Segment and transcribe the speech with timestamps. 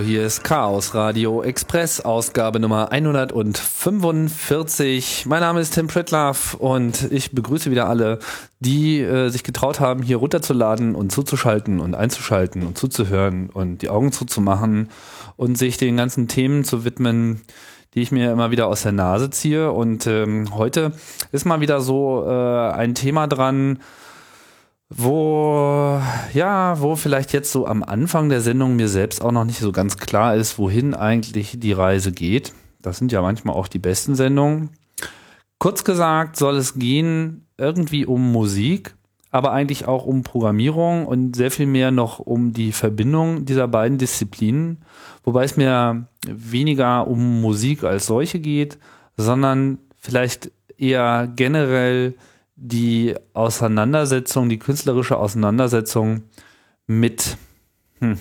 [0.00, 5.26] Hallo, hier ist Chaos Radio Express, Ausgabe Nummer 145.
[5.26, 8.18] Mein Name ist Tim Pritlove und ich begrüße wieder alle,
[8.60, 13.90] die äh, sich getraut haben, hier runterzuladen und zuzuschalten und einzuschalten und zuzuhören und die
[13.90, 14.88] Augen zuzumachen
[15.36, 17.42] und sich den ganzen Themen zu widmen,
[17.92, 19.70] die ich mir immer wieder aus der Nase ziehe.
[19.70, 20.92] Und ähm, heute
[21.30, 23.80] ist mal wieder so äh, ein Thema dran,
[24.90, 26.02] wo,
[26.34, 29.70] ja, wo vielleicht jetzt so am Anfang der Sendung mir selbst auch noch nicht so
[29.70, 32.52] ganz klar ist, wohin eigentlich die Reise geht.
[32.82, 34.70] Das sind ja manchmal auch die besten Sendungen.
[35.58, 38.96] Kurz gesagt soll es gehen irgendwie um Musik,
[39.30, 43.98] aber eigentlich auch um Programmierung und sehr viel mehr noch um die Verbindung dieser beiden
[43.98, 44.82] Disziplinen,
[45.22, 48.78] wobei es mir weniger um Musik als solche geht,
[49.16, 52.14] sondern vielleicht eher generell
[52.60, 56.24] die Auseinandersetzung, die künstlerische Auseinandersetzung
[56.86, 57.38] mit
[58.00, 58.18] hm,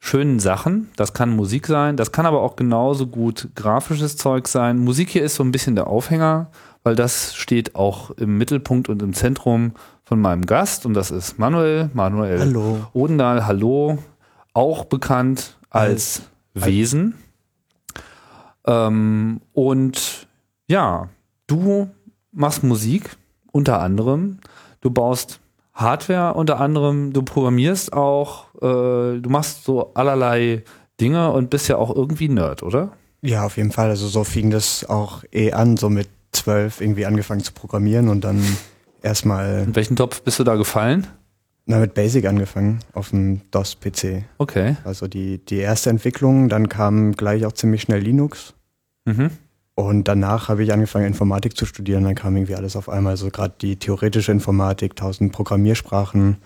[0.00, 0.90] schönen Sachen.
[0.96, 4.78] Das kann Musik sein, das kann aber auch genauso gut grafisches Zeug sein.
[4.78, 6.50] Musik hier ist so ein bisschen der Aufhänger,
[6.82, 9.72] weil das steht auch im Mittelpunkt und im Zentrum
[10.04, 12.86] von meinem Gast und das ist Manuel, Manuel hallo.
[12.94, 13.98] Odendahl, hallo,
[14.54, 16.22] auch bekannt als,
[16.54, 17.14] als Wesen.
[18.66, 20.26] Ähm, und
[20.66, 21.10] ja,
[21.46, 21.90] du
[22.38, 23.16] machst Musik
[23.52, 24.38] unter anderem,
[24.80, 25.40] du baust
[25.74, 30.64] Hardware unter anderem, du programmierst auch, äh, du machst so allerlei
[31.00, 32.92] Dinge und bist ja auch irgendwie Nerd, oder?
[33.22, 33.88] Ja, auf jeden Fall.
[33.88, 38.22] Also so fing das auch eh an, so mit zwölf irgendwie angefangen zu programmieren und
[38.22, 38.42] dann
[39.02, 39.64] erstmal.
[39.64, 41.06] In welchen Topf bist du da gefallen?
[41.66, 44.24] Na, mit Basic angefangen, auf dem DOS-PC.
[44.38, 44.76] Okay.
[44.84, 48.54] Also die, die erste Entwicklung, dann kam gleich auch ziemlich schnell Linux.
[49.04, 49.30] Mhm.
[49.78, 52.02] Und danach habe ich angefangen, Informatik zu studieren.
[52.02, 53.16] Dann kam irgendwie alles auf einmal.
[53.16, 56.38] So gerade die theoretische Informatik, tausend Programmiersprachen,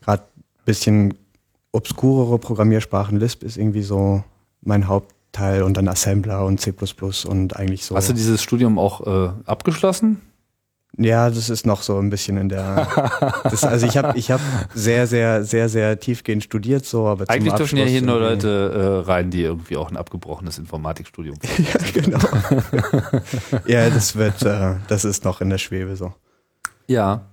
[0.00, 0.22] gerade
[0.64, 1.14] bisschen
[1.72, 3.18] obskurere Programmiersprachen.
[3.18, 4.22] Lisp ist irgendwie so
[4.60, 6.72] mein Hauptteil und dann Assembler und C++
[7.26, 7.96] und eigentlich so.
[7.96, 10.22] Hast du dieses Studium auch äh, abgeschlossen?
[10.98, 12.86] Ja, das ist noch so ein bisschen in der.
[13.44, 14.40] Das, also ich habe ich hab
[14.74, 19.08] sehr, sehr, sehr, sehr tiefgehend studiert, so, aber Eigentlich dürfen ja hier nur Leute äh,
[19.08, 21.66] rein, die irgendwie auch ein abgebrochenes Informatikstudium haben.
[21.72, 22.18] ja, genau.
[23.66, 26.12] ja, das wird, äh, das ist noch in der Schwebe so.
[26.86, 27.26] Ja.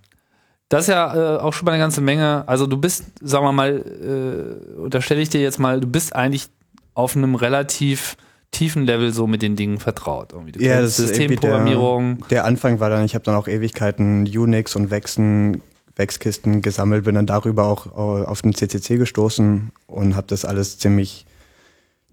[0.70, 2.44] Das ist ja äh, auch schon mal eine ganze Menge.
[2.48, 6.48] Also du bist, sagen wir mal, äh, unterstelle ich dir jetzt mal, du bist eigentlich
[6.94, 8.18] auf einem relativ
[8.54, 10.32] tiefen Level so mit den Dingen vertraut.
[10.32, 10.64] Irgendwie.
[10.64, 12.20] ja, das Systemprogrammierung.
[12.20, 15.62] Der, der, Anfang war dann, ich habe dann auch Ewigkeiten Unix und Wechsen,
[15.96, 21.26] Wechskisten gesammelt, bin dann darüber auch auf den CCC gestoßen und habe das alles ziemlich,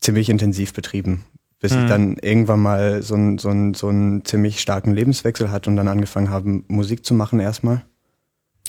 [0.01, 1.25] ziemlich intensiv betrieben.
[1.61, 1.83] Bis hm.
[1.83, 5.89] ich dann irgendwann mal so einen so so einen ziemlich starken Lebenswechsel hatte und dann
[5.89, 7.85] angefangen habe, Musik zu machen erstmal.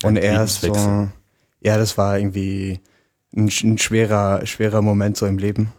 [0.04, 1.08] Und erst so,
[1.62, 2.80] ja, das war irgendwie
[3.36, 5.72] ein, ein schwerer, schwerer Moment so im Leben.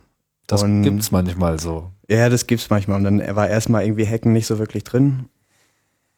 [0.52, 1.90] Das und, gibt's manchmal so.
[2.08, 2.98] Ja, das gibt's manchmal.
[2.98, 5.26] Und dann war erstmal irgendwie Hacken nicht so wirklich drin.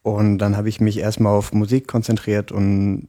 [0.03, 3.09] Und dann habe ich mich erstmal auf Musik konzentriert und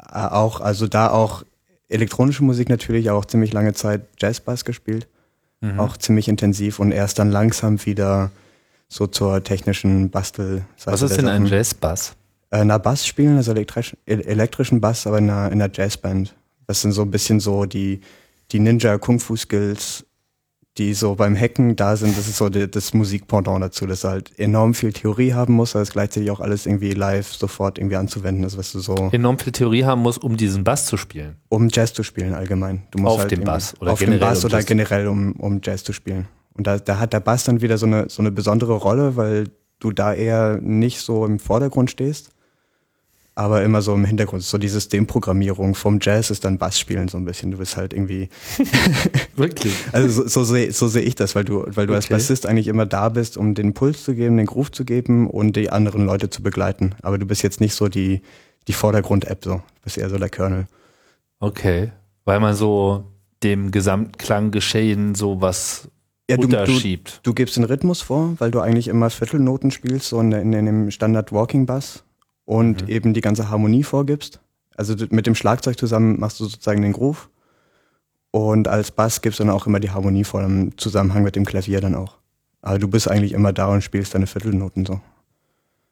[0.00, 1.44] äh, auch, also da auch
[1.88, 5.06] elektronische Musik natürlich, auch ziemlich lange Zeit Jazzbass gespielt.
[5.60, 5.78] Mhm.
[5.78, 8.30] Auch ziemlich intensiv und erst dann langsam wieder
[8.88, 10.64] so zur technischen Bastel.
[10.84, 12.14] Was ist denn ein Jazzbass?
[12.50, 16.34] Äh, na, Bass spielen, also elektrisch, elektrischen Bass, aber in einer, in einer Jazzband.
[16.66, 18.00] Das sind so ein bisschen so die,
[18.50, 20.04] die Ninja-Kung-Fu-Skills
[20.78, 24.08] die so beim Hacken da sind, das ist so die, das Musikpendant dazu, dass du
[24.08, 27.96] halt enorm viel Theorie haben musst, aber es gleichzeitig auch alles irgendwie live sofort irgendwie
[27.96, 29.10] anzuwenden ist, was du so.
[29.12, 31.36] Enorm viel Theorie haben musst, um diesen Bass zu spielen.
[31.50, 32.84] Um Jazz zu spielen allgemein.
[32.90, 34.22] Du musst auf halt dem Bass oder auf generell.
[34.22, 36.28] Auf dem Bass um oder generell um, um Jazz zu spielen.
[36.54, 39.48] Und da, da hat der Bass dann wieder so eine, so eine besondere Rolle, weil
[39.78, 42.30] du da eher nicht so im Vordergrund stehst
[43.34, 44.42] aber immer so im Hintergrund.
[44.42, 47.50] So die Systemprogrammierung vom Jazz ist dann Bassspielen so ein bisschen.
[47.50, 48.28] Du bist halt irgendwie.
[49.36, 49.74] Wirklich?
[49.92, 51.96] Also so, so sehe so seh ich das, weil du, weil du okay.
[51.96, 55.30] als Bassist eigentlich immer da bist, um den Puls zu geben, den Groove zu geben
[55.30, 56.94] und die anderen Leute zu begleiten.
[57.02, 58.20] Aber du bist jetzt nicht so die,
[58.68, 59.54] die Vordergrund-App, so.
[59.54, 60.66] Du bist eher so der Kernel.
[61.40, 61.90] Okay.
[62.24, 63.04] Weil man so
[63.42, 65.88] dem Gesamtklang geschehen so was
[66.30, 70.20] ja, du, du, du, gibst den Rhythmus vor, weil du eigentlich immer Viertelnoten spielst, so
[70.20, 72.04] in, in, in dem Standard Walking Bass
[72.44, 72.88] und mhm.
[72.88, 74.40] eben die ganze Harmonie vorgibst.
[74.76, 77.28] Also mit dem Schlagzeug zusammen machst du sozusagen den Groove.
[78.30, 81.44] Und als Bass gibst du dann auch immer die Harmonie vor im Zusammenhang mit dem
[81.44, 82.18] Klavier dann auch.
[82.62, 85.00] Aber du bist eigentlich immer da und spielst deine Viertelnoten so.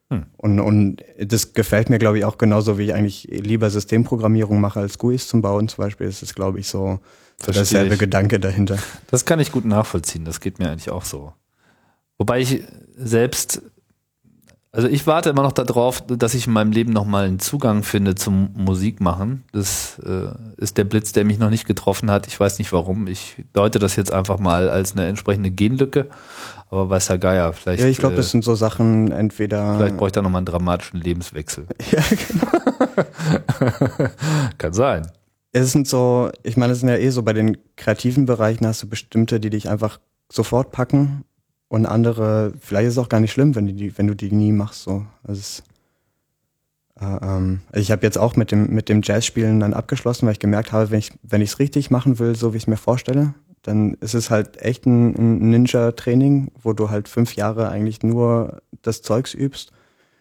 [0.09, 0.25] Hm.
[0.37, 4.79] Und, und das gefällt mir, glaube ich, auch genauso, wie ich eigentlich lieber Systemprogrammierung mache
[4.79, 6.07] als GUIs zum Bauen zum Beispiel.
[6.07, 6.99] Das ist, glaube ich, so,
[7.37, 8.77] so derselbe Gedanke dahinter.
[9.07, 10.25] Das kann ich gut nachvollziehen.
[10.25, 11.33] Das geht mir eigentlich auch so.
[12.17, 12.63] Wobei ich
[12.95, 13.61] selbst
[14.73, 18.15] Also ich warte immer noch darauf, dass ich in meinem Leben nochmal einen Zugang finde
[18.15, 19.43] zum Musikmachen.
[19.51, 22.25] Das äh, ist der Blitz, der mich noch nicht getroffen hat.
[22.27, 23.07] Ich weiß nicht warum.
[23.07, 26.07] Ich deute das jetzt einfach mal als eine entsprechende Genlücke.
[26.69, 27.83] Aber weiß der Geier, vielleicht.
[27.83, 29.75] Ja, ich glaube, das äh, sind so Sachen, entweder.
[29.75, 31.65] Vielleicht bräuchte er nochmal einen dramatischen Lebenswechsel.
[31.91, 32.47] Ja, genau.
[34.57, 35.11] Kann sein.
[35.51, 38.83] Es sind so, ich meine, es sind ja eh so bei den kreativen Bereichen hast
[38.83, 39.99] du bestimmte, die dich einfach
[40.31, 41.25] sofort packen
[41.71, 44.51] und andere, vielleicht ist es auch gar nicht schlimm, wenn, die, wenn du die nie
[44.51, 44.83] machst.
[44.83, 45.05] So.
[45.23, 45.63] Also es,
[46.99, 50.39] äh, ähm, ich habe jetzt auch mit dem, mit dem Jazzspielen dann abgeschlossen, weil ich
[50.39, 52.75] gemerkt habe, wenn ich wenn ich es richtig machen will, so wie ich es mir
[52.75, 58.03] vorstelle, dann ist es halt echt ein, ein Ninja-Training, wo du halt fünf Jahre eigentlich
[58.03, 59.71] nur das Zeugs übst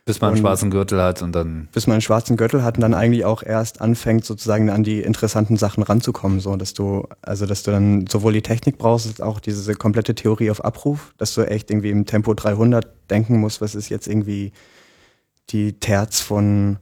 [0.05, 1.69] bis man einen schwarzen Gürtel hat und dann.
[1.73, 5.01] Bis man einen schwarzen Gürtel hat und dann eigentlich auch erst anfängt, sozusagen an die
[5.01, 9.21] interessanten Sachen ranzukommen, so dass du, also dass du dann sowohl die Technik brauchst, als
[9.21, 13.61] auch diese komplette Theorie auf Abruf, dass du echt irgendwie im Tempo 300 denken musst,
[13.61, 14.53] was ist jetzt irgendwie
[15.51, 16.79] die Terz von,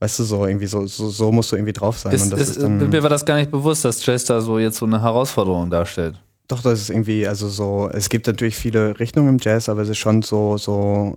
[0.00, 2.12] weißt du, so irgendwie so, so, so musst du irgendwie drauf sein.
[2.12, 4.86] Ist, ist, ist mir war das gar nicht bewusst, dass Jazz da so jetzt so
[4.86, 6.20] eine Herausforderung darstellt.
[6.48, 9.88] Doch, das ist irgendwie, also so, es gibt natürlich viele Richtungen im Jazz, aber es
[9.88, 11.16] ist schon so, so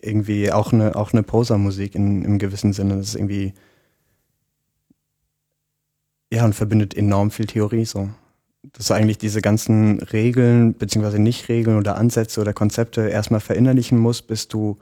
[0.00, 2.96] irgendwie auch eine, auch eine Poser-Musik in, im gewissen Sinne.
[2.96, 3.54] Das ist irgendwie,
[6.32, 8.08] ja, und verbindet enorm viel Theorie so.
[8.72, 14.26] Dass du eigentlich diese ganzen Regeln, beziehungsweise Nicht-Regeln oder Ansätze oder Konzepte erstmal verinnerlichen musst,
[14.26, 14.78] bis du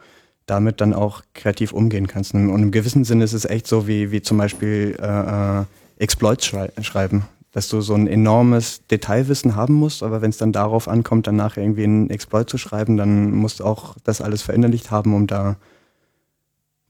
[0.46, 2.34] damit dann auch kreativ umgehen kannst.
[2.34, 5.64] Und im gewissen Sinne ist es echt so wie, wie zum Beispiel äh, äh
[5.96, 7.24] Exploits schrei schreiben
[7.54, 11.36] dass du so ein enormes Detailwissen haben musst, aber wenn es dann darauf ankommt, dann
[11.36, 15.28] nachher irgendwie einen Exploit zu schreiben, dann musst du auch das alles verinnerlicht haben, um
[15.28, 15.56] da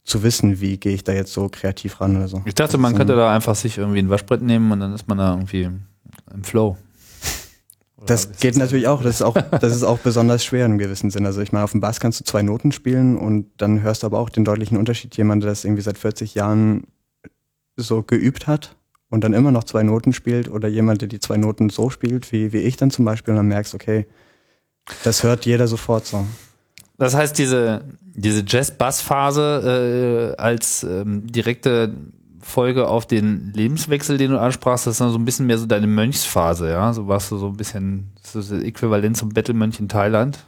[0.04, 2.40] zu wissen, wie gehe ich da jetzt so kreativ ran oder so.
[2.46, 5.18] Ich dachte, man könnte da einfach sich irgendwie ein Waschbrett nehmen und dann ist man
[5.18, 5.68] da irgendwie
[6.32, 6.78] im Flow.
[8.06, 9.02] das geht natürlich auch.
[9.02, 11.26] Das ist auch, das ist auch besonders schwer im gewissen Sinn.
[11.26, 14.06] Also ich meine, auf dem Bass kannst du zwei Noten spielen und dann hörst du
[14.06, 15.14] aber auch den deutlichen Unterschied.
[15.18, 16.84] Jemand, der das irgendwie seit 40 Jahren
[17.76, 18.76] so geübt hat
[19.14, 22.32] und dann immer noch zwei Noten spielt oder jemand, der die zwei Noten so spielt,
[22.32, 24.06] wie, wie ich dann zum Beispiel, und dann merkst, okay,
[25.04, 26.26] das hört jeder sofort so.
[26.98, 31.94] Das heißt, diese, diese Jazz-Bass-Phase äh, als ähm, direkte
[32.40, 35.66] Folge auf den Lebenswechsel, den du ansprachst, das ist dann so ein bisschen mehr so
[35.66, 36.92] deine Mönchsphase, ja?
[36.92, 40.44] So warst du so ein bisschen so das Äquivalent zum Bettelmönch in Thailand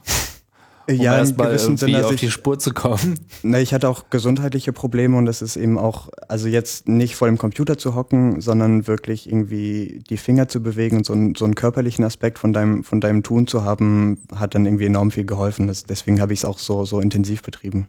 [0.89, 3.19] um ja, in gewissem Sinne auf ich, die Spur zu kommen.
[3.43, 7.27] Ne, ich hatte auch gesundheitliche Probleme und das ist eben auch, also jetzt nicht vor
[7.27, 11.45] dem Computer zu hocken, sondern wirklich irgendwie die Finger zu bewegen und so, ein, so
[11.45, 15.25] einen körperlichen Aspekt von deinem, von deinem Tun zu haben, hat dann irgendwie enorm viel
[15.25, 15.67] geholfen.
[15.67, 17.87] Das, deswegen habe ich es auch so, so intensiv betrieben.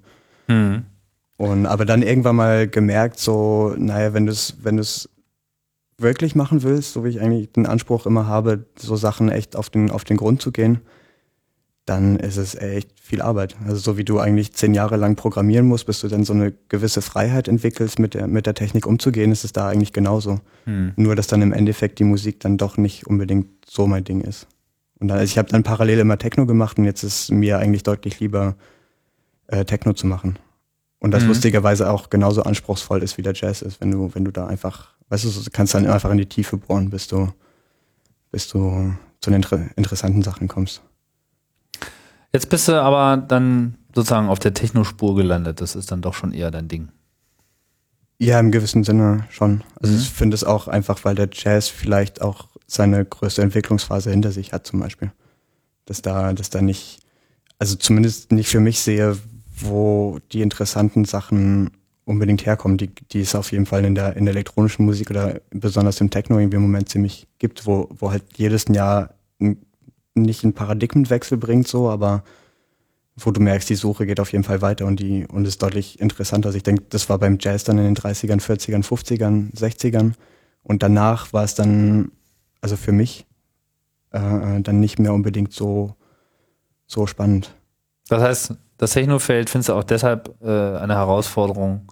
[0.48, 0.84] Mhm.
[1.38, 5.08] Und aber dann irgendwann mal gemerkt, so, naja, wenn du es, wenn du es
[5.96, 9.70] wirklich machen willst, so wie ich eigentlich den Anspruch immer habe, so Sachen echt auf
[9.70, 10.80] den, auf den Grund zu gehen,
[11.88, 13.56] dann ist es echt viel Arbeit.
[13.66, 16.52] Also so wie du eigentlich zehn Jahre lang programmieren musst, bis du dann so eine
[16.68, 20.40] gewisse Freiheit entwickelst, mit der, mit der Technik umzugehen, ist es da eigentlich genauso.
[20.64, 20.92] Hm.
[20.96, 24.46] Nur, dass dann im Endeffekt die Musik dann doch nicht unbedingt so mein Ding ist.
[24.98, 27.84] Und dann, also ich habe dann parallel immer Techno gemacht und jetzt ist mir eigentlich
[27.84, 28.56] deutlich lieber,
[29.46, 30.38] äh, Techno zu machen.
[30.98, 31.28] Und das mhm.
[31.28, 34.94] lustigerweise auch genauso anspruchsvoll ist, wie der Jazz ist, wenn du, wenn du da einfach,
[35.08, 37.32] weißt du, du kannst dann einfach in die Tiefe bohren, bis du,
[38.30, 40.82] bis du zu den inter interessanten Sachen kommst.
[42.32, 45.60] Jetzt bist du aber dann sozusagen auf der Technospur gelandet.
[45.60, 46.88] Das ist dann doch schon eher dein Ding.
[48.18, 49.62] Ja, im gewissen Sinne schon.
[49.80, 50.00] Also mhm.
[50.00, 54.52] ich finde es auch einfach, weil der Jazz vielleicht auch seine größte Entwicklungsphase hinter sich
[54.52, 55.12] hat zum Beispiel.
[55.86, 57.00] Dass da, dass da nicht,
[57.58, 59.16] also zumindest nicht für mich sehe,
[59.60, 61.70] wo die interessanten Sachen
[62.04, 65.40] unbedingt herkommen, die, die es auf jeden Fall in der, in der elektronischen Musik oder
[65.50, 69.58] besonders im Techno irgendwie im Moment ziemlich gibt, wo, wo halt jedes Jahr ein
[70.22, 72.22] nicht einen Paradigmenwechsel bringt, so, aber
[73.16, 76.00] wo du merkst, die Suche geht auf jeden Fall weiter und die und ist deutlich
[76.00, 76.48] interessanter.
[76.48, 80.12] Also ich denke, das war beim Jazz dann in den 30ern, 40ern, 50ern, 60ern
[80.62, 82.12] und danach war es dann,
[82.60, 83.26] also für mich,
[84.12, 85.94] äh, dann nicht mehr unbedingt so,
[86.86, 87.54] so spannend.
[88.08, 91.88] Das heißt, das Technofeld findest du auch deshalb äh, eine Herausforderung,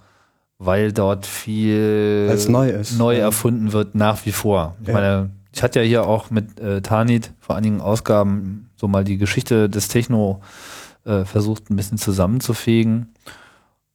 [0.58, 4.76] weil dort viel neu, neu erfunden wird nach wie vor.
[4.80, 4.94] Ich ja.
[4.94, 9.16] meine, ich hatte ja hier auch mit äh, Tanit vor einigen Ausgaben so mal die
[9.16, 10.42] Geschichte des Techno
[11.06, 13.14] äh, versucht ein bisschen zusammenzufegen.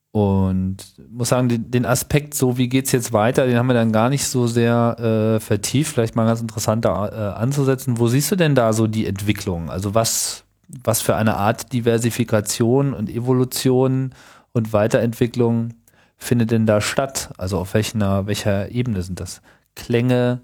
[0.09, 0.77] Und
[1.11, 4.09] muss sagen, den, den Aspekt, so wie geht's jetzt weiter, den haben wir dann gar
[4.09, 5.93] nicht so sehr äh, vertieft.
[5.93, 7.99] Vielleicht mal ganz interessant da äh, anzusetzen.
[7.99, 9.69] Wo siehst du denn da so die Entwicklung?
[9.69, 10.43] Also was,
[10.83, 14.15] was für eine Art Diversifikation und Evolution
[14.51, 15.75] und Weiterentwicklung
[16.17, 17.29] findet denn da statt?
[17.37, 19.43] Also auf welcher, welcher Ebene sind das?
[19.75, 20.41] Klänge,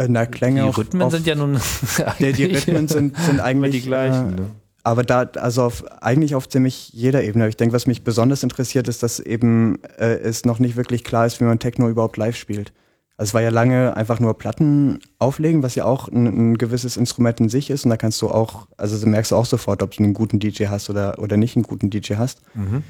[0.00, 1.60] äh, na, Klänge die Rhythmen auf, sind ja nun.
[2.18, 4.32] nee, die Rhythmen sind, sind eigentlich die gleichen.
[4.32, 4.50] Äh, ne?
[4.82, 7.48] aber da, also auf, eigentlich auf ziemlich jeder Ebene.
[7.48, 11.26] Ich denke, was mich besonders interessiert, ist, dass eben äh, es noch nicht wirklich klar
[11.26, 12.72] ist, wie man Techno überhaupt live spielt.
[13.16, 16.96] Also es war ja lange einfach nur Platten auflegen, was ja auch ein, ein, gewisses
[16.96, 17.84] Instrument in sich ist.
[17.84, 20.66] Und da kannst du auch, also merkst du auch sofort, ob du einen guten DJ
[20.68, 22.40] hast oder, oder nicht einen guten DJ hast.
[22.54, 22.82] Mhm.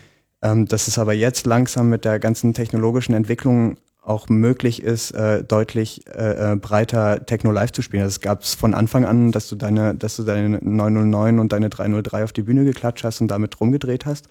[0.42, 3.76] Ähm, dass es aber jetzt langsam mit der ganzen technologischen Entwicklung
[4.10, 8.04] auch möglich ist, äh, deutlich äh, äh breiter Techno live zu spielen.
[8.04, 11.70] Es gab es von Anfang an, dass du deine, dass du deine 909 und deine
[11.70, 14.26] 303 auf die Bühne geklatscht hast und damit rumgedreht hast.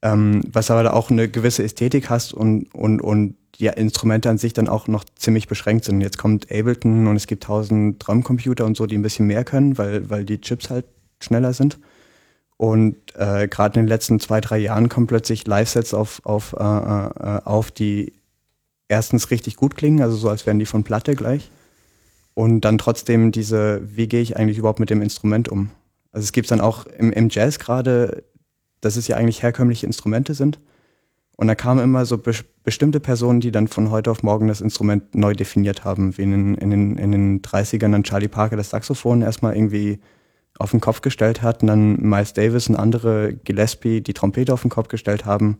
[0.00, 4.38] Ähm, was aber da auch eine gewisse Ästhetik hast und, und, und die Instrumente an
[4.38, 6.00] sich dann auch noch ziemlich beschränkt sind.
[6.00, 9.78] Jetzt kommt Ableton und es gibt tausend Drumcomputer und so, die ein bisschen mehr können,
[9.78, 10.86] weil, weil die Chips halt
[11.20, 11.78] schneller sind.
[12.56, 16.62] Und äh, gerade in den letzten zwei, drei Jahren kommen plötzlich Live-Sets auf, auf, äh,
[16.62, 18.12] äh, auf, die
[18.92, 21.50] erstens richtig gut klingen, also so als wären die von Platte gleich.
[22.34, 25.70] Und dann trotzdem diese, wie gehe ich eigentlich überhaupt mit dem Instrument um?
[26.12, 28.22] Also es gibt dann auch im, im Jazz gerade,
[28.82, 30.60] dass es ja eigentlich herkömmliche Instrumente sind.
[31.36, 32.32] Und da kamen immer so be
[32.64, 36.30] bestimmte Personen, die dann von heute auf morgen das Instrument neu definiert haben, wie in,
[36.30, 39.98] den, in, den, in den 30ern dann Charlie Parker das Saxophon erstmal irgendwie
[40.58, 44.62] auf den Kopf gestellt hat und dann Miles Davis und andere Gillespie die Trompete auf
[44.62, 45.58] den Kopf gestellt haben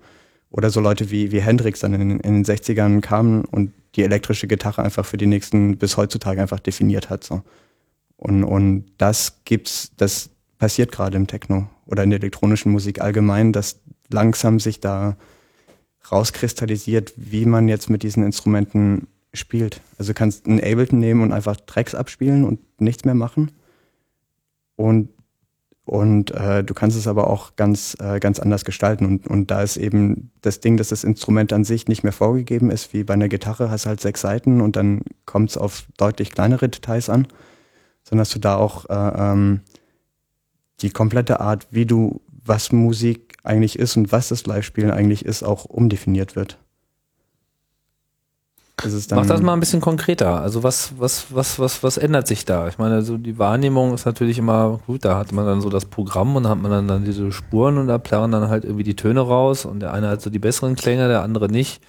[0.52, 4.46] oder so Leute wie, wie Hendrix dann in, in den 60ern kamen und die elektrische
[4.46, 7.24] Gitarre einfach für die nächsten bis heutzutage einfach definiert hat.
[7.24, 7.42] So.
[8.16, 13.52] Und, und das gibt's, das passiert gerade im Techno oder in der elektronischen Musik allgemein,
[13.52, 13.80] dass
[14.10, 15.16] langsam sich da
[16.10, 19.80] rauskristallisiert, wie man jetzt mit diesen Instrumenten spielt.
[19.98, 23.52] Also kannst ein Ableton nehmen und einfach Tracks abspielen und nichts mehr machen.
[24.76, 25.08] Und
[25.84, 29.04] und äh, du kannst es aber auch ganz, äh, ganz anders gestalten.
[29.04, 32.70] Und, und da ist eben das Ding, dass das Instrument an sich nicht mehr vorgegeben
[32.70, 36.30] ist, wie bei einer Gitarre, hast halt sechs Seiten und dann kommt es auf deutlich
[36.30, 37.26] kleinere Details an,
[38.04, 39.60] sondern dass du da auch äh, ähm,
[40.80, 45.42] die komplette Art, wie du, was Musik eigentlich ist und was das Live-Spielen eigentlich ist,
[45.42, 46.58] auch umdefiniert wird.
[49.16, 50.40] Mach das mal ein bisschen konkreter.
[50.40, 52.68] Also was, was, was, was, was ändert sich da?
[52.68, 55.84] Ich meine, so die Wahrnehmung ist natürlich immer gut, da hat man dann so das
[55.84, 58.84] Programm und da hat man dann, dann diese Spuren und da plärren dann halt irgendwie
[58.84, 61.82] die Töne raus und der eine hat so die besseren Klänge, der andere nicht.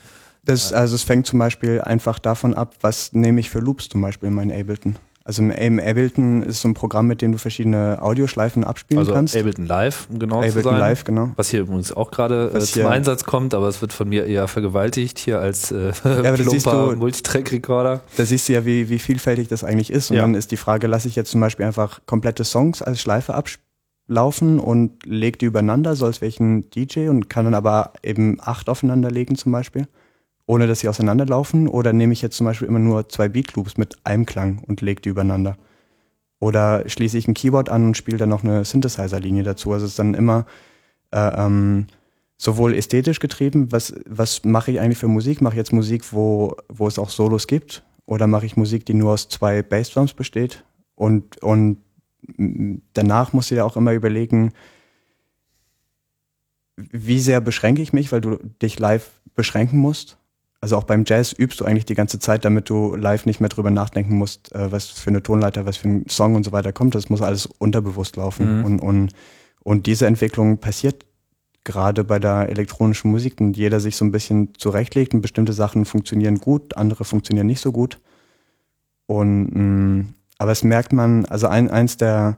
[0.46, 4.02] Das, also es fängt zum Beispiel einfach davon ab, was nehme ich für Loops zum
[4.02, 4.98] Beispiel in meinen Ableton.
[5.26, 9.38] Also im Ableton ist so ein Programm, mit dem du verschiedene Audioschleifen abspielen also kannst.
[9.38, 10.80] Ableton Live, um genau Ableton zu sein.
[10.80, 11.32] Live, genau.
[11.38, 14.50] Was hier übrigens auch gerade äh, zum Einsatz kommt, aber es wird von mir eher
[14.50, 18.02] vergewaltigt hier als äh, ja, plumper Multitrack-Recorder.
[18.18, 20.12] Da siehst du ja, wie, wie vielfältig das eigentlich ist.
[20.12, 20.24] Und ja.
[20.24, 24.60] dann ist die Frage, lasse ich jetzt zum Beispiel einfach komplette Songs als Schleife ablaufen
[24.60, 29.10] und leg die übereinander, so als welchen DJ und kann dann aber eben acht aufeinander
[29.10, 29.88] legen zum Beispiel
[30.46, 31.68] ohne dass sie auseinanderlaufen?
[31.68, 34.82] Oder nehme ich jetzt zum Beispiel immer nur zwei Beat Loops mit einem Klang und
[34.82, 35.58] lege die übereinander?
[36.40, 39.72] Oder schließe ich ein Keyboard an und spiele dann noch eine Synthesizer-Linie dazu?
[39.72, 40.46] Also es ist dann immer
[41.12, 41.88] äh, ähm,
[42.38, 45.42] sowohl ästhetisch getrieben, was, was mache ich eigentlich für Musik?
[45.42, 47.84] Mache ich jetzt Musik, wo, wo es auch Solos gibt?
[48.06, 50.66] Oder mache ich Musik, die nur aus zwei Bassdrums besteht?
[50.96, 51.78] Und, und
[52.94, 54.52] danach muss ich ja auch immer überlegen,
[56.76, 60.18] wie sehr beschränke ich mich, weil du dich live beschränken musst
[60.64, 63.50] also auch beim Jazz übst du eigentlich die ganze Zeit, damit du live nicht mehr
[63.50, 66.72] drüber nachdenken musst, äh, was für eine Tonleiter, was für ein Song und so weiter
[66.72, 66.96] kommt.
[66.96, 68.60] Das muss alles unterbewusst laufen.
[68.60, 68.66] Mhm.
[68.66, 69.12] Und, und,
[69.62, 71.06] und diese Entwicklung passiert
[71.66, 75.84] gerade bei der elektronischen Musik und jeder sich so ein bisschen zurechtlegt und bestimmte Sachen
[75.84, 78.00] funktionieren gut, andere funktionieren nicht so gut.
[79.06, 82.38] Und mh, mm, aber es merkt man, also ein, eins der,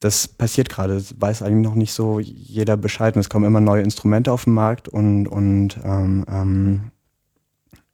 [0.00, 3.62] das passiert gerade, das weiß eigentlich noch nicht so jeder Bescheid und es kommen immer
[3.62, 6.90] neue Instrumente auf den Markt und, und ähm, ähm,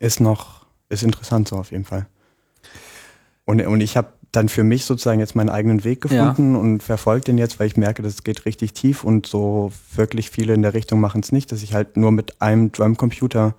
[0.01, 2.07] ist noch, ist interessant so auf jeden Fall.
[3.45, 6.61] Und, und ich habe dann für mich sozusagen jetzt meinen eigenen Weg gefunden ja.
[6.61, 10.55] und verfolge den jetzt, weil ich merke, das geht richtig tief und so wirklich viele
[10.55, 13.55] in der Richtung machen es nicht, dass ich halt nur mit einem Drumcomputer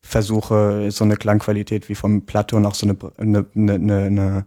[0.00, 4.46] versuche, so eine Klangqualität wie vom Platte und auch so eine, eine, eine, eine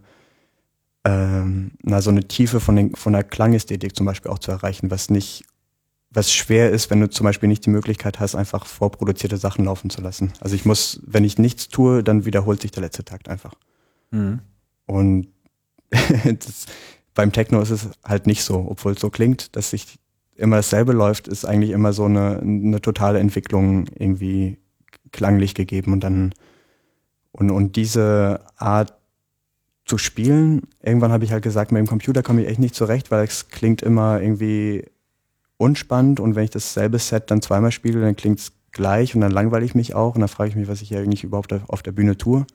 [1.04, 4.90] ähm, na, so eine Tiefe von, den, von der Klangästhetik zum Beispiel auch zu erreichen,
[4.90, 5.44] was nicht
[6.10, 9.90] was schwer ist, wenn du zum Beispiel nicht die Möglichkeit hast, einfach vorproduzierte Sachen laufen
[9.90, 10.32] zu lassen.
[10.40, 13.54] Also ich muss, wenn ich nichts tue, dann wiederholt sich der letzte Takt einfach.
[14.10, 14.40] Mhm.
[14.86, 15.28] Und
[15.90, 16.66] das,
[17.14, 19.98] beim Techno ist es halt nicht so, obwohl es so klingt, dass sich
[20.36, 24.58] immer dasselbe läuft, ist eigentlich immer so eine, eine totale Entwicklung irgendwie
[25.12, 26.32] klanglich gegeben und dann
[27.32, 28.94] und, und diese Art
[29.84, 33.10] zu spielen, irgendwann habe ich halt gesagt, mit dem Computer komme ich echt nicht zurecht,
[33.10, 34.84] weil es klingt immer irgendwie
[35.58, 39.30] unspannend und wenn ich dasselbe Set dann zweimal spiele, dann klingt es gleich und dann
[39.32, 41.82] langweile ich mich auch und dann frage ich mich, was ich hier eigentlich überhaupt auf
[41.82, 42.46] der Bühne tue.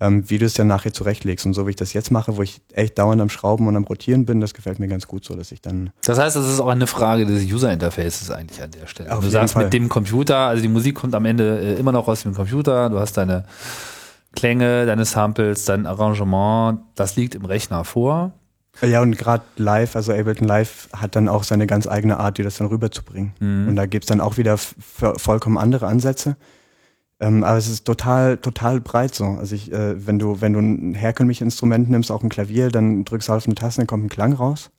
[0.00, 1.44] ähm, wie du es dann nachher zurechtlegst.
[1.46, 3.84] Und so wie ich das jetzt mache, wo ich echt dauernd am Schrauben und am
[3.84, 5.90] Rotieren bin, das gefällt mir ganz gut so, dass ich dann.
[6.04, 9.14] Das heißt, es ist auch eine Frage des User-Interfaces eigentlich an der Stelle.
[9.14, 9.64] Auf du sagst Fall.
[9.64, 12.88] mit dem Computer, also die Musik kommt am Ende äh, immer noch aus dem Computer,
[12.88, 13.44] du hast deine
[14.32, 18.32] Klänge, deine Samples, dein Arrangement, das liegt im Rechner vor.
[18.82, 22.44] Ja, und gerade live, also Ableton Live hat dann auch seine ganz eigene Art, dir
[22.44, 23.32] das dann rüberzubringen.
[23.40, 23.68] Mhm.
[23.68, 26.36] Und da gibt's dann auch wieder vollkommen andere Ansätze.
[27.20, 29.26] Ähm, aber es ist total, total breit so.
[29.26, 33.04] Also ich, äh, wenn du, wenn du ein herkömmliches Instrument nimmst, auch ein Klavier, dann
[33.04, 34.70] drückst du auf eine Taste, dann kommt ein Klang raus.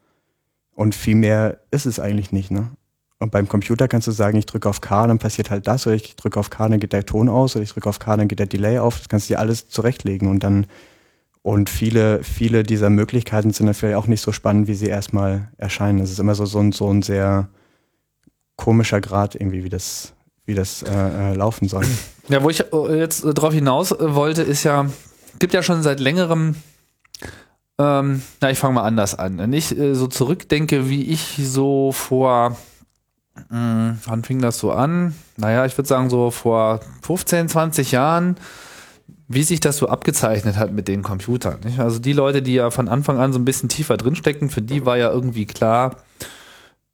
[0.74, 2.72] Und viel mehr ist es eigentlich nicht, ne?
[3.20, 5.96] Und beim Computer kannst du sagen, ich drücke auf K, dann passiert halt das, oder
[5.96, 8.28] ich drücke auf K, dann geht der Ton aus, oder ich drücke auf K, dann
[8.28, 8.98] geht der Delay auf.
[8.98, 10.66] Das kannst du dir alles zurechtlegen und dann
[11.44, 16.00] und viele, viele dieser Möglichkeiten sind vielleicht auch nicht so spannend, wie sie erstmal erscheinen.
[16.00, 17.50] Es ist immer so, so, ein, so ein sehr
[18.58, 20.14] komischer Grad irgendwie, wie das,
[20.46, 21.86] wie das äh, äh laufen soll.
[22.28, 24.86] Ja, wo ich äh, jetzt drauf hinaus äh, wollte, ist ja,
[25.40, 26.56] gibt ja schon seit längerem,
[27.80, 29.40] ähm, na, ich fange mal anders an.
[29.40, 32.58] Wenn ich äh, so zurückdenke, wie ich so vor,
[33.50, 35.16] mh, hm, wann fing das so an?
[35.38, 38.38] Naja, ich würde sagen so vor 15, 20 Jahren,
[39.34, 41.60] wie sich das so abgezeichnet hat mit den Computern.
[41.64, 41.80] Nicht?
[41.80, 44.86] Also die Leute, die ja von Anfang an so ein bisschen tiefer drinstecken, für die
[44.86, 45.98] war ja irgendwie klar,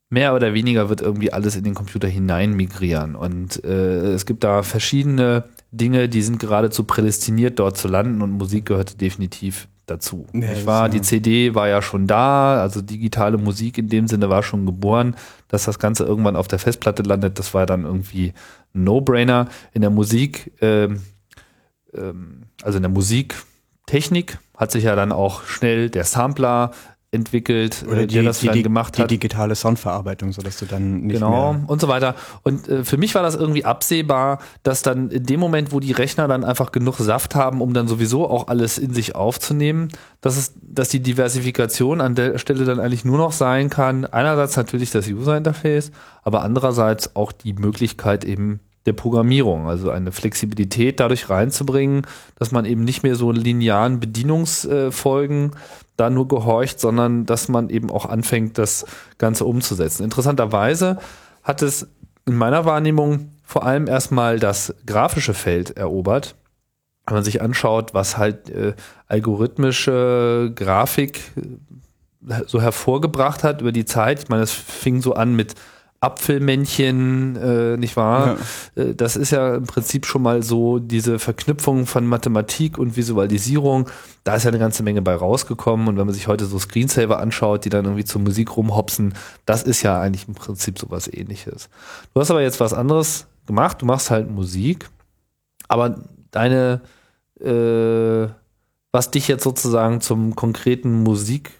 [0.10, 3.16] mehr oder weniger wird irgendwie alles in den Computer hinein migrieren.
[3.16, 8.32] Und äh, es gibt da verschiedene Dinge, die sind geradezu prädestiniert, dort zu landen und
[8.32, 10.28] Musik gehörte definitiv dazu.
[10.34, 14.30] Ja, ich war, die CD war ja schon da, also digitale Musik in dem Sinne
[14.30, 15.16] war schon geboren,
[15.48, 18.34] dass das Ganze irgendwann auf der Festplatte landet, das war dann irgendwie
[18.76, 19.48] ein No-Brainer.
[19.74, 21.02] In der Musik, ähm,
[21.94, 26.72] also in der Musiktechnik hat sich ja dann auch schnell der Sampler
[27.12, 29.10] entwickelt, Oder die, der das die, dann gemacht hat.
[29.10, 32.16] Die digitale Soundverarbeitung, so dass du dann nicht genau und so weiter.
[32.44, 35.94] Und äh, für mich war das irgendwie absehbar, dass dann in dem Moment, wo die
[35.94, 39.88] Rechner dann einfach genug Saft haben, um dann sowieso auch alles in sich aufzunehmen,
[40.20, 44.06] dass es, dass die Diversifikation an der Stelle dann eigentlich nur noch sein kann.
[44.06, 45.92] Einerseits natürlich das User Interface,
[46.24, 52.66] aber andererseits auch die Möglichkeit eben der Programmierung, also eine Flexibilität dadurch reinzubringen, dass man
[52.66, 55.52] eben nicht mehr so linearen Bedienungsfolgen
[55.98, 58.86] da nur gehorcht, sondern dass man eben auch anfängt, das
[59.18, 60.04] Ganze umzusetzen.
[60.04, 61.00] Interessanterweise
[61.44, 61.88] hat es
[62.26, 66.36] in meiner Wahrnehmung vor allem erstmal das grafische Feld erobert.
[67.06, 68.74] Wenn man sich anschaut, was halt äh,
[69.08, 74.24] algorithmische Grafik äh, so hervorgebracht hat über die Zeit.
[74.24, 75.56] Ich meine, es fing so an mit
[76.00, 78.38] Apfelmännchen, äh, nicht wahr?
[78.76, 78.84] Ja.
[78.84, 83.90] Äh, das ist ja im Prinzip schon mal so diese Verknüpfung von Mathematik und Visualisierung.
[84.24, 85.88] Da ist ja eine ganze Menge bei rausgekommen.
[85.88, 89.64] Und wenn man sich heute so Screensaver anschaut, die dann irgendwie zur Musik rumhopsen, das
[89.64, 91.70] ist ja eigentlich im Prinzip sowas ähnliches.
[92.14, 93.82] Du hast aber jetzt was anderes gemacht.
[93.82, 94.90] Du machst halt Musik,
[95.68, 96.82] aber deine,
[97.40, 98.28] äh,
[98.92, 101.52] was dich jetzt sozusagen zum konkreten Musik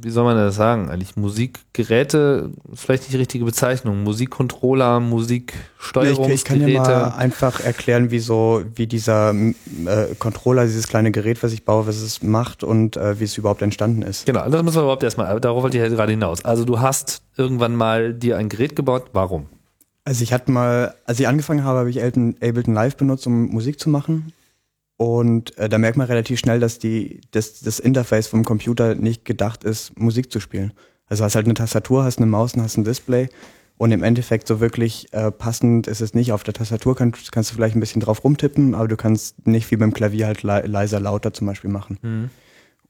[0.00, 6.32] wie soll man das sagen, eigentlich Musikgeräte, vielleicht nicht die richtige Bezeichnung, Musikcontroller, Musiksteuerungsgeräte.
[6.32, 11.12] Ich, ich kann ja mal einfach erklären, wie so, wie dieser äh, Controller, dieses kleine
[11.12, 14.26] Gerät, was ich baue, was es macht und äh, wie es überhaupt entstanden ist.
[14.26, 16.44] Genau, das müssen wir überhaupt erstmal, darauf wollte ich ja gerade hinaus.
[16.44, 19.46] Also du hast irgendwann mal dir ein Gerät gebaut, warum?
[20.04, 23.80] Also ich hatte mal, als ich angefangen habe, habe ich Ableton Live benutzt, um Musik
[23.80, 24.32] zu machen
[24.96, 29.24] und äh, da merkt man relativ schnell, dass die, dass das Interface vom Computer nicht
[29.24, 30.72] gedacht ist, Musik zu spielen.
[31.06, 33.28] Also hast halt eine Tastatur, hast eine Maus und hast ein Display.
[33.78, 36.32] Und im Endeffekt so wirklich äh, passend ist es nicht.
[36.32, 39.70] Auf der Tastatur kannst, kannst du vielleicht ein bisschen drauf rumtippen, aber du kannst nicht
[39.70, 41.98] wie beim Klavier halt le leiser, lauter zum Beispiel machen.
[42.00, 42.30] Mhm.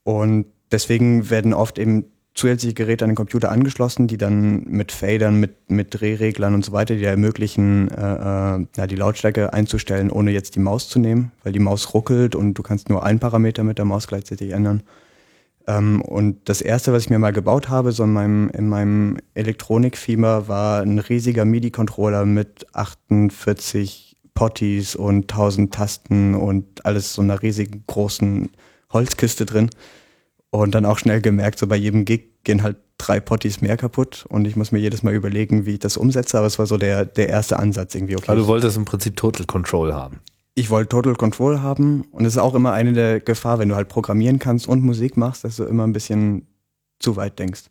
[0.03, 2.05] Und deswegen werden oft eben
[2.37, 6.71] zusätzliche Geräte an den Computer angeschlossen, die dann mit Fadern, mit, mit Drehreglern und so
[6.71, 11.31] weiter, die ermöglichen, äh, äh, ja, die Lautstärke einzustellen, ohne jetzt die Maus zu nehmen,
[11.43, 14.83] weil die Maus ruckelt und du kannst nur einen Parameter mit der Maus gleichzeitig ändern.
[15.67, 19.17] Ähm, und das erste, was ich mir mal gebaut habe, so in meinem, in meinem
[19.33, 27.41] Elektronik-Fieber, war ein riesiger MIDI-Controller mit 48 Potties und 1000 Tasten und alles so einer
[27.41, 28.49] riesigen großen
[28.93, 29.71] Holzkiste drin.
[30.61, 34.25] Und dann auch schnell gemerkt, so bei jedem Gig gehen halt drei Potties mehr kaputt
[34.27, 36.77] und ich muss mir jedes Mal überlegen, wie ich das umsetze, aber es war so
[36.77, 38.15] der, der erste Ansatz irgendwie.
[38.15, 38.25] Okay.
[38.31, 40.19] Aber du wolltest im Prinzip Total Control haben.
[40.55, 43.75] Ich wollte Total Control haben und es ist auch immer eine der Gefahr, wenn du
[43.75, 46.47] halt programmieren kannst und Musik machst, dass du immer ein bisschen
[46.97, 47.65] zu weit denkst.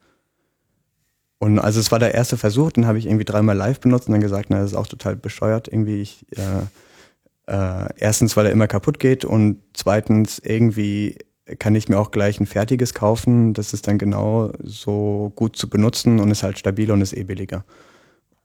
[1.38, 4.12] Und also es war der erste Versuch, den habe ich irgendwie dreimal live benutzt und
[4.12, 5.66] dann gesagt, na, das ist auch total bescheuert.
[5.66, 11.18] Irgendwie ich, äh, äh, erstens, weil er immer kaputt geht und zweitens irgendwie
[11.58, 13.54] kann ich mir auch gleich ein fertiges kaufen.
[13.54, 17.24] Das ist dann genau so gut zu benutzen und ist halt stabil und ist eh
[17.24, 17.64] billiger.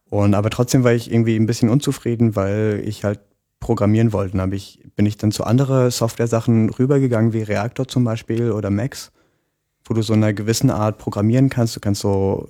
[0.10, 3.20] Und aber trotzdem war ich irgendwie ein bisschen unzufrieden, weil ich halt
[3.60, 4.38] programmieren wollte.
[4.38, 9.12] Dann ich, bin ich dann zu anderen Software-Sachen rübergegangen, wie Reactor zum Beispiel oder Max,
[9.86, 11.76] wo du so eine gewissen Art programmieren kannst.
[11.76, 12.50] Du kannst so,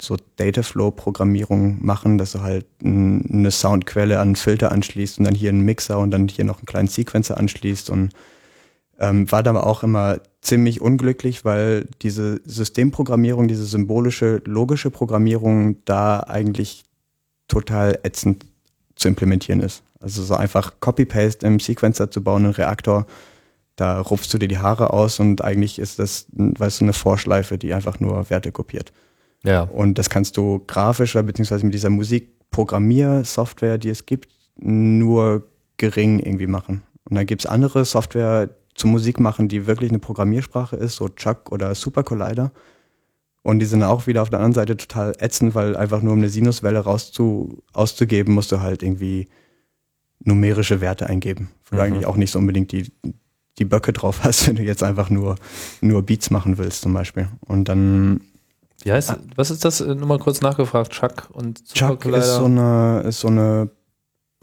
[0.00, 5.50] so Dataflow-Programmierung machen, dass du halt eine Soundquelle an einen Filter anschließt und dann hier
[5.50, 8.10] einen Mixer und dann hier noch einen kleinen Sequencer anschließt und
[8.98, 16.20] ähm, war dann auch immer ziemlich unglücklich, weil diese Systemprogrammierung, diese symbolische, logische Programmierung da
[16.20, 16.84] eigentlich
[17.48, 18.46] total ätzend
[18.94, 19.82] zu implementieren ist.
[20.00, 23.06] Also so einfach Copy-Paste im Sequencer zu bauen, einen Reaktor,
[23.76, 27.58] da rupfst du dir die Haare aus und eigentlich ist das, weißt du, eine Vorschleife,
[27.58, 28.92] die einfach nur Werte kopiert.
[29.42, 29.62] Ja.
[29.62, 36.46] Und das kannst du grafischer, beziehungsweise mit dieser Musikprogrammiersoftware, die es gibt, nur gering irgendwie
[36.46, 36.82] machen.
[37.04, 41.50] Und dann gibt's andere Software, zu Musik machen, die wirklich eine Programmiersprache ist, so Chuck
[41.50, 42.52] oder Super Collider.
[43.42, 46.18] Und die sind auch wieder auf der anderen Seite total ätzend, weil einfach nur um
[46.18, 49.28] eine Sinuswelle rauszu, auszugeben, musst du halt irgendwie
[50.24, 51.78] numerische Werte eingeben, wo mhm.
[51.78, 52.90] du eigentlich auch nicht so unbedingt die,
[53.58, 55.36] die Böcke drauf hast, wenn du jetzt einfach nur,
[55.80, 57.28] nur Beats machen willst zum Beispiel.
[57.40, 58.20] Und dann
[58.82, 59.80] wie heißt, was ist das?
[59.80, 60.92] Nur mal kurz nachgefragt.
[60.92, 62.22] Chuck und Super Chuck Collider.
[62.22, 63.70] ist so eine, ist so eine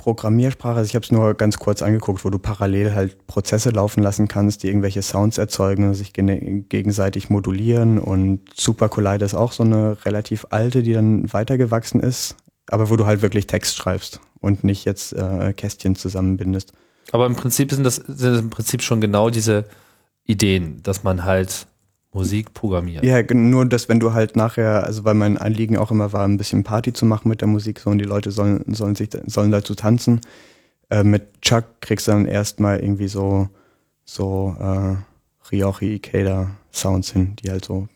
[0.03, 4.03] Programmiersprache, also ich habe es nur ganz kurz angeguckt, wo du parallel halt Prozesse laufen
[4.03, 9.63] lassen kannst, die irgendwelche Sounds erzeugen sich gegenseitig modulieren und Super Collider ist auch so
[9.63, 12.35] eine relativ alte, die dann weitergewachsen ist,
[12.67, 16.73] aber wo du halt wirklich Text schreibst und nicht jetzt äh, Kästchen zusammenbindest.
[17.13, 19.63] Aber im Prinzip sind das, sind das im Prinzip schon genau diese
[20.25, 21.67] Ideen, dass man halt
[22.13, 23.05] Musik programmieren.
[23.05, 26.37] Ja, nur dass wenn du halt nachher, also weil mein Anliegen auch immer war, ein
[26.37, 29.51] bisschen Party zu machen mit der Musik, so und die Leute sollen, sollen sich sollen
[29.51, 30.21] dazu tanzen.
[30.89, 33.49] Äh, mit Chuck kriegst du dann erstmal irgendwie so
[34.05, 34.95] so äh,
[35.51, 37.87] Ryochi Ikeda Sounds hin, die halt so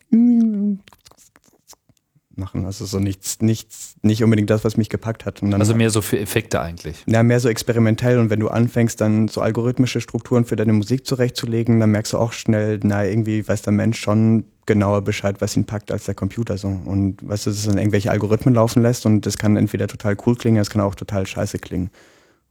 [2.37, 2.65] machen.
[2.65, 5.41] Also so nichts, nichts, nicht unbedingt das, was mich gepackt hat.
[5.41, 7.03] also mehr so für Effekte eigentlich.
[7.07, 8.19] Ja, mehr so experimentell.
[8.19, 12.17] Und wenn du anfängst, dann so algorithmische Strukturen für deine Musik zurechtzulegen, dann merkst du
[12.17, 16.15] auch schnell, na, irgendwie weiß der Mensch schon genauer Bescheid, was ihn packt, als der
[16.15, 16.67] Computer so.
[16.67, 20.15] Und weißt du, dass es dann irgendwelche Algorithmen laufen lässt und das kann entweder total
[20.25, 21.89] cool klingen, es kann auch total scheiße klingen.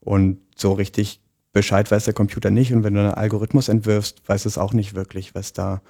[0.01, 1.21] Und so richtig
[1.53, 2.73] Bescheid weiß der Computer nicht.
[2.73, 5.81] Und wenn du einen Algorithmus entwirfst, weiß es auch nicht wirklich, was da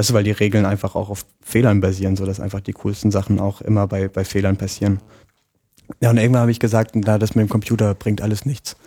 [0.00, 3.10] Weißt du, weil die Regeln einfach auch auf Fehlern basieren, so dass einfach die coolsten
[3.10, 4.98] Sachen auch immer bei, bei Fehlern passieren.
[6.00, 8.78] Ja, und irgendwann habe ich gesagt, na, das mit dem Computer bringt alles nichts.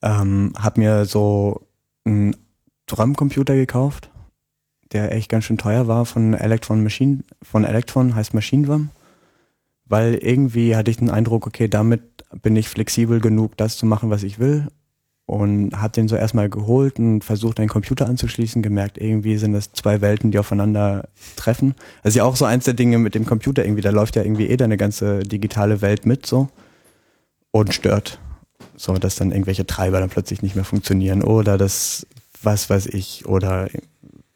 [0.00, 1.66] Ähm, hab mir so
[2.06, 2.34] einen
[2.86, 4.08] Drumcomputer gekauft,
[4.92, 8.88] der echt ganz schön teuer war von Electron Machine, von Electron heißt Machine Drum.
[9.84, 12.00] Weil irgendwie hatte ich den Eindruck, okay, damit
[12.40, 14.68] bin ich flexibel genug, das zu machen, was ich will
[15.30, 19.72] und habe den so erstmal geholt und versucht, einen Computer anzuschließen, gemerkt, irgendwie sind das
[19.72, 21.76] zwei Welten, die aufeinander treffen.
[22.02, 24.24] Das ist ja auch so eins der Dinge mit dem Computer irgendwie, da läuft ja
[24.24, 26.48] irgendwie eh deine ganze digitale Welt mit so
[27.52, 28.18] und stört.
[28.76, 32.08] So, dass dann irgendwelche Treiber dann plötzlich nicht mehr funktionieren oder das,
[32.42, 33.68] was weiß ich, oder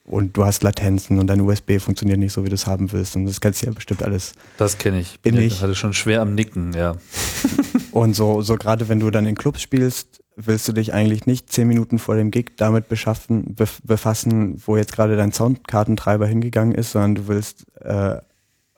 [0.05, 3.17] und du hast Latenzen und dein USB funktioniert nicht so, wie du es haben willst.
[3.17, 4.35] Und das kennst du ja bestimmt alles.
[4.59, 5.19] Das kenne ich.
[5.21, 6.97] Bin ich hatte schon schwer am Nicken, ja.
[7.91, 11.53] und so, so gerade wenn du dann in Clubs spielst, willst du dich eigentlich nicht
[11.53, 16.93] zehn Minuten vor dem Gig damit beschaffen, befassen, wo jetzt gerade dein Soundkartentreiber hingegangen ist,
[16.93, 18.17] sondern du willst äh,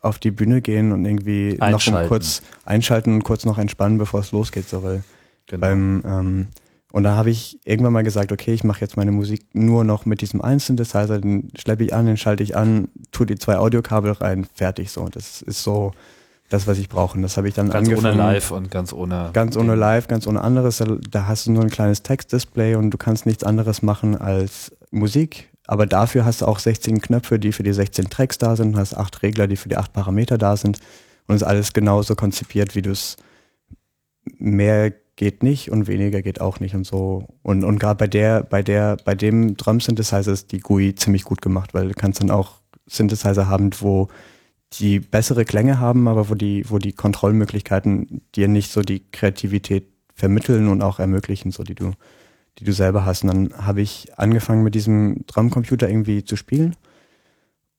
[0.02, 4.20] auf die Bühne gehen und irgendwie noch um kurz einschalten und kurz noch entspannen, bevor
[4.20, 4.68] es losgeht.
[4.68, 5.02] So, weil
[5.46, 5.60] genau.
[5.60, 6.46] beim, ähm,
[6.92, 10.06] und da habe ich irgendwann mal gesagt, okay, ich mache jetzt meine Musik nur noch
[10.06, 13.56] mit diesem einen Synthesizer, den schleppe ich an, den schalte ich an, tue die zwei
[13.56, 15.08] Audiokabel rein, fertig so.
[15.08, 15.92] Das ist so
[16.48, 17.16] das, was ich brauche.
[17.16, 18.02] Und das habe ich dann ganz angefangen.
[18.02, 19.30] Ganz ohne Live und ganz ohne.
[19.32, 20.82] Ganz ohne Live, ganz ohne anderes.
[21.10, 25.50] Da hast du nur ein kleines Textdisplay und du kannst nichts anderes machen als Musik.
[25.66, 28.72] Aber dafür hast du auch 16 Knöpfe, die für die 16 Tracks da sind.
[28.72, 30.78] Du hast acht Regler, die für die acht Parameter da sind.
[31.26, 33.16] Und es ist alles genauso konzipiert, wie du es
[34.38, 37.26] mehr geht nicht und weniger geht auch nicht und so.
[37.42, 41.24] Und, und gerade bei der, bei der, bei dem Drum Synthesizer ist die GUI ziemlich
[41.24, 44.08] gut gemacht, weil du kannst dann auch Synthesizer haben, wo
[44.78, 49.86] die bessere Klänge haben, aber wo die, wo die Kontrollmöglichkeiten dir nicht so die Kreativität
[50.14, 51.92] vermitteln und auch ermöglichen, so die du,
[52.58, 53.22] die du selber hast.
[53.22, 56.74] Und dann habe ich angefangen mit diesem Drumcomputer irgendwie zu spielen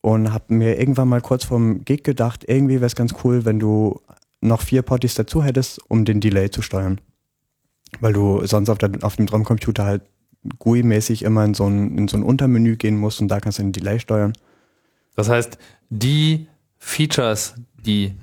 [0.01, 3.59] und habe mir irgendwann mal kurz vorm Gig gedacht, irgendwie wäre es ganz cool, wenn
[3.59, 4.01] du
[4.41, 7.01] noch vier Potties dazu hättest, um den Delay zu steuern.
[7.99, 10.03] Weil du sonst auf, der, auf dem Drumcomputer halt
[10.59, 13.63] GUI-mäßig immer in so, ein, in so ein Untermenü gehen musst und da kannst du
[13.63, 14.33] den Delay steuern.
[15.15, 15.57] Das heißt,
[15.89, 16.47] die
[16.79, 18.13] Features, die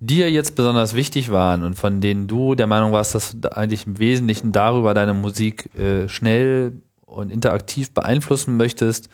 [0.00, 3.86] dir jetzt besonders wichtig waren und von denen du der Meinung warst, dass du eigentlich
[3.86, 6.72] im Wesentlichen darüber deine Musik äh, schnell
[7.04, 9.08] und interaktiv beeinflussen möchtest,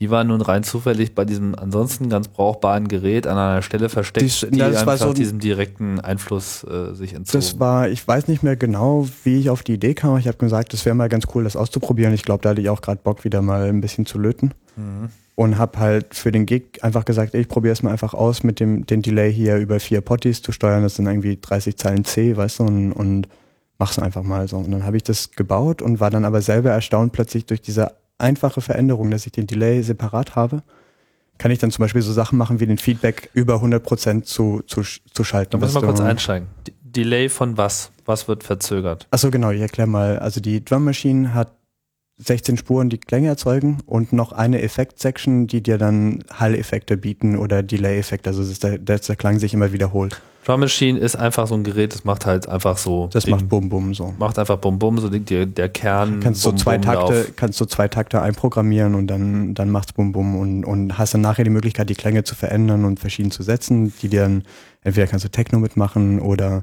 [0.00, 4.48] Die war nun rein zufällig bei diesem ansonsten ganz brauchbaren Gerät an einer Stelle versteckt,
[4.52, 7.40] die war einfach so- diesem direkten Einfluss äh, sich entzogen.
[7.40, 10.18] Das war, ich weiß nicht mehr genau, wie ich auf die Idee kam.
[10.18, 12.12] Ich habe gesagt, es wäre mal ganz cool, das auszuprobieren.
[12.12, 14.52] Ich glaube, da hatte ich auch gerade Bock, wieder mal ein bisschen zu löten.
[14.74, 15.10] Mhm.
[15.36, 18.60] Und habe halt für den Gig einfach gesagt, ich probiere es mal einfach aus, mit
[18.60, 20.84] dem den Delay hier über vier Potties zu steuern.
[20.84, 23.28] Das sind irgendwie 30 Zeilen C, weißt du, und, und
[23.78, 24.58] mach's einfach mal so.
[24.58, 27.92] Und dann habe ich das gebaut und war dann aber selber erstaunt plötzlich durch diese
[28.18, 30.62] einfache Veränderung, dass ich den Delay separat habe,
[31.38, 34.82] kann ich dann zum Beispiel so Sachen machen, wie den Feedback über 100% zu, zu,
[34.82, 35.52] zu schalten.
[35.52, 36.48] Da wir dass kurz einsteigen.
[36.66, 37.90] D Delay von was?
[38.04, 39.08] Was wird verzögert?
[39.10, 40.20] Achso, genau, ich erkläre mal.
[40.20, 41.50] Also die Drum Machine hat
[42.18, 47.62] 16 Spuren, die Klänge erzeugen und noch eine Effekt-Section, die dir dann Hall-Effekte bieten oder
[47.62, 50.20] Delay-Effekte, also dass der, dass der Klang sich immer wiederholt.
[50.44, 53.08] Drum Machine ist einfach so ein Gerät, das macht halt einfach so.
[53.10, 53.34] Das Ding.
[53.34, 54.14] macht Bum Bum so.
[54.18, 56.20] macht einfach Bum Bum, so die, der, der Kern.
[56.20, 60.12] Kannst du Bum, zwei Takte, kannst du zwei Takte einprogrammieren und dann, dann macht's Bum
[60.12, 63.42] Bum und, und hast dann nachher die Möglichkeit, die Klänge zu verändern und verschieden zu
[63.42, 64.44] setzen, die dir dann,
[64.82, 66.62] entweder kannst du Techno mitmachen oder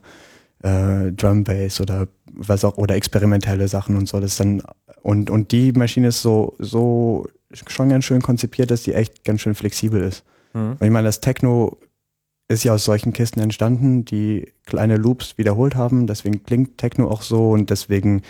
[0.61, 4.19] äh, Drum Bass oder was auch, oder experimentelle Sachen und so.
[4.19, 4.61] Das ist dann,
[5.01, 7.27] und, und die Maschine ist so, so
[7.67, 10.23] schon ganz schön konzipiert, dass die echt ganz schön flexibel ist.
[10.53, 10.77] Mhm.
[10.79, 11.77] Und ich meine, das Techno
[12.47, 16.07] ist ja aus solchen Kisten entstanden, die kleine Loops wiederholt haben.
[16.07, 18.21] Deswegen klingt Techno auch so und deswegen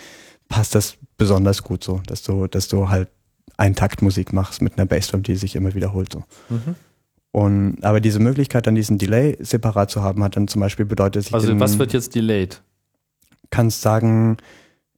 [0.48, 3.08] passt das besonders gut so, dass du, dass du halt
[3.56, 6.24] Eintaktmusik machst mit einer Bassdrum, die sich immer wiederholt so.
[6.48, 6.74] Mhm.
[7.32, 11.16] Und aber diese Möglichkeit, dann diesen Delay separat zu haben, hat dann zum Beispiel bedeutet,
[11.16, 12.62] dass ich Also den, was wird jetzt delayed?
[13.52, 14.38] kannst sagen,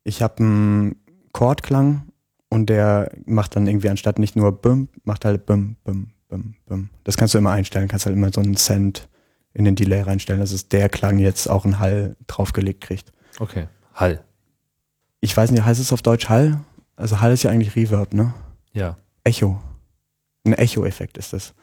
[0.05, 0.97] ich habe einen
[1.35, 2.09] Chordklang
[2.49, 6.88] und der macht dann irgendwie anstatt nicht nur bum, macht halt bum, bum, bum, bum.
[7.03, 9.09] Das kannst du immer einstellen, kannst halt immer so einen Cent
[9.53, 13.12] in den Delay reinstellen, dass es der Klang jetzt auch einen Hall draufgelegt kriegt.
[13.38, 13.68] Okay.
[13.92, 14.25] Hall.
[15.20, 16.61] Ich weiß nicht, heißt es auf Deutsch Hall?
[16.97, 18.33] Also Hall ist ja eigentlich Reverb, ne?
[18.73, 18.97] Ja.
[19.25, 19.61] Echo.
[20.47, 21.55] Ein Echo-Effekt ist das.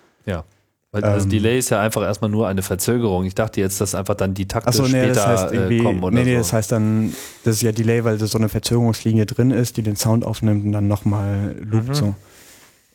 [0.94, 1.30] Weil das Ähm.
[1.30, 3.24] Delay ist ja einfach erstmal nur eine Verzögerung.
[3.26, 6.04] Ich dachte jetzt, dass einfach dann die Takte Achso, nee, später das heißt äh, kommen
[6.04, 6.38] oder nee, nee, so.
[6.40, 7.14] das heißt dann,
[7.46, 10.66] das ist ja Delay, weil da so eine Verzögerungslinie drin ist, die den Sound aufnimmt
[10.66, 11.94] und dann nochmal loopt Mhm.
[11.94, 12.16] so.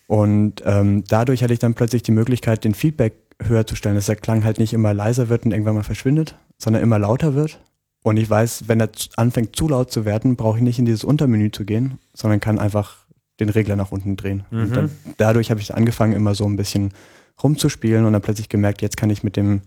[0.09, 4.07] Und ähm, dadurch hatte ich dann plötzlich die Möglichkeit, den Feedback höher zu stellen, dass
[4.07, 7.59] der Klang halt nicht immer leiser wird und irgendwann mal verschwindet, sondern immer lauter wird.
[8.03, 11.03] Und ich weiß, wenn er anfängt zu laut zu werden, brauche ich nicht in dieses
[11.03, 12.99] Untermenü zu gehen, sondern kann einfach
[13.41, 14.45] den Regler nach unten drehen.
[14.51, 14.63] Mhm.
[14.63, 16.93] Und dann, dadurch habe ich angefangen, immer so ein bisschen
[17.43, 19.63] rumzuspielen und dann plötzlich gemerkt, jetzt kann ich mit dem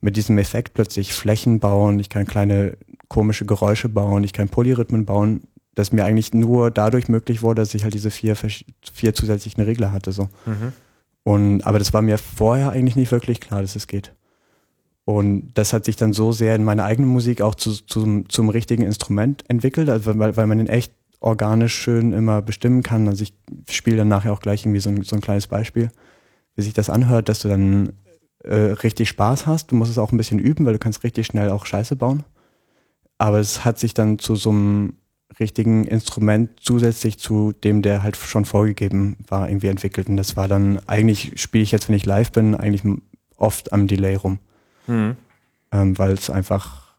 [0.00, 2.76] mit diesem Effekt plötzlich Flächen bauen, ich kann kleine
[3.08, 5.42] komische Geräusche bauen, ich kann Polyrhythmen bauen,
[5.74, 9.92] das mir eigentlich nur dadurch möglich wurde, dass ich halt diese vier, vier zusätzlichen Regler
[9.92, 10.12] hatte.
[10.12, 10.28] So.
[10.46, 10.72] Mhm.
[11.22, 14.14] Und, aber das war mir vorher eigentlich nicht wirklich klar, dass es geht.
[15.04, 18.48] Und das hat sich dann so sehr in meiner eigenen Musik auch zu, zum, zum
[18.48, 23.06] richtigen Instrument entwickelt, also weil, weil man den echt organisch schön immer bestimmen kann.
[23.06, 23.34] Also ich
[23.70, 25.90] spiele dann nachher auch gleich irgendwie so ein, so ein kleines Beispiel,
[26.56, 27.92] wie sich das anhört, dass du dann
[28.42, 29.70] äh, richtig Spaß hast.
[29.70, 32.24] Du musst es auch ein bisschen üben, weil du kannst richtig schnell auch Scheiße bauen.
[33.18, 34.94] Aber es hat sich dann zu so einem
[35.38, 40.08] richtigen Instrument zusätzlich zu dem, der halt schon vorgegeben war, irgendwie entwickelt.
[40.08, 42.82] Und das war dann, eigentlich spiele ich jetzt, wenn ich live bin, eigentlich
[43.36, 44.38] oft am Delay rum.
[44.86, 45.16] Mhm.
[45.72, 46.94] Ähm, weil es einfach,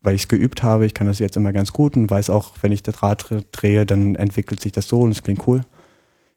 [0.00, 2.52] weil ich es geübt habe, ich kann das jetzt immer ganz gut und weiß auch,
[2.62, 5.62] wenn ich das Rad dre- drehe, dann entwickelt sich das so und es klingt cool.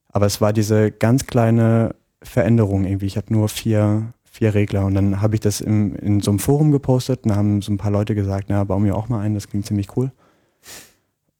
[0.09, 1.93] Aber es war diese ganz kleine
[2.25, 3.05] Veränderung irgendwie.
[3.05, 6.39] Ich habe nur vier, vier Regler und dann habe ich das im, in so einem
[6.39, 9.21] Forum gepostet und da haben so ein paar Leute gesagt, na, bau mir auch mal
[9.21, 10.11] ein, das klingt ziemlich cool.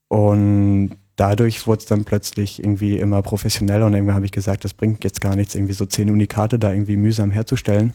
[0.08, 4.74] Und dadurch wurde es dann plötzlich irgendwie immer professioneller und irgendwann habe ich gesagt, das
[4.74, 7.94] bringt jetzt gar nichts, irgendwie so zehn Unikate da irgendwie mühsam herzustellen,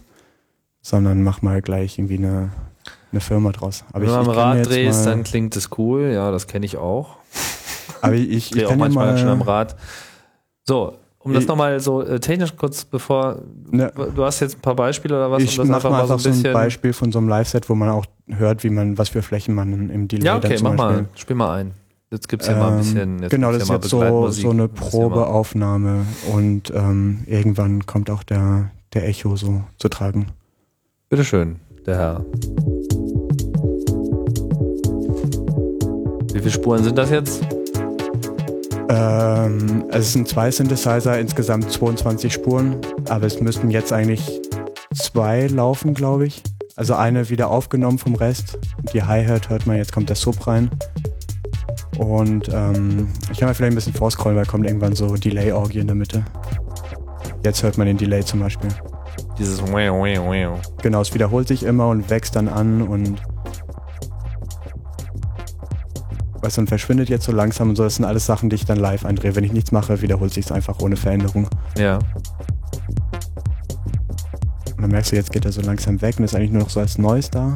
[0.83, 2.50] sondern mach mal gleich irgendwie eine,
[3.12, 3.85] eine Firma draus.
[3.92, 6.11] Aber Wenn du am Rad drehst, mal, dann klingt es cool.
[6.12, 7.16] Ja, das kenne ich auch.
[8.00, 9.76] aber ich, ich, Ich drehe ich auch kann ja manchmal mal, schön am Rad.
[10.64, 13.92] So, um das nochmal so äh, technisch kurz bevor, Ne.
[14.16, 16.28] du hast jetzt ein paar Beispiele oder was, ich um das mach mal einfach so
[16.28, 16.52] ein bisschen.
[16.52, 19.90] Beispiel von so einem Live-Set, wo man auch hört, wie man, was für Flächen man
[19.90, 21.72] im Delay ja, okay, mach mal, spiel mal ein.
[22.11, 23.16] Jetzt gibt's ja mal ein bisschen.
[23.16, 27.87] Ähm, Jetzt genau, das ist mal jetzt so, so eine mal- Probeaufnahme und ähm, irgendwann
[27.87, 30.26] kommt auch der, der Echo so zu tragen.
[31.09, 31.56] Bitteschön,
[31.87, 32.24] der Herr.
[36.33, 37.44] Wie viele Spuren sind das jetzt?
[38.90, 42.76] Ähm, es sind zwei Synthesizer, insgesamt 22 Spuren,
[43.09, 44.40] aber es müssten jetzt eigentlich
[44.94, 46.42] zwei laufen, glaube ich.
[46.74, 48.59] Also eine wieder aufgenommen vom Rest.
[48.92, 50.70] Die Hi-Hat hört man, jetzt kommt der Sub rein.
[51.98, 55.87] Und ähm, ich kann mal vielleicht ein bisschen vorscrollen, weil kommt irgendwann so Delay-Orgie in
[55.87, 56.24] der Mitte.
[57.44, 58.70] Jetzt hört man den Delay zum Beispiel.
[59.38, 59.62] Dieses.
[60.83, 63.20] Genau, es wiederholt sich immer und wächst dann an und
[66.42, 67.85] weißt du, und verschwindet jetzt so langsam und so.
[67.85, 69.37] Das sind alles Sachen, die ich dann live eindrehe.
[69.37, 71.48] Wenn ich nichts mache, wiederholt sich es einfach ohne Veränderung.
[71.76, 71.98] Ja.
[74.76, 76.70] Und dann merkst du, jetzt geht er so langsam weg und ist eigentlich nur noch
[76.70, 77.55] so als Neues da.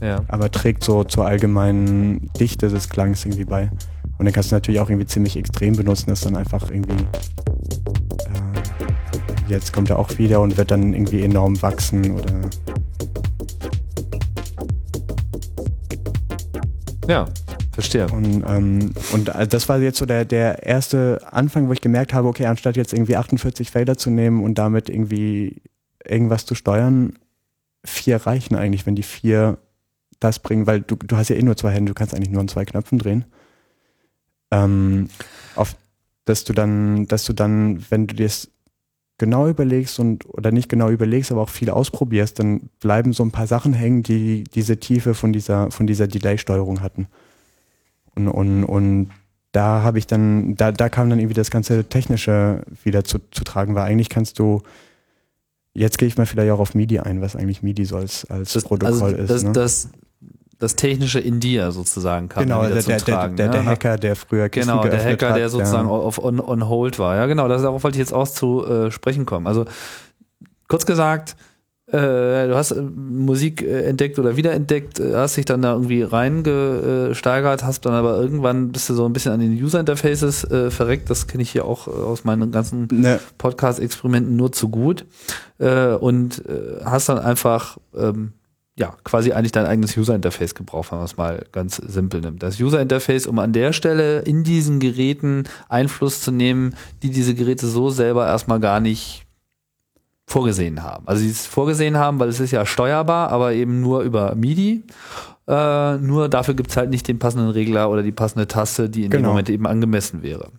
[0.00, 0.22] Ja.
[0.28, 3.70] Aber trägt so zur allgemeinen Dichte des Klangs irgendwie bei.
[4.18, 7.04] Und dann kannst du natürlich auch irgendwie ziemlich extrem benutzen, das dann einfach irgendwie.
[8.24, 12.32] Äh, jetzt kommt er auch wieder und wird dann irgendwie enorm wachsen oder.
[17.08, 17.24] Ja,
[17.78, 18.08] verstehe.
[18.08, 22.12] Und, ähm, und äh, das war jetzt so der, der erste Anfang, wo ich gemerkt
[22.12, 25.62] habe, okay, anstatt jetzt irgendwie 48 Felder zu nehmen und damit irgendwie
[26.04, 27.12] irgendwas zu steuern,
[27.84, 29.58] vier reichen eigentlich, wenn die vier
[30.18, 32.40] das bringen, weil du, du hast ja eh nur zwei Hände, du kannst eigentlich nur
[32.40, 33.26] an zwei Knöpfen drehen.
[34.50, 35.08] Ähm,
[35.54, 35.76] auf,
[36.24, 38.50] dass du dann, dass du dann, wenn du dir das
[39.18, 43.30] genau überlegst und oder nicht genau überlegst, aber auch viel ausprobierst, dann bleiben so ein
[43.30, 47.06] paar Sachen hängen, die diese Tiefe von dieser, von dieser Delay-Steuerung hatten.
[48.26, 49.10] Und, und, und
[49.52, 53.44] da habe ich dann, da, da kam dann irgendwie das ganze Technische wieder zu, zu
[53.44, 54.62] tragen, weil eigentlich kannst du,
[55.74, 58.52] jetzt gehe ich mal vielleicht auch auf MIDI ein, was eigentlich MIDI so als, als
[58.52, 59.30] Das, Protokoll also ist.
[59.30, 59.52] das, ne?
[59.52, 59.88] das,
[60.58, 63.36] das Technische in dir sozusagen kam genau, der, der, zum der, Tragen.
[63.36, 63.52] der, ne?
[63.52, 66.98] der Hacker, der früher Kisten Genau, der Hacker, hat, der sozusagen auf on, on hold
[66.98, 67.16] war.
[67.16, 69.46] Ja, genau, das, darauf wollte ich jetzt auch zu äh, sprechen kommen.
[69.46, 69.66] Also
[70.66, 71.36] kurz gesagt,
[71.96, 77.64] du hast äh, Musik äh, entdeckt oder wiederentdeckt, äh, hast dich dann da irgendwie reingesteigert,
[77.64, 81.08] hast dann aber irgendwann bist du so ein bisschen an den User-Interfaces äh, verreckt.
[81.08, 85.06] Das kenne ich hier auch äh, aus meinen ganzen Ne, Podcast-Experimenten nur zu gut
[85.58, 88.32] äh, und äh, hast dann einfach ähm,
[88.76, 92.42] ja quasi eigentlich dein eigenes User-Interface gebraucht, wenn man es mal ganz simpel nimmt.
[92.42, 97.66] Das User-Interface, um an der Stelle in diesen Geräten Einfluss zu nehmen, die diese Geräte
[97.66, 99.24] so selber erstmal gar nicht
[100.28, 101.06] vorgesehen haben.
[101.08, 104.84] Also sie es vorgesehen haben, weil es ist ja steuerbar, aber eben nur über MIDI.
[105.48, 109.10] Äh, nur dafür gibt's halt nicht den passenden Regler oder die passende Taste, die in
[109.10, 109.30] dem Genau.
[109.30, 110.50] Moment eben angemessen wäre.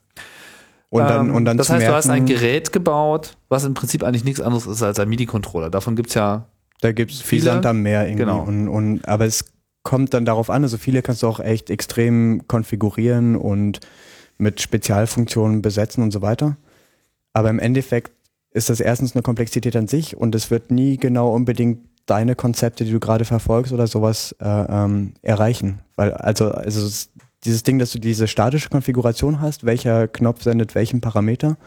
[0.90, 3.76] und dann, Ähm, und dann das heißt, du hast ein merken, Gerät gebaut, was im
[3.76, 5.70] Prinzip eigentlich nichts anderes ist als ein MIDI-Controller.
[5.70, 6.48] Davon gibt's ja,
[6.82, 8.24] Da gibt es Viele- viel Sand am Meer irgendwie.
[8.24, 8.42] Genau.
[8.42, 9.46] Und, und, aber es
[9.84, 13.80] kommt dann darauf an, also viele kannst du auch echt extrem konfigurieren und
[14.40, 16.58] mit Spezialfunktionen besetzen und so weiter.
[17.34, 18.12] Aber im Endeffekt
[18.60, 22.86] ist das erstens eine Komplexität an sich und es wird nie genau unbedingt deine Konzepte,
[22.86, 25.80] die du gerade verfolgst oder sowas äh, ähm, erreichen.
[25.96, 27.10] Weil also, also es-
[27.46, 31.58] dieses Ding, dass du diese statische Konfiguration hast, welcher Knopf sendet welchen Parameter.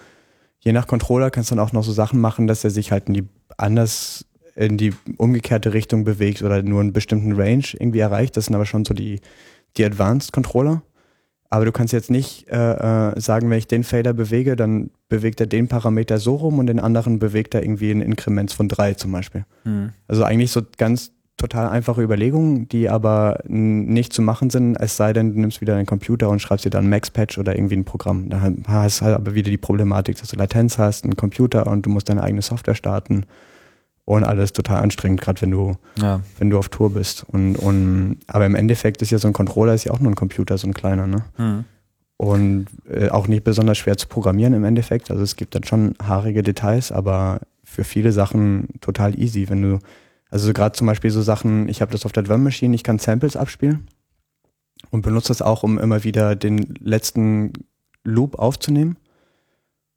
[0.60, 3.08] Je nach Controller kannst du dann auch noch so Sachen machen, dass er sich halt
[3.08, 3.24] in die
[3.56, 8.36] anders in die umgekehrte Richtung bewegt oder nur einen bestimmten Range irgendwie erreicht.
[8.36, 9.20] Das sind aber schon so die,
[9.78, 10.82] die Advanced Controller.
[11.48, 15.40] Aber du kannst jetzt nicht äh, äh, sagen, wenn ich den Fader bewege, dann bewegt
[15.40, 18.94] er den Parameter so rum und den anderen bewegt er irgendwie in Inkrements von drei
[18.94, 19.44] zum Beispiel.
[20.08, 25.12] Also eigentlich so ganz total einfache Überlegungen, die aber nicht zu machen sind, es sei
[25.12, 28.30] denn, du nimmst wieder deinen Computer und schreibst dir dann Max-Patch oder irgendwie ein Programm.
[28.30, 31.84] Da hast du halt aber wieder die Problematik, dass du Latenz hast, einen Computer und
[31.84, 33.26] du musst deine eigene Software starten
[34.06, 37.26] und alles total anstrengend, gerade wenn du, ja, wenn du auf Tour bist.
[37.28, 40.16] Und, und aber im Endeffekt ist ja so ein Controller ist ja auch nur ein
[40.16, 41.24] Computer, so ein kleiner, ne?
[41.36, 41.64] hm.
[42.22, 45.10] Und äh, auch nicht besonders schwer zu programmieren im Endeffekt.
[45.10, 49.80] Also es gibt dann schon haarige Details, aber für viele Sachen total easy, wenn du,
[50.30, 52.84] also so gerade zum Beispiel so Sachen, ich habe das auf der Drum Machine, ich
[52.84, 53.88] kann Samples abspielen
[54.92, 57.54] und benutze das auch, um immer wieder den letzten
[58.04, 58.98] Loop aufzunehmen.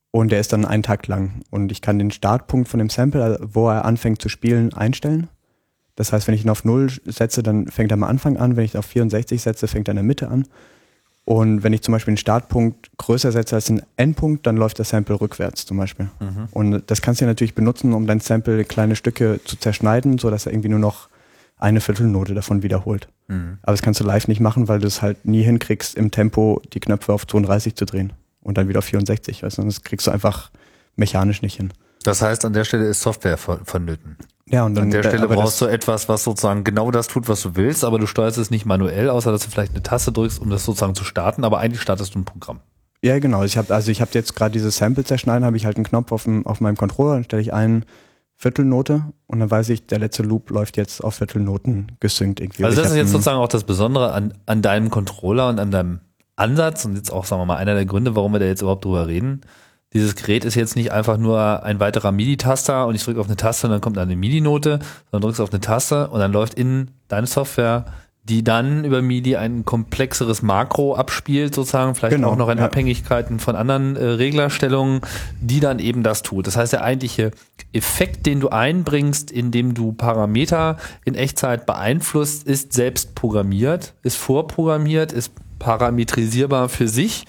[0.10, 1.42] Und der ist dann einen Takt lang.
[1.52, 5.28] Und ich kann den Startpunkt von dem Sample, also wo er anfängt zu spielen, einstellen.
[5.96, 8.56] Das heißt, wenn ich ihn auf 0 setze, dann fängt er am Anfang an.
[8.56, 10.48] Wenn ich ihn auf 64 setze, fängt er in der Mitte an.
[11.26, 14.90] Und wenn ich zum Beispiel den Startpunkt größer setze als den Endpunkt, dann läuft das
[14.90, 16.08] Sample rückwärts zum Beispiel.
[16.20, 16.48] Mhm.
[16.52, 20.46] Und das kannst du natürlich benutzen, um dein Sample in kleine Stücke zu zerschneiden, sodass
[20.46, 21.10] er irgendwie nur noch
[21.58, 23.08] eine Viertelnote davon wiederholt.
[23.28, 23.58] Mhm.
[23.64, 26.62] Aber das kannst du live nicht machen, weil du es halt nie hinkriegst, im Tempo
[26.74, 29.42] die Knöpfe auf 32 zu drehen und dann wieder auf 64.
[29.42, 29.64] Weißt du?
[29.64, 30.52] Das kriegst du einfach
[30.96, 31.74] mechanisch nicht hin.
[32.04, 34.16] Das heißt, an der Stelle ist Software von- vonnöten.
[34.50, 37.28] Ja, und dann An der Stelle aber brauchst du etwas, was sozusagen genau das tut,
[37.28, 40.12] was du willst, aber du steuerst es nicht manuell, außer dass du vielleicht eine Taste
[40.12, 42.60] drückst, um das sozusagen zu starten, aber eigentlich startest du ein Programm.
[43.04, 43.44] Ja, genau.
[43.44, 46.12] Ich habe also ich habe jetzt gerade dieses Sample zerschneiden, habe ich halt einen Knopf
[46.12, 47.86] auf, dem, auf meinem Controller, dann stelle ich ein
[48.36, 52.66] Viertelnote und dann weiß ich, der letzte Loop läuft jetzt auf Viertelnoten gesynkt irgendwie.
[52.66, 55.72] Also das ist jetzt einen- sozusagen auch das Besondere an, an deinem Controller und an
[55.72, 56.00] deinem
[56.36, 58.86] Ansatz und jetzt auch, sagen wir mal, einer der Gründe, warum wir da jetzt überhaupt
[58.86, 59.42] drüber reden.
[59.96, 63.38] Dieses Gerät ist jetzt nicht einfach nur ein weiterer MIDI-Taster und ich drücke auf eine
[63.38, 64.80] Taste und dann kommt eine MIDI-Note,
[65.10, 67.86] sondern drückst auf eine Taste und dann läuft in deine Software,
[68.28, 72.66] die dann über MIDI ein komplexeres Makro abspielt, sozusagen, vielleicht Genau, auch noch in ja.
[72.66, 75.00] Abhängigkeiten von anderen äh, Reglerstellungen,
[75.40, 76.46] die dann eben das tut.
[76.48, 77.32] Das heißt, der eigentliche
[77.72, 80.76] Effekt, den du einbringst, indem du Parameter
[81.06, 87.26] in Echtzeit beeinflusst, ist selbst programmiert, ist vorprogrammiert, ist parametrisierbar für sich.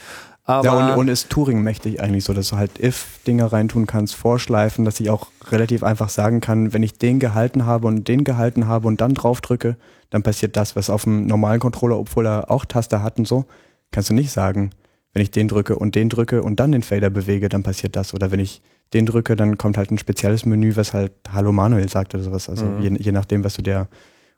[0.48, 4.14] Aber ja, und, und ist Turing mächtig eigentlich so, dass du halt if-Dinge reintun kannst,
[4.14, 8.22] vorschleifen, dass ich auch relativ einfach sagen kann, wenn ich den gehalten habe und den
[8.22, 9.76] gehalten habe und dann drauf drücke,
[10.10, 13.44] dann passiert das, was auf dem normalen Controller, obwohl er auch Taster hat und so,
[13.90, 14.70] kannst du nicht sagen,
[15.12, 18.14] wenn ich den drücke und den drücke und dann den Fader bewege, dann passiert das.
[18.14, 21.88] Oder wenn ich den drücke, dann kommt halt ein spezielles Menü, was halt Hallo Manuel
[21.88, 22.48] sagt oder sowas.
[22.48, 22.82] Also mhm.
[22.82, 23.88] je, je nachdem, was du dir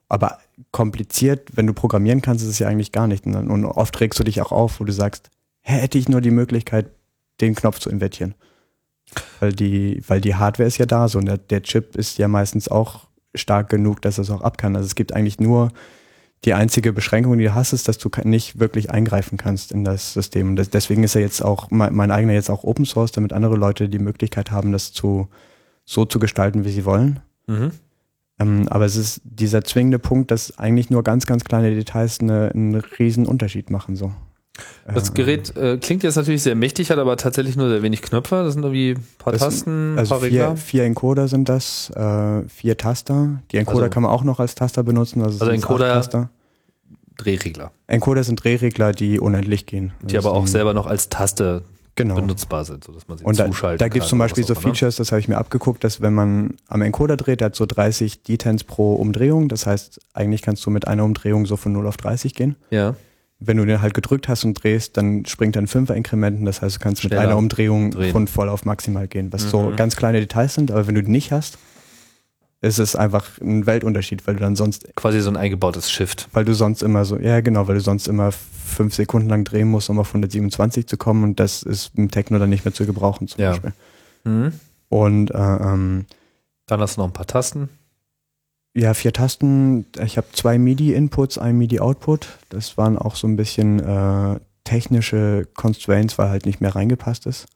[0.08, 0.38] aber
[0.70, 3.26] kompliziert, wenn du programmieren kannst, ist es ja eigentlich gar nicht.
[3.26, 5.30] Und oft regst du dich auch auf, wo du sagst,
[5.76, 6.90] hätte ich nur die Möglichkeit,
[7.40, 8.34] den Knopf zu invertieren.
[9.40, 12.28] Weil die, weil die Hardware ist ja da so und der, der Chip ist ja
[12.28, 14.76] meistens auch stark genug, dass er es auch ab kann.
[14.76, 15.70] Also es gibt eigentlich nur
[16.44, 20.12] die einzige Beschränkung, die du hast, ist, dass du nicht wirklich eingreifen kannst in das
[20.12, 20.50] System.
[20.50, 23.56] Und deswegen ist er jetzt auch, mein, mein, eigener jetzt auch Open Source, damit andere
[23.56, 25.28] Leute die Möglichkeit haben, das zu,
[25.84, 27.20] so zu gestalten, wie sie wollen.
[27.46, 27.72] Mhm.
[28.38, 32.52] Ähm, aber es ist dieser zwingende Punkt, dass eigentlich nur ganz, ganz kleine Details eine,
[32.54, 33.96] einen riesen Unterschied machen.
[33.96, 34.12] So.
[34.92, 38.42] Das Gerät äh, klingt jetzt natürlich sehr mächtig, hat aber tatsächlich nur sehr wenig Knöpfe.
[38.42, 42.48] Das sind irgendwie ein paar das Tasten, also paar vier, vier, Encoder sind das, äh,
[42.48, 43.42] vier Taster.
[43.52, 45.22] Die Encoder also, kann man auch noch als Taster benutzen.
[45.22, 46.30] Also, also Encoder,
[47.18, 47.72] Drehregler.
[47.88, 49.92] Encoder sind Drehregler, die unendlich gehen.
[50.02, 51.64] Die also aber auch selber noch als Taste
[51.96, 52.14] genau.
[52.14, 54.54] benutzbar sind, sodass man sie Und da, da gibt es zum Beispiel so?
[54.54, 57.66] Features, das habe ich mir abgeguckt, dass wenn man am Encoder dreht, der hat so
[57.66, 59.48] 30 Detents pro Umdrehung.
[59.48, 62.56] Das heißt, eigentlich kannst du mit einer Umdrehung so von 0 auf 30 gehen.
[62.70, 62.94] Ja
[63.40, 66.44] wenn du den halt gedrückt hast und drehst, dann springt er in Fünfer-Inkrementen.
[66.44, 68.10] Das heißt, du kannst Schneller mit einer Umdrehung drehen.
[68.10, 69.48] von voll auf maximal gehen, was mhm.
[69.48, 70.70] so ganz kleine Details sind.
[70.70, 71.58] Aber wenn du die nicht hast,
[72.60, 74.88] ist es einfach ein Weltunterschied, weil du dann sonst.
[74.96, 76.28] Quasi so ein eingebautes Shift.
[76.32, 79.68] Weil du sonst immer so, ja genau, weil du sonst immer fünf Sekunden lang drehen
[79.68, 82.86] musst, um auf 127 zu kommen und das ist im Techno dann nicht mehr zu
[82.86, 83.50] gebrauchen zum ja.
[83.50, 83.72] Beispiel.
[84.24, 84.52] Mhm.
[84.88, 86.06] Und äh, ähm,
[86.66, 87.68] dann hast du noch ein paar Tasten.
[88.78, 89.86] Ja, vier Tasten.
[90.04, 92.38] Ich habe zwei MIDI-Inputs, ein MIDI-Output.
[92.48, 97.46] Das waren auch so ein bisschen äh, technische Constraints, weil halt nicht mehr reingepasst ist,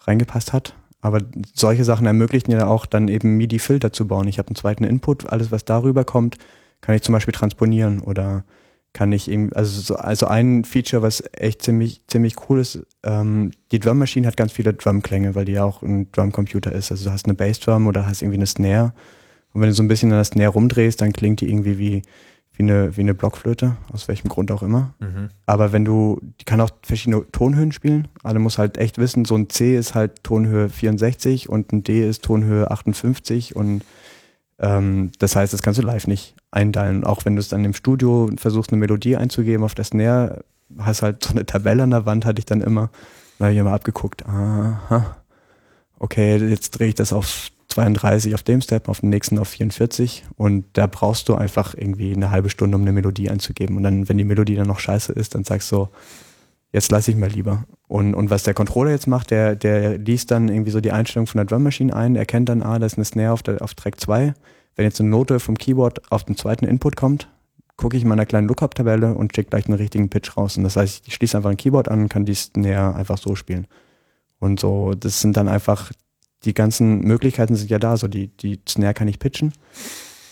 [0.00, 0.74] reingepasst hat.
[1.00, 1.20] Aber
[1.54, 4.26] solche Sachen ermöglichen ja auch dann eben MIDI-Filter zu bauen.
[4.26, 6.36] Ich habe einen zweiten Input, alles was darüber kommt,
[6.80, 8.42] kann ich zum Beispiel transponieren oder
[8.92, 13.52] kann ich eben, also, so, also ein Feature, was echt ziemlich, ziemlich cool ist, ähm,
[13.70, 16.90] die Drum Machine hat ganz viele Drumklänge, weil die ja auch ein Drumcomputer ist.
[16.90, 18.94] Also du hast eine Bassdrum oder hast irgendwie eine Snare
[19.56, 22.02] und wenn du so ein bisschen an das Näher rumdrehst, dann klingt die irgendwie wie,
[22.52, 24.92] wie, eine, wie eine Blockflöte, aus welchem Grund auch immer.
[24.98, 25.30] Mhm.
[25.46, 28.06] Aber wenn du, die kann auch verschiedene Tonhöhen spielen.
[28.22, 32.06] Also muss halt echt wissen, so ein C ist halt Tonhöhe 64 und ein D
[32.06, 33.82] ist Tonhöhe 58 und
[34.58, 37.04] ähm, das heißt, das kannst du live nicht einteilen.
[37.04, 40.44] Auch wenn du es dann im Studio versuchst, eine Melodie einzugeben auf das Snare,
[40.76, 42.90] hast halt so eine Tabelle an der Wand, hatte ich dann immer.
[43.38, 45.16] Da habe ich immer abgeguckt, aha,
[45.98, 50.24] okay, jetzt drehe ich das auf 32 auf dem Step, auf dem nächsten auf 44
[50.36, 54.08] und da brauchst du einfach irgendwie eine halbe Stunde, um eine Melodie einzugeben und dann,
[54.08, 55.88] wenn die Melodie dann noch scheiße ist, dann sagst du,
[56.72, 57.64] jetzt lasse ich mal lieber.
[57.86, 61.26] Und, und was der Controller jetzt macht, der, der liest dann irgendwie so die Einstellung
[61.26, 63.74] von der Drum Machine ein, erkennt dann, ah, da ist eine Snare auf, der, auf
[63.74, 64.34] Track 2.
[64.74, 67.28] Wenn jetzt eine Note vom Keyboard auf den zweiten Input kommt,
[67.76, 70.56] gucke ich in meiner kleinen Lookup-Tabelle und check gleich einen richtigen Pitch raus.
[70.56, 73.36] Und das heißt, ich schließe einfach ein Keyboard an und kann die Snare einfach so
[73.36, 73.66] spielen.
[74.38, 75.92] Und so, das sind dann einfach
[76.44, 77.96] die ganzen Möglichkeiten sind ja da.
[77.96, 79.52] So die, die Snare kann ich pitchen.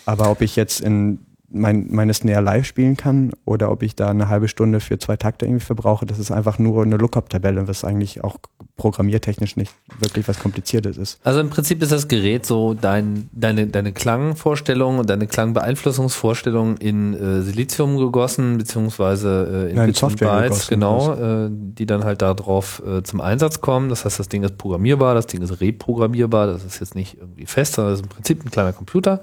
[0.05, 4.09] Aber ob ich jetzt in mein, meine Snare live spielen kann oder ob ich da
[4.09, 7.83] eine halbe Stunde für zwei Takte irgendwie verbrauche, das ist einfach nur eine Lookup-Tabelle, was
[7.83, 8.37] eigentlich auch
[8.77, 11.19] programmiertechnisch nicht wirklich was Kompliziertes ist.
[11.23, 17.13] Also im Prinzip ist das Gerät so dein, deine, deine Klangvorstellung und deine Klangbeeinflussungsvorstellung in
[17.13, 22.21] äh, Silizium gegossen, beziehungsweise äh, in, ja, in Software Bytes, genau, äh, die dann halt
[22.21, 23.89] darauf äh, zum Einsatz kommen.
[23.89, 27.45] Das heißt, das Ding ist programmierbar, das Ding ist reprogrammierbar, das ist jetzt nicht irgendwie
[27.45, 29.21] fest, sondern das ist im Prinzip ein kleiner Computer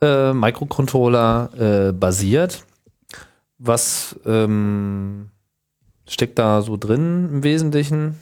[0.00, 2.64] äh, Microcontroller äh, basiert.
[3.58, 5.30] Was ähm,
[6.06, 8.16] steckt da so drin im Wesentlichen?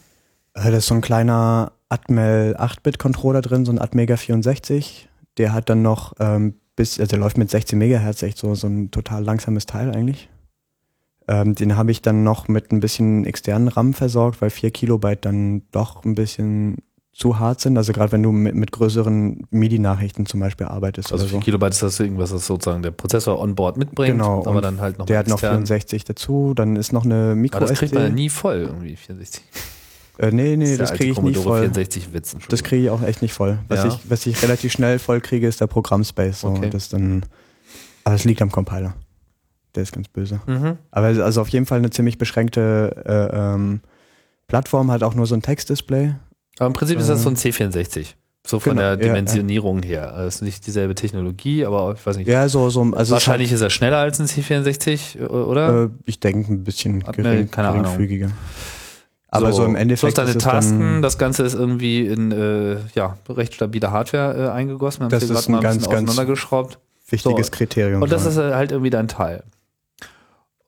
[0.55, 5.09] Äh, da ist so ein kleiner Atmel 8-Bit-Controller drin, so ein Atmega 64.
[5.39, 8.67] Der hat dann noch ähm, bis, also der läuft mit 16 Megahertz, echt so, so
[8.67, 10.29] ein total langsames Teil eigentlich.
[11.29, 15.25] Ähm, den habe ich dann noch mit ein bisschen externen RAM versorgt, weil 4 Kilobyte
[15.25, 16.79] dann doch ein bisschen
[17.13, 17.77] zu hart sind.
[17.77, 21.13] Also gerade wenn du mit, mit größeren MIDI-Nachrichten zum Beispiel arbeitest.
[21.13, 21.41] Also 4 so.
[21.41, 24.19] Kilobyte ist das irgendwas, was sozusagen der Prozessor on board mitbringt.
[24.19, 24.45] Genau.
[24.47, 27.67] Aber dann halt noch Der hat noch 64 dazu, dann ist noch eine Micro Aber
[27.67, 29.43] das kriegt man ja nie voll, irgendwie 64.
[30.19, 31.61] Äh, nee, nee, das, das kriege ich nicht voll.
[31.61, 33.59] 64 Witzen, das kriege ich auch echt nicht voll.
[33.69, 33.89] Was, ja.
[33.89, 36.41] ich, was ich relativ schnell voll kriege, ist der Programmspace.
[36.41, 36.49] So.
[36.49, 36.71] Okay.
[36.71, 37.25] Das dann,
[38.05, 38.95] aber es liegt am Compiler.
[39.75, 40.41] Der ist ganz böse.
[40.47, 40.77] Mhm.
[40.91, 43.81] Aber also auf jeden Fall eine ziemlich beschränkte äh, ähm,
[44.49, 46.15] Plattform, hat auch nur so ein Textdisplay.
[46.59, 48.09] Aber im Prinzip ist das so ein C64.
[48.47, 50.13] So von Genau, der ja, Dimensionierung her.
[50.13, 52.27] Also es ist nicht dieselbe Technologie, aber ich weiß nicht.
[52.27, 55.85] Ja, so, so also Wahrscheinlich ist er schneller als ein C64, es oder?
[55.85, 57.97] äh, ich denke ein bisschen Hat gering, keine Ahnung.
[59.35, 63.55] Aber so, im Endeffekt Plus deine Tasten, das Ganze ist irgendwie in äh, ja, recht
[63.55, 65.01] stabile Hardware äh, eingegossen.
[65.01, 66.79] Wir haben Das ist ein ein ganz, ganz auseinandergeschraubt.
[67.09, 67.53] wichtiges so.
[67.53, 68.03] Kriterium.
[68.03, 68.29] Und das so.
[68.31, 69.43] ist äh, halt irgendwie dein Teil.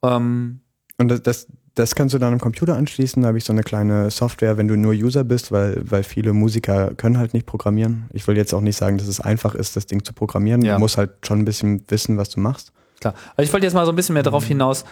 [0.03, 0.61] Ähm,
[0.99, 3.23] Und das, das, das kannst du dann am Computer anschließen.
[3.23, 6.33] Da habe ich so eine kleine Software, wenn du nur User bist, weil, weil viele
[6.33, 8.05] Musiker können halt nicht programmieren.
[8.12, 10.62] Ich will jetzt auch nicht sagen, dass es einfach ist, das Ding zu programmieren.
[10.62, 10.75] Ja.
[10.75, 12.73] Du musst halt schon ein bisschen wissen, was du machst.
[13.01, 13.15] Klar.
[13.37, 14.25] Also ich wollte jetzt mal so ein bisschen mehr Mhm.
[14.25, 14.85] darauf hinaus,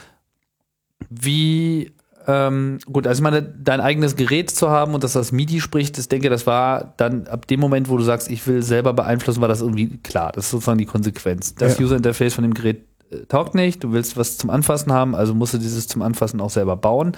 [1.08, 1.92] wie
[2.26, 5.98] ähm, gut, also ich meine, dein eigenes Gerät zu haben und dass das MIDI spricht,
[5.98, 9.40] ich denke, das war dann ab dem Moment, wo du sagst, ich will selber beeinflussen,
[9.40, 10.32] war das irgendwie klar.
[10.32, 11.54] Das ist sozusagen die Konsequenz.
[11.54, 11.84] Das Ja.
[11.84, 15.34] User Interface von dem Gerät äh, taugt nicht, du willst was zum Anfassen haben, also
[15.34, 17.12] musst du dieses zum Anfassen auch selber bauen.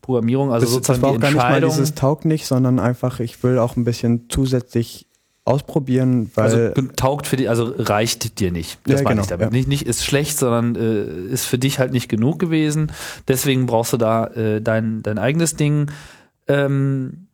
[0.00, 1.70] Programmierung, also das, sozusagen das war die auch gar nicht mal Entscheidung.
[1.70, 5.06] dieses taugt nicht, sondern einfach, ich will auch ein bisschen zusätzlich
[5.46, 8.78] ausprobieren, weil also taugt für die, also reicht dir nicht.
[8.84, 9.44] Das Ja, meine genau, ich damit.
[9.46, 9.50] ja.
[9.50, 12.92] Nicht, nicht ist schlecht, sondern äh, ist für dich halt nicht genug gewesen.
[13.28, 15.90] Deswegen brauchst du da äh, dein, dein eigenes Ding.
[16.48, 17.26] Ähm,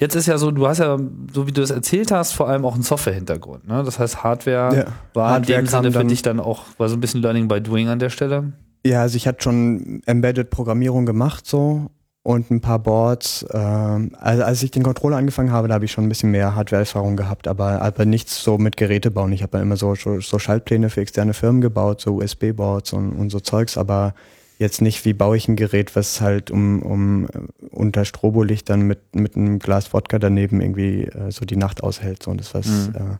[0.00, 0.98] jetzt ist ja so, du hast ja,
[1.32, 3.68] so wie du es erzählt hast, vor allem auch einen Software-Hintergrund.
[3.68, 3.82] Ne?
[3.84, 4.84] Das heißt, Hardware Ja.
[5.12, 7.60] war Hardware in dem Sinne für dich dann auch, war so ein bisschen Learning by
[7.60, 8.52] Doing an der Stelle.
[8.86, 11.90] Ja, also ich hatte schon Embedded Programmierung gemacht so
[12.24, 13.46] und ein paar Boards.
[13.52, 16.56] Ähm, also als ich den Controller angefangen habe, da habe ich schon ein bisschen mehr
[16.56, 19.30] Hardware-Erfahrung gehabt, aber, aber nichts so mit Geräte bauen.
[19.32, 23.12] Ich habe dann immer so, so, so Schaltpläne für externe Firmen gebaut, so USB-Boards und,
[23.12, 24.14] und so Zeugs, aber
[24.58, 27.28] jetzt nicht, wie baue ich ein Gerät, was halt um, um äh,
[27.70, 32.22] unter Strobolichtern mit, mit einem Glas Wodka daneben irgendwie äh, so die Nacht aushält.
[32.22, 32.94] So, und das was, Mhm.
[32.94, 33.16] äh,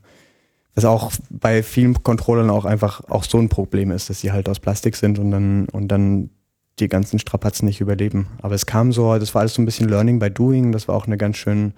[0.73, 4.49] was auch bei vielen Controllern auch einfach auch so ein Problem ist, dass sie halt
[4.49, 6.31] aus Plastik sind und dann und dann
[6.79, 8.27] die ganzen Strapazen nicht überleben.
[8.41, 10.71] Aber es kam so, das war alles so ein bisschen Learning by Doing.
[10.71, 11.73] Das war auch eine ganz schön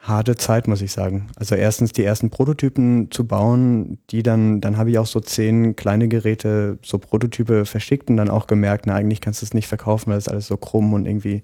[0.00, 1.26] harte Zeit, muss ich sagen.
[1.36, 5.74] Also erstens die ersten Prototypen zu bauen, die dann, dann habe ich auch so zehn
[5.76, 9.66] kleine Geräte, so Prototype verschickt und dann auch gemerkt, na eigentlich kannst du es nicht
[9.66, 11.42] verkaufen, weil das alles so krumm und irgendwie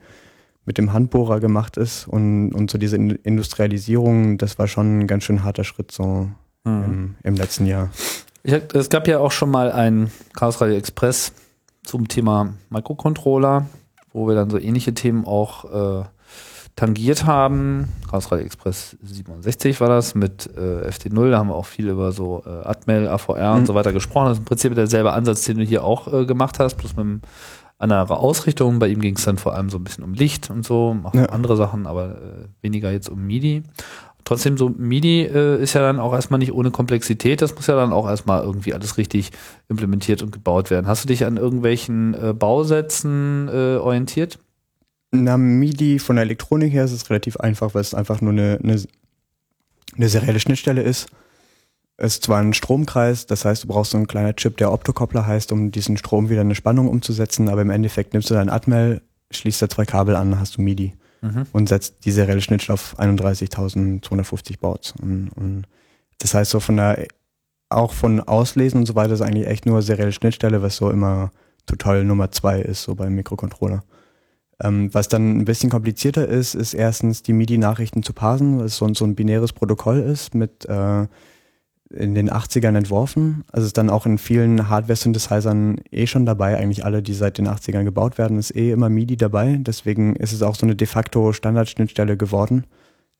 [0.66, 5.06] mit dem Handbohrer gemacht ist und, und so diese In- Industrialisierung, das war schon ein
[5.06, 6.30] ganz schön harter Schritt so
[6.64, 7.90] im, im letzten Jahr.
[8.44, 11.32] Ich, es gab ja auch schon mal ein Chaos Radio Express
[11.84, 13.66] zum Thema Microcontroller,
[14.12, 16.04] wo wir dann so ähnliche Themen auch äh,
[16.76, 17.88] tangiert haben.
[18.10, 22.42] Radio Express 67 war das mit äh, FT0, da haben wir auch viel über so
[22.46, 23.66] äh, Atmel, AVR und Mhm.
[23.66, 24.26] so weiter gesprochen.
[24.26, 27.22] Das ist im Prinzip derselbe Ansatz, den du hier auch äh, gemacht hast, bloß mit
[27.78, 28.78] anderer Ausrichtung.
[28.78, 31.14] Bei ihm ging es dann vor allem so ein bisschen um Licht und so, auch
[31.14, 31.26] Ja.
[31.26, 33.62] andere Sachen, aber äh, weniger jetzt um MIDI.
[34.24, 37.42] Trotzdem, so MIDI äh, ist ja dann auch erstmal nicht ohne Komplexität.
[37.42, 39.30] Das muss ja dann auch erstmal irgendwie alles richtig
[39.68, 40.86] implementiert und gebaut werden.
[40.86, 44.38] Hast du dich an irgendwelchen äh, Bausätzen äh, orientiert?
[45.12, 48.58] Na, MIDI von der Elektronik her ist es relativ einfach, weil es einfach nur eine,
[48.62, 48.82] eine,
[49.96, 51.08] eine serielle Schnittstelle ist.
[51.96, 55.26] Es ist zwar ein Stromkreis, das heißt, du brauchst so einen kleinen Chip, der Optokoppler
[55.26, 58.50] heißt, um diesen Strom wieder in eine Spannung umzusetzen, aber im Endeffekt nimmst du dein
[58.50, 60.94] Atmel, schließt da zwei Kabel an, hast du MIDI
[61.24, 61.46] Mhm.
[61.52, 64.94] und setzt die serielle Schnittstelle auf 31.250 Baud.
[65.00, 65.64] Und, und
[66.18, 67.06] das heißt so von der,
[67.70, 71.30] auch von Auslesen und so weiter ist eigentlich echt nur serielle Schnittstelle, was so immer
[71.66, 73.84] Tutorial Nummer zwei ist, so beim Mikrocontroller.
[74.62, 78.92] Ähm, was dann ein bisschen komplizierter ist, ist erstens die MIDI-Nachrichten zu parsen, was so,
[78.92, 81.06] so ein binäres Protokoll ist, mit äh,
[81.96, 83.44] in den 80ern entworfen.
[83.52, 86.56] Also ist dann auch in vielen Hardware-Synthesizern eh schon dabei.
[86.56, 89.58] Eigentlich alle, die seit den 80ern gebaut werden, ist eh immer MIDI dabei.
[89.60, 92.64] Deswegen ist es auch so eine de facto Standardschnittstelle geworden,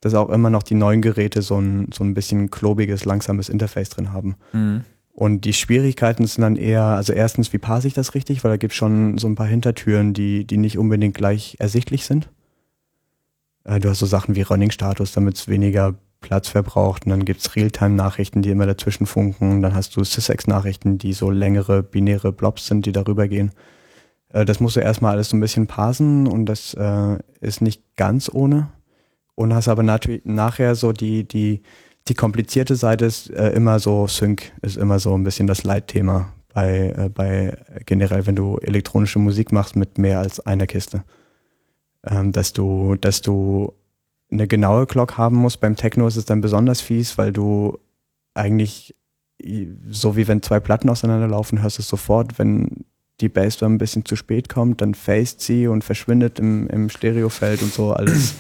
[0.01, 3.91] dass auch immer noch die neuen Geräte so ein, so ein bisschen klobiges, langsames Interface
[3.91, 4.37] drin haben.
[4.53, 4.85] Mhm.
[5.13, 8.57] Und die Schwierigkeiten sind dann eher, also erstens, wie parse ich das richtig, weil da
[8.57, 12.29] gibt es schon so ein paar Hintertüren, die, die nicht unbedingt gleich ersichtlich sind.
[13.63, 15.95] Äh, du hast so Sachen wie Running-Status, damit es weniger
[16.25, 17.05] Platz verbraucht.
[17.05, 19.61] Und dann gibt es Realtime-Nachrichten, die immer dazwischen funken.
[19.61, 23.53] Dann hast du Sysex-Nachrichten, die so längere binäre Blobs sind, die darüber gehen.
[24.31, 27.83] Äh, das musst du erstmal alles so ein bisschen parsen und das äh, ist nicht
[27.97, 28.71] ganz ohne.
[29.35, 31.63] Und hast aber natürlich nachher so die, die,
[32.09, 36.33] die komplizierte Seite ist äh, immer so Sync, ist immer so ein bisschen das Leitthema
[36.55, 41.05] bei, äh, bei generell, wenn du elektronische Musik machst mit mehr als einer Kiste.
[42.07, 43.75] Ähm, dass du, dass du
[44.35, 45.61] eine genaue Clock haben musst.
[45.61, 47.79] Beim Techno ist es dann besonders fies, weil du
[48.35, 48.95] eigentlich
[49.91, 52.85] so wie wenn zwei Platten auseinanderlaufen, hörst du es sofort, wenn
[53.21, 57.63] die Bassdrum ein bisschen zu spät kommt, dann phased sie und verschwindet im, im Stereofeld
[57.63, 58.35] und so alles.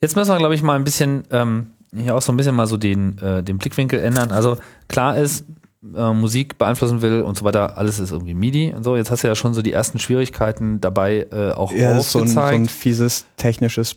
[0.00, 2.66] Jetzt müssen wir, glaube ich, mal ein bisschen ähm, hier auch so ein bisschen mal
[2.66, 4.30] so den, äh, den Blickwinkel ändern.
[4.30, 4.58] Also
[4.88, 5.46] klar ist,
[5.94, 8.96] äh, Musik beeinflussen will und so weiter, alles ist irgendwie MIDI und so.
[8.96, 12.18] Jetzt hast du ja schon so die ersten Schwierigkeiten dabei äh, auch Ja, ist so
[12.20, 12.54] ein, so aufgezeigt.
[12.54, 13.96] ein fieses technisches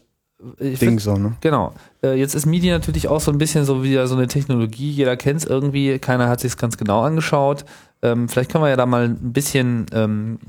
[0.60, 1.36] ich Ding find, so, ne?
[1.42, 1.74] Genau.
[2.04, 4.92] Äh, jetzt ist MIDI natürlich auch so ein bisschen so wieder so eine Technologie.
[4.92, 7.66] Jeder kennt es irgendwie, keiner hat sich es ganz genau angeschaut.
[8.02, 10.40] Ähm, vielleicht können wir ja da mal ein bisschen ähm,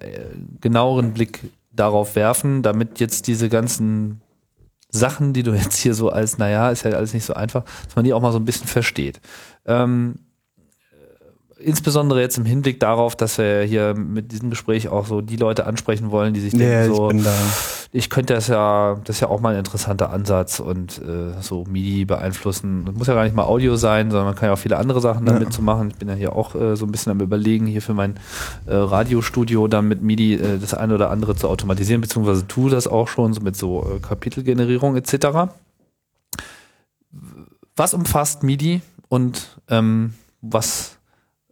[0.00, 0.24] äh,
[0.60, 1.40] genaueren Blick
[1.72, 4.22] darauf werfen, damit jetzt diese ganzen
[4.90, 7.96] Sachen, die du jetzt hier so als, naja, ist ja alles nicht so einfach, dass
[7.96, 9.20] man die auch mal so ein bisschen versteht.
[9.66, 10.16] Ähm,
[11.60, 15.66] insbesondere jetzt im Hinblick darauf, dass wir hier mit diesem Gespräch auch so die Leute
[15.66, 17.10] ansprechen wollen, die sich denken, Ja, ich so,
[17.90, 21.64] ich könnte das ja, das ist ja auch mal ein interessanter Ansatz und äh, so
[21.64, 22.84] MIDI beeinflussen.
[22.84, 25.00] Das muss ja gar nicht mal Audio sein, sondern man kann ja auch viele andere
[25.00, 25.50] Sachen damit Ja.
[25.50, 25.88] zu machen.
[25.90, 28.16] Ich bin ja hier auch äh, so ein bisschen am überlegen, hier für mein
[28.66, 32.86] äh, Radiostudio dann mit MIDI äh, das eine oder andere zu automatisieren, beziehungsweise tue das
[32.86, 35.50] auch schon so mit so äh, Kapitelgenerierung etc.
[37.76, 40.97] Was umfasst MIDI und ähm, was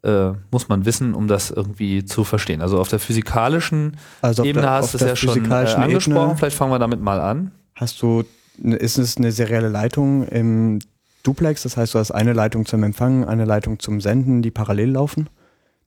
[0.07, 2.63] äh, muss man wissen, um das irgendwie zu verstehen?
[2.63, 6.17] Also auf der physikalischen Also auf Ebene der- hast du es ja schon äh, angesprochen.
[6.23, 7.51] Ebene Vielleicht fangen wir damit mal an.
[7.75, 8.25] Hast du,
[8.63, 10.79] ist es eine serielle Leitung im
[11.25, 11.63] Duplex?
[11.65, 15.29] Das heißt, du hast eine Leitung zum Empfangen, eine Leitung zum Senden, die parallel laufen.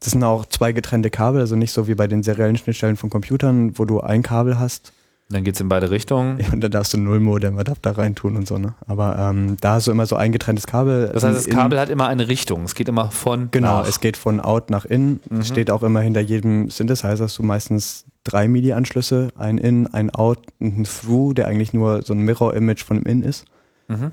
[0.01, 3.09] Das sind auch zwei getrennte Kabel, also nicht so wie bei den seriellen Schnittstellen von
[3.09, 4.93] Computern, wo du ein Kabel hast
[5.32, 6.40] Dann geht's in beide Richtungen.
[6.52, 8.74] und dann darfst du einen Nullmodem-Adapter reintun und so, ne?
[8.88, 11.12] Aber ähm, da hast du immer so ein getrenntes Kabel.
[11.14, 12.64] Das heißt, das In- Kabel hat immer eine Richtung.
[12.64, 13.88] Es geht immer von Genau, nach.
[13.88, 15.20] es geht von out nach in.
[15.30, 15.40] Mhm.
[15.42, 20.10] Es steht auch immer hinter jedem Synthesizer hast du meistens drei MIDI-Anschlüsse, ein in, ein
[20.14, 23.46] out und ein through, der eigentlich nur so ein Mirror-Image von dem in ist.
[23.88, 24.12] Mhm.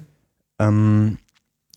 [0.58, 1.18] Ähm,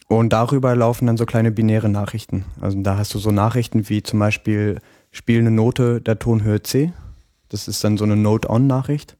[0.07, 2.43] und darüber laufen dann so kleine binäre Nachrichten.
[2.59, 4.79] Also da hast du so Nachrichten wie zum Beispiel
[5.11, 6.91] spiel eine Note der Tonhöhe C.
[7.49, 9.15] Das ist dann so eine Note-on-Nachricht.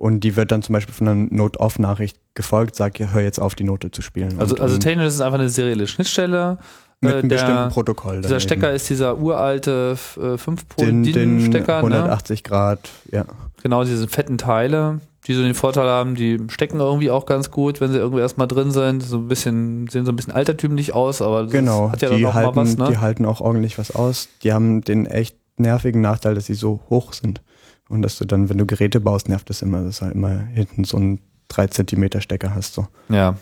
[0.00, 3.54] Und die wird dann zum Beispiel von einer Note-off-Nachricht gefolgt, sag, ja, hör jetzt auf,
[3.54, 4.40] die Note zu spielen.
[4.40, 6.56] Also, und, also technisch ist es einfach eine serielle Schnittstelle.
[7.02, 8.22] mit äh, einem der- bestimmten Protokoll.
[8.22, 8.40] Dieser eben.
[8.40, 11.96] Stecker ist dieser uralte äh, 5 den, pol den stecker ne?
[11.96, 13.26] 180 Grad, ja.
[13.62, 17.82] Genau, diese fetten Teile, die so den Vorteil haben, die stecken irgendwie auch ganz gut,
[17.82, 19.02] wenn sie irgendwie erstmal drin sind.
[19.02, 22.24] So ein bisschen, sehen so ein bisschen altertümlich aus, aber das Genau, hat ja dann
[22.24, 22.86] auch halten, mal was, ne?
[22.88, 24.28] die halten auch ordentlich was aus.
[24.44, 27.42] Die haben den echt nervigen Nachteil, dass sie so hoch sind.
[27.90, 30.38] Und dass du dann, wenn du Geräte baust, nervt das immer, dass du halt immer
[30.54, 32.72] hinten so einen 3 Zentimeter Stecker hast.
[32.74, 32.86] So.
[33.08, 33.36] Ja.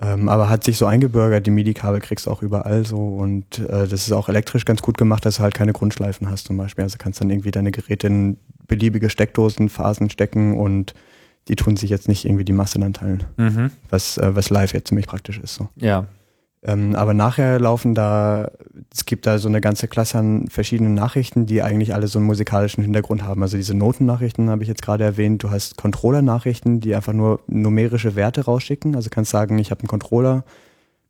[0.00, 3.86] Ähm, aber hat sich so eingebürgert, die MIDI-Kabel kriegst du auch überall so und äh,
[3.86, 6.84] das ist auch elektrisch ganz gut gemacht, dass du halt keine Grundschleifen hast zum Beispiel.
[6.84, 10.94] Also kannst dann irgendwie deine Geräte in beliebige Steckdosen, Phasen stecken und
[11.48, 13.70] die tun sich jetzt nicht irgendwie die Masse dann teilen, Mhm.
[13.90, 15.54] was, äh, was live jetzt ziemlich praktisch ist.
[15.56, 15.68] So.
[15.76, 16.06] Ja.
[16.62, 18.50] Ähm, aber nachher laufen da,
[18.92, 22.26] es gibt da so eine ganze Klasse an verschiedenen Nachrichten, die eigentlich alle so einen
[22.26, 23.42] musikalischen Hintergrund haben.
[23.42, 25.42] Also diese Notennachrichten habe ich jetzt gerade erwähnt.
[25.42, 28.94] Du hast Controller-Nachrichten, die einfach nur numerische Werte rausschicken.
[28.94, 30.44] Also kannst sagen, ich habe einen Controller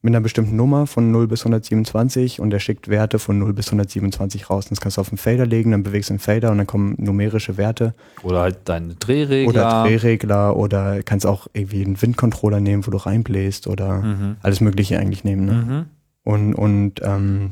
[0.02, 3.66] mit einer bestimmten Nummer von 0 bis 127 und der schickt Werte von 0 bis
[3.66, 4.64] 127 raus.
[4.66, 6.66] Und das kannst du auf den Fader legen, dann bewegst du den Fader und dann
[6.66, 7.94] kommen numerische Werte.
[8.22, 9.48] Oder halt deine Drehregler.
[9.50, 14.36] Oder Drehregler oder kannst auch irgendwie einen Windcontroller nehmen, wo du reinbläst oder Mhm.
[14.42, 15.44] alles Mögliche eigentlich nehmen.
[15.44, 15.52] Ne?
[15.52, 15.84] Mhm.
[16.22, 17.50] Und, und ähm,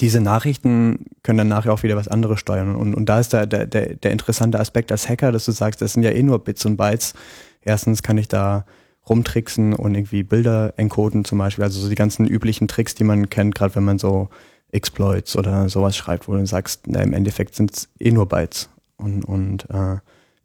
[0.00, 2.76] diese Nachrichten können dann nachher auch wieder was anderes steuern.
[2.76, 5.92] Und, und da ist der, der, der interessante Aspekt als Hacker, dass du sagst, das
[5.94, 7.14] sind ja eh nur Bits und Bytes.
[7.62, 8.64] Erstens kann ich da
[9.08, 11.64] rumtricksen und irgendwie Bilder encoden zum Beispiel.
[11.64, 14.28] Also so die ganzen üblichen Tricks, die man kennt, gerade wenn man so
[14.70, 18.68] Exploits oder sowas schreibt, wo du sagst, na, im Endeffekt sind es eh nur Bytes.
[18.96, 19.96] Und, und äh,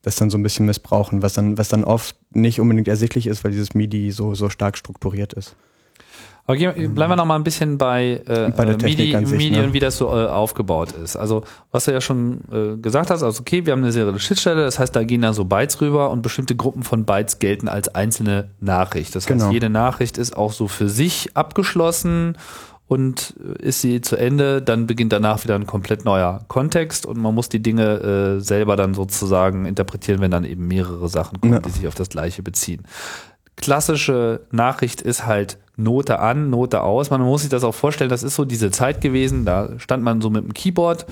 [0.01, 3.43] das dann so ein bisschen missbrauchen, was dann, was dann oft nicht unbedingt ersichtlich ist,
[3.43, 5.55] weil dieses MIDI so, so stark strukturiert ist.
[6.45, 9.63] Aber bleiben wir noch mal ein bisschen bei, äh, Bei Technik MIDI, sich, MIDI ne?
[9.63, 11.15] und wie das so äh, aufgebaut ist.
[11.15, 14.63] Also was du ja schon äh, gesagt hast, also okay, wir haben eine serielle Schnittstelle,
[14.65, 17.87] das heißt, da gehen dann so Bytes rüber und bestimmte Gruppen von Bytes gelten als
[17.95, 19.15] einzelne Nachricht.
[19.15, 19.45] Das Genau.
[19.45, 22.37] heißt, jede Nachricht ist auch so für sich abgeschlossen
[22.89, 27.17] und äh, ist sie zu Ende, dann beginnt danach wieder ein komplett neuer Kontext und
[27.17, 31.53] man muss die Dinge äh, selber dann sozusagen interpretieren, wenn dann eben mehrere Sachen kommen,
[31.53, 31.59] Ja.
[31.59, 32.83] die sich auf das gleiche beziehen
[33.55, 37.09] klassische Nachricht ist halt Note an, Note aus.
[37.09, 40.21] Man muss sich das auch vorstellen, das ist so diese Zeit gewesen, da stand man
[40.21, 41.05] so mit dem Keyboard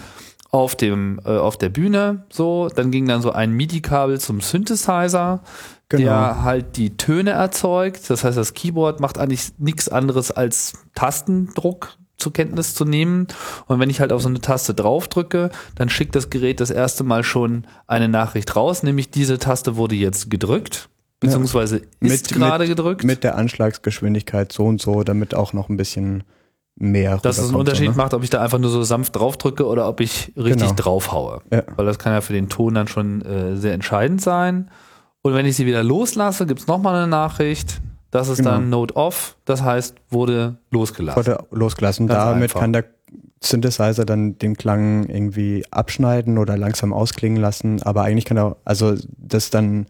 [0.52, 5.42] auf dem äh, auf der Bühne so, dann ging dann so ein MIDI-Kabel zum Synthesizer,
[5.90, 6.04] Genau.
[6.04, 8.10] der halt die Töne erzeugt.
[8.10, 13.28] Das heißt, das Keyboard macht eigentlich nichts anderes als Tastendruck zur Kenntnis zu nehmen.
[13.68, 17.04] Und wenn ich halt auf so eine Taste draufdrücke, dann schickt das Gerät das erste
[17.04, 20.88] Mal schon eine Nachricht raus, nämlich diese Taste wurde jetzt gedrückt,
[21.22, 23.06] beziehungsweise ist gerade gedrückt.
[23.06, 26.24] Mit der Anschlagsgeschwindigkeit so und so, damit auch noch ein bisschen
[26.76, 27.18] mehr.
[27.18, 27.98] dass es einen Unterschied so, ne?
[27.98, 30.74] macht, ob ich da einfach nur so sanft draufdrücke oder ob ich richtig Genau.
[30.74, 31.42] draufhaue.
[31.52, 31.64] Ja.
[31.76, 34.70] Weil das kann ja für den Ton dann schon äh, sehr entscheidend sein.
[35.22, 37.82] Und wenn ich sie wieder loslasse, gibt's noch nochmal eine Nachricht.
[38.10, 38.52] Das ist Genau.
[38.52, 41.18] dann Note Off, das heißt, wurde losgelassen.
[41.18, 42.08] Wurde losgelassen.
[42.08, 42.60] Ganz Damit einfach.
[42.60, 42.86] kann der
[43.44, 47.82] Synthesizer dann den Klang irgendwie abschneiden oder langsam ausklingen lassen.
[47.84, 49.86] Aber eigentlich kann er, also das dann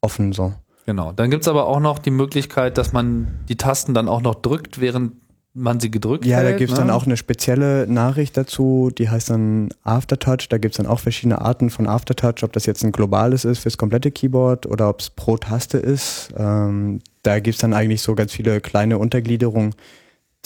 [0.00, 0.52] offen so.
[0.86, 1.12] Genau.
[1.12, 4.80] Dann gibt's aber auch noch die Möglichkeit, dass man die Tasten dann auch noch drückt,
[4.80, 5.12] während
[5.52, 6.54] man sie gedrückt Ja, hält.
[6.54, 6.80] da gibt's ne?
[6.80, 10.48] dann auch eine spezielle Nachricht dazu, die heißt dann Aftertouch.
[10.48, 13.76] Da gibt's dann auch verschiedene Arten von Aftertouch, ob das jetzt ein globales ist fürs
[13.76, 16.32] komplette Keyboard oder ob es pro Taste ist.
[16.36, 19.74] Ähm, da gibt's dann eigentlich so ganz viele kleine Untergliederungen,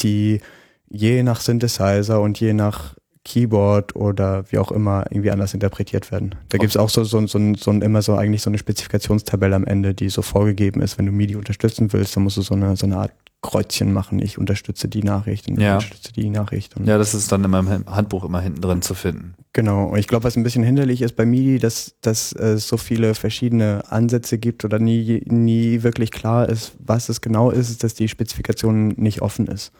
[0.01, 0.41] die
[0.89, 2.95] je nach Synthesizer und je nach
[3.25, 6.35] Keyboard oder wie auch immer irgendwie anders interpretiert werden.
[6.51, 9.95] Da gibt's auch so, so, so, so immer so eigentlich so eine Spezifikationstabelle am Ende,
[9.95, 10.99] die so vorgegeben ist.
[10.99, 14.21] Wenn du MIDI unterstützen willst, dann musst du so eine, so eine Art Kreuzchen machen.
[14.21, 15.75] Ich unterstütze die Nachricht und ich Ja.
[15.75, 16.75] unterstütze die Nachricht.
[16.85, 19.35] Ja, das ist dann in meinem Handbuch immer hinten drin zu finden.
[19.53, 19.89] Genau.
[19.89, 23.15] Und ich glaube, was ein bisschen hinderlich ist bei MIDI, dass, dass es so viele
[23.15, 27.95] verschiedene Ansätze gibt oder nie, nie wirklich klar ist, was es genau ist, ist, dass
[27.95, 29.73] die Spezifikation nicht offen ist.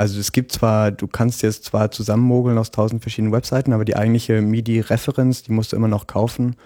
[0.00, 3.96] Also es gibt zwar, du kannst jetzt zwar zusammenmogeln aus tausend verschiedenen Webseiten, aber die
[3.96, 6.56] eigentliche MIDI-Referenz, die musst du immer noch kaufen.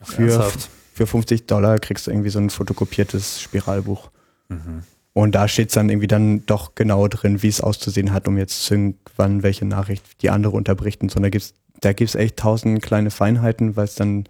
[0.00, 0.70] Für, Ernsthaft?
[0.94, 4.08] für 50 Dollar kriegst du irgendwie so ein fotokopiertes Spiralbuch.
[4.48, 4.84] Mhm.
[5.12, 8.64] Und da steht dann irgendwie dann doch genau drin, wie es auszusehen hat, um jetzt
[8.64, 11.16] Sync, wann welche Nachricht die andere unterbricht und so.
[11.16, 14.24] Und da gibt's, da gibt's echt tausend kleine Feinheiten, weil es dann,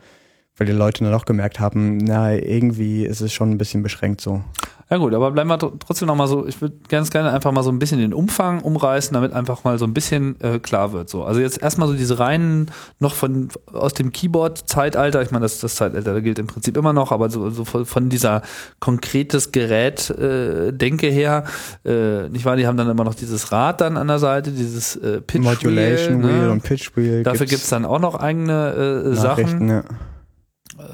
[0.59, 4.21] weil die Leute dann auch gemerkt haben, na, irgendwie ist es schon ein bisschen beschränkt
[4.21, 4.43] so.
[4.91, 7.53] Ja gut, aber bleiben wir tr- trotzdem noch mal so, ich würde ganz gerne einfach
[7.53, 10.95] mal so ein bisschen den Umfang umreißen, damit einfach mal so ein bisschen äh, klar
[10.95, 11.11] wird.
[11.11, 11.25] So.
[11.25, 15.75] Also jetzt erstmal so diese reinen, noch von aus dem Keyboard-Zeitalter, ich meine, das, das
[15.75, 18.41] Zeitalter gilt im Prinzip immer noch, aber so, so von, dieser
[18.81, 21.45] konkretes Gerät äh, Denke her,
[21.85, 24.97] äh, nicht wahr, die haben dann immer noch dieses Rad dann an der Seite, dieses
[24.97, 26.51] äh, Pitch Modulation Wheel, Wheel ne?
[26.51, 27.25] und Pitch Wheel.
[27.25, 29.69] Dafür gibt's dann auch noch eigene äh, Sachen.
[29.69, 29.85] Ja.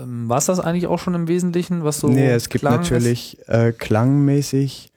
[0.01, 2.77] Ähm, War es das eigentlich auch schon im Wesentlichen, was so nee, es gibt Klang
[2.77, 4.91] natürlich äh, klangmäßig,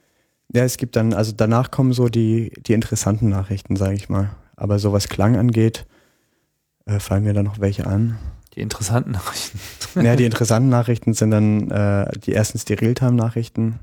[0.53, 4.29] ja, es gibt dann, also danach kommen so die, die interessanten Nachrichten, sage ich mal.
[4.55, 5.85] Aber so was Klang angeht,
[6.85, 8.17] äh, fallen mir da noch welche an.
[8.55, 9.59] die interessanten Nachrichten.
[10.01, 13.79] Ja, die interessanten Nachrichten sind dann äh, die erstens die Realtime-Nachrichten.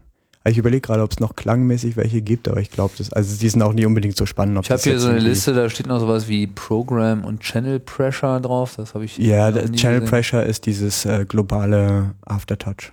[0.46, 3.48] Ich überlege gerade, ob es noch klangmäßig welche gibt, aber ich glaube, das, also die
[3.48, 4.58] sind auch nie unbedingt so spannend.
[4.62, 8.40] Ich habe hier so eine Liste, da steht noch sowas wie Program und Channel Pressure
[8.40, 8.74] drauf.
[8.76, 10.10] Das habe ich Ja, nie Channel gesehen.
[10.10, 12.92] Pressure ist dieses äh, globale Aftertouch.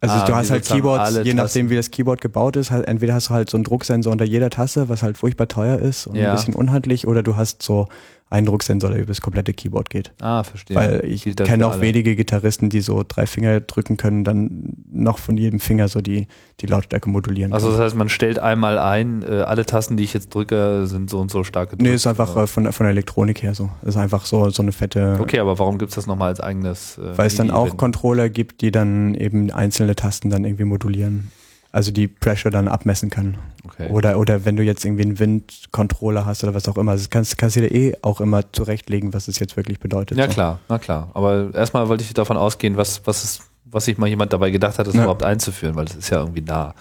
[0.00, 3.14] Also Ah, du hast halt Keyboards, je nachdem wie das Keyboard gebaut ist, halt, entweder
[3.14, 6.16] hast du halt so einen Drucksensor unter jeder Tasse, was halt furchtbar teuer ist und
[6.16, 6.30] Ja.
[6.30, 7.88] ein bisschen unhandlich, oder du hast so
[8.34, 10.12] einen Drucksensor, der über das komplette Keyboard geht.
[10.20, 10.76] Ah, verstehe.
[10.76, 11.80] Weil ich kenne auch alle.
[11.80, 16.26] wenige Gitarristen, die so drei Finger drücken können, dann noch von jedem Finger so die,
[16.60, 17.52] die Lautstärke modulieren.
[17.52, 21.08] Also das heißt, man stellt einmal ein, äh, alle Tasten, die ich jetzt drücke, sind
[21.10, 21.82] so und so stark gedrückt.
[21.88, 23.70] nee, ist einfach äh, von, der- von der Elektronik her so.
[23.82, 26.98] Ist einfach so, so eine fette, Okay, aber warum gibt's das nochmal als eigenes?
[26.98, 27.76] Äh, weil es dann auch?
[27.76, 31.30] Controller gibt, die dann eben einzelne Tasten dann irgendwie modulieren.
[31.74, 33.36] Also die Pressure dann abmessen kann.
[33.64, 33.88] Okay.
[33.90, 37.36] Oder, oder wenn du jetzt irgendwie einen Wind-Controller hast oder was auch immer, das kannst,
[37.36, 40.16] kannst du dir eh auch immer zurechtlegen, was es jetzt wirklich bedeutet.
[40.16, 40.32] Ja so.
[40.34, 41.10] klar, na klar.
[41.14, 44.78] Aber erstmal wollte ich davon ausgehen, was, was, ist, was sich mal jemand dabei gedacht
[44.78, 45.00] hat, das Ja.
[45.02, 46.76] überhaupt einzuführen, weil das ist ja irgendwie nah.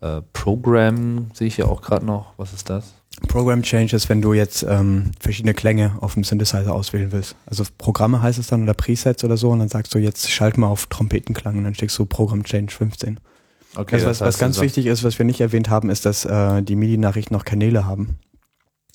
[0.00, 2.32] Äh, Program sehe ich ja auch gerade noch.
[2.38, 2.94] Was ist das?
[3.28, 7.36] Program Changes, wenn du jetzt ähm, verschiedene Klänge auf dem Synthesizer auswählen willst.
[7.44, 10.56] Also Programme heißt es dann oder Presets oder so und dann sagst du jetzt schalt
[10.56, 13.20] mal auf Trompetenklang und dann steckst du Program Change 15.
[13.76, 16.62] Okay, also was, was ganz wichtig ist, was wir nicht erwähnt haben, ist, dass äh,
[16.62, 18.18] die MIDI-Nachrichten noch Kanäle haben.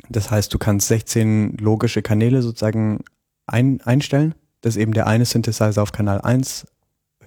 [0.09, 3.03] Das heißt, du kannst 16 logische Kanäle sozusagen
[3.47, 6.65] ein, einstellen, dass eben der eine Synthesizer auf Kanal 1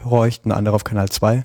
[0.04, 1.44] horcht, ein anderer auf Kanal 2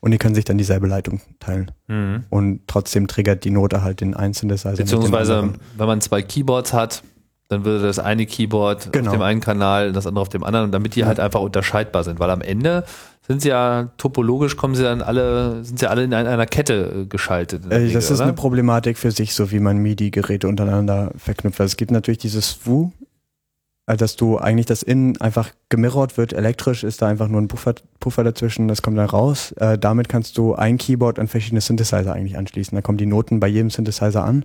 [0.00, 1.70] und die können sich dann dieselbe Leitung teilen.
[1.88, 2.24] Mhm.
[2.30, 4.76] Und trotzdem triggert die Note halt den einen Synthesizer.
[4.76, 7.02] Beziehungsweise, wenn man zwei Keyboards hat,
[7.48, 9.10] dann würde das eine Keyboard Genau.
[9.10, 12.18] auf dem einen Kanal, das andere auf dem anderen, damit die halt einfach unterscheidbar sind,
[12.18, 12.84] weil am Ende
[13.26, 17.02] sind sie ja topologisch kommen sie dann alle, sind sie alle in ein- einer Kette
[17.02, 17.64] äh, geschaltet.
[17.70, 18.24] Äh, Regel, das ist oder?
[18.24, 21.60] eine Problematik für sich, so wie man MIDI-Geräte untereinander verknüpft.
[21.60, 22.92] Also es gibt natürlich dieses SWU,
[23.86, 26.32] äh, dass du eigentlich das Innen einfach gemirrort wird.
[26.32, 29.52] Elektrisch ist da einfach nur ein Puffer, Puffer dazwischen, das kommt dann raus.
[29.52, 32.74] Äh, damit kannst du ein Keyboard an verschiedene Synthesizer eigentlich anschließen.
[32.76, 34.44] Da kommen die Noten bei jedem Synthesizer an.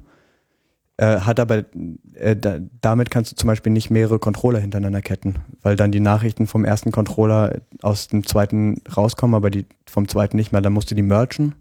[1.02, 1.66] Äh, hat aber,
[2.14, 5.99] äh, da, damit kannst du zum Beispiel nicht mehrere Controller hintereinander ketten, weil dann die
[5.99, 10.62] Nachrichten vom ersten Controller aus dem zweiten rauskommen, aber die vom zweiten nicht mehr.
[10.62, 11.56] Dann musst du die mergen.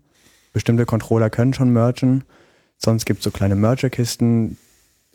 [0.53, 2.24] Bestimmte Controller können schon mergen.
[2.76, 4.59] Sonst gibt es so kleine Merger-Kisten,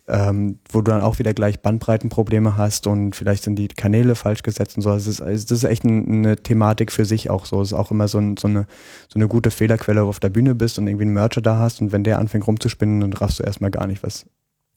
[0.08, 4.44] ähm, wo du dann auch wieder gleich Bandbreitenprobleme hast und vielleicht sind die Kanäle falsch
[4.44, 4.92] gesetzt und so.
[4.92, 7.62] Das ist, also das ist echt ein, eine Thematik für sich auch so.
[7.62, 8.68] Es ist auch immer so, ein, so, eine,
[9.08, 11.58] so eine gute Fehlerquelle, wo du auf der Bühne bist und irgendwie einen Merger da
[11.58, 14.26] hast und wenn der anfängt rumzuspinnen, dann raffst du erstmal gar nicht, was,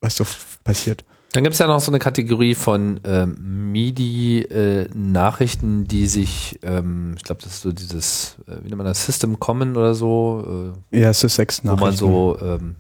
[0.01, 0.25] was so
[0.65, 1.05] passiert.
[1.33, 7.25] Dann gibt es ja noch so eine Kategorie von ähm, MIDI-Nachrichten, die sich, ähm, ich
[7.25, 11.01] glaube, das ist so dieses, äh, wie nennt man das, System Common oder so, äh,
[11.01, 12.77] Ja, Sussex wo man so, ähm,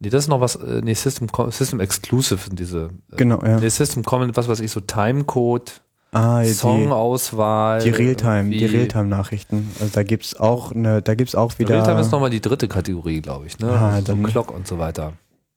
[0.00, 3.60] nee, das ist noch was, äh, nee, System, System Exclusive sind diese, äh, Genau, ja.
[3.60, 5.80] nee, System Common, was weiß ich, so Timecode,
[6.12, 7.80] Ah, Songauswahl.
[7.82, 8.64] die Realtime, die.
[8.64, 9.70] Realtime-Nachrichten.
[9.80, 11.74] Also da gibt's auch eine, da gibt's auch wieder.
[11.76, 13.58] Realtime ist nochmal die dritte Kategorie, glaube ich.
[13.60, 13.70] Ne?
[13.70, 15.12] Ah, so dann- Clock und so weiter.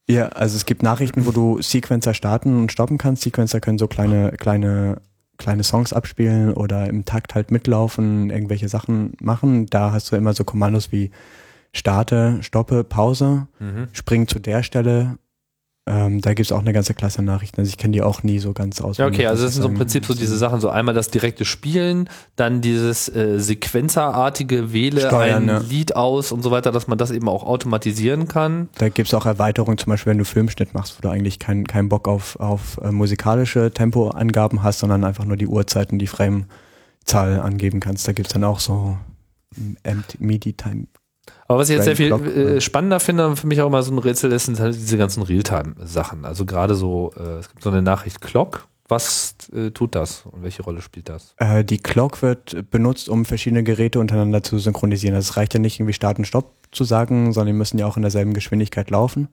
[0.07, 3.23] Ja, also es gibt Nachrichten, wo du Sequencer starten und stoppen kannst.
[3.23, 5.01] Sequencer können so kleine, kleine,
[5.37, 9.65] kleine Songs abspielen oder im Takt halt mitlaufen, irgendwelche Sachen machen.
[9.67, 11.09] Da hast du immer so Kommandos wie
[11.73, 13.87] starte, stoppe, Pause, Mhm.
[13.93, 15.17] spring zu der Stelle.
[15.85, 17.59] Ähm, da gibt's auch eine ganze Klasse Nachrichten.
[17.59, 18.99] Also ich kenne die auch nie so ganz aus.
[18.99, 21.43] Ja, okay, also das sind so im Prinzip so diese Sachen, so einmal das direkte
[21.43, 25.57] Spielen, dann dieses äh, sequenzerartige Wähle Steuern, ein ja.
[25.57, 28.69] Lied aus und so weiter, dass man das eben auch automatisieren kann.
[28.77, 31.89] Da gibt's auch Erweiterungen, zum Beispiel wenn du Filmschnitt machst, wo du eigentlich keinen keinen
[31.89, 37.81] Bock auf, auf äh, musikalische Tempoangaben hast, sondern einfach nur die Uhrzeiten, die Framezahl angeben
[37.81, 38.07] kannst.
[38.07, 38.97] Da gibt's dann auch so
[39.83, 40.85] ähm, MIDI-Time.
[41.47, 42.61] Aber was ich jetzt sehr viel äh, ja.
[42.61, 45.23] spannender finde und für mich auch immer so ein Rätsel ist, sind halt diese ganzen
[45.23, 46.25] Realtime-Sachen.
[46.25, 48.67] Also gerade so, äh, es gibt so eine Nachricht Clock.
[48.87, 51.35] Was äh, tut das und welche Rolle spielt das?
[51.37, 55.15] Äh, die Clock wird benutzt, um verschiedene Geräte untereinander zu synchronisieren.
[55.15, 57.87] Also es reicht ja nicht irgendwie Start und Stopp zu sagen, sondern die müssen ja
[57.87, 59.29] auch in derselben Geschwindigkeit laufen.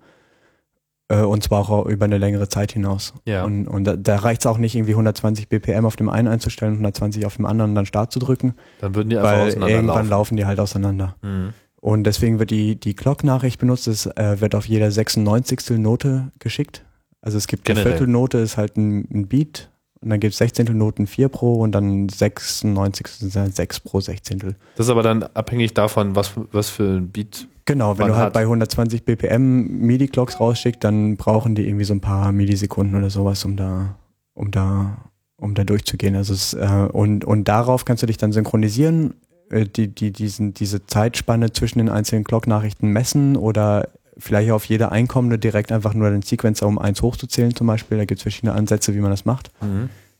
[1.08, 3.12] Äh, und zwar auch über eine längere Zeit hinaus.
[3.26, 3.44] Ja.
[3.44, 6.74] Und, und da, da reicht es auch nicht, irgendwie 120 BPM auf dem einen einzustellen,
[6.74, 9.74] 120 auf dem anderen und dann Start zu drücken, Dann würden die einfach weil auseinander
[9.74, 10.10] irgendwann laufen.
[10.10, 11.16] laufen die halt auseinander.
[11.22, 11.52] Mhm.
[11.80, 15.78] Und deswegen wird die, die Clock-Nachricht benutzt, es äh, wird auf jeder 96.
[15.78, 16.84] Note geschickt.
[17.22, 17.92] Also es gibt eine Generell.
[17.98, 19.70] Viertelnote, ist halt ein, ein Beat
[20.00, 20.66] und dann gibt es 16.
[20.76, 23.06] Noten 4 pro und dann 96.
[23.06, 24.38] sind dann 6 pro 16.
[24.76, 27.46] Das ist aber dann abhängig davon, was, was für ein Beat.
[27.66, 31.94] Genau, wenn du halt hat- bei 120 BPM MIDI-Clocks rausschickst, dann brauchen die irgendwie so
[31.94, 33.96] ein paar Millisekunden oder sowas, um da,
[34.34, 34.96] um da,
[35.36, 36.16] um da durchzugehen.
[36.16, 39.14] Also es, äh, und, und darauf kannst du dich dann synchronisieren,
[39.50, 45.38] die, die, diesen, diese Zeitspanne zwischen den einzelnen Clock-Nachrichten messen oder vielleicht auf jede einkommende
[45.38, 47.98] direkt einfach nur den Sequencer um eins hochzuzählen zum Beispiel.
[47.98, 49.50] Da gibt es verschiedene Ansätze, wie man das macht.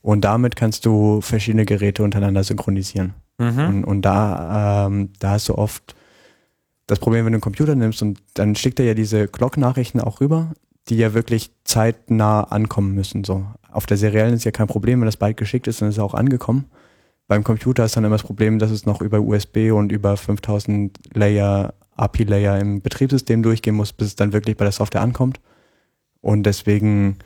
[0.01, 3.13] Und damit kannst du verschiedene Geräte untereinander synchronisieren.
[3.37, 3.59] Mhm.
[3.59, 5.95] Und, und da, ähm, da hast du oft
[6.87, 10.19] das Problem, wenn du einen Computer nimmst und dann schickt er ja diese Clock-Nachrichten auch
[10.19, 10.51] rüber,
[10.89, 13.23] die ja wirklich zeitnah ankommen müssen.
[13.23, 13.45] So.
[13.71, 16.03] Auf der seriellen ist ja kein Problem, wenn das Byte geschickt ist, dann ist es
[16.03, 16.65] auch angekommen.
[17.31, 20.99] Beim Computer ist dann immer das Problem, dass es noch über USB und über 5000
[21.13, 25.39] Layer, API-Layer im Betriebssystem durchgehen muss, bis es dann wirklich bei der Software ankommt.
[26.19, 27.19] Und deswegen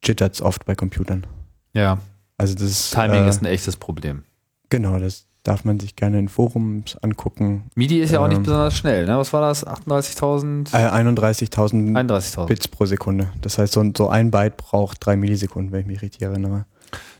[0.00, 1.26] jittert es oft bei Computern.
[1.74, 1.98] Ja,
[2.38, 4.22] Also das ist, Timing äh, ist ein echtes Problem.
[4.70, 7.64] Genau, das darf man sich gerne in Forums angucken.
[7.74, 9.18] MIDI ist ja auch nicht ähm, besonders schnell, ne?
[9.18, 9.66] Was war das?
[9.66, 10.72] 38.000?
[10.72, 12.46] Äh, 31.000 31.000.
[12.46, 13.32] Bits pro Sekunde.
[13.40, 16.64] Das heißt, so, so ein Byte braucht drei Millisekunden, wenn ich mich richtig erinnere.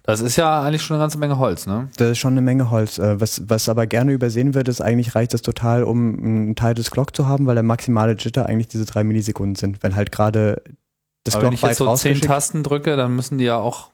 [0.05, 1.89] Das ist ja eigentlich schon eine ganze Menge Holz, ne?
[1.97, 2.99] Das ist schon eine Menge Holz.
[2.99, 6.75] Äh, Was, was aber gerne übersehen wird, ist eigentlich reicht das total, um einen Teil
[6.75, 9.83] des Clock zu haben, weil der maximale Jitter eigentlich diese drei Millisekunden sind.
[9.83, 10.61] Wenn halt gerade
[11.25, 13.91] das Aber wenn ich Clock jetzt so zehn Tasten drücke, dann müssen die ja auch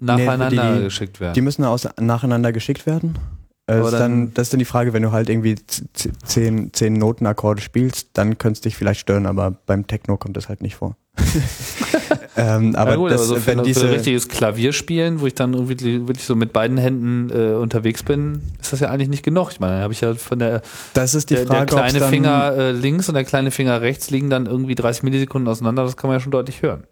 [0.00, 1.34] nacheinander die- die- geschickt werden.
[1.34, 3.16] Die müssen aus, nacheinander geschickt werden.
[3.68, 5.54] Äh, Aber ist dann- das ist dann die Frage, wenn du halt irgendwie
[6.24, 10.48] zehn, zehn Notenakkorde spielst, dann könnte es dich vielleicht stören, aber beim Techno kommt das
[10.48, 10.96] halt nicht vor.
[12.36, 15.34] ähm, aber ja gut, das, aber so für, wenn für diese, richtiges Klavierspielen, wo ich
[15.34, 19.22] dann irgendwie wirklich so mit beiden Händen äh, unterwegs bin, ist das ja eigentlich nicht
[19.22, 19.50] genug.
[19.52, 20.62] Ich meine, habe ich ja von der,
[20.94, 24.10] das ist die der, Frage, der kleine Finger äh, links und der kleine Finger rechts
[24.10, 26.84] liegen dann irgendwie 30 Millisekunden auseinander, das kann man ja schon deutlich hören.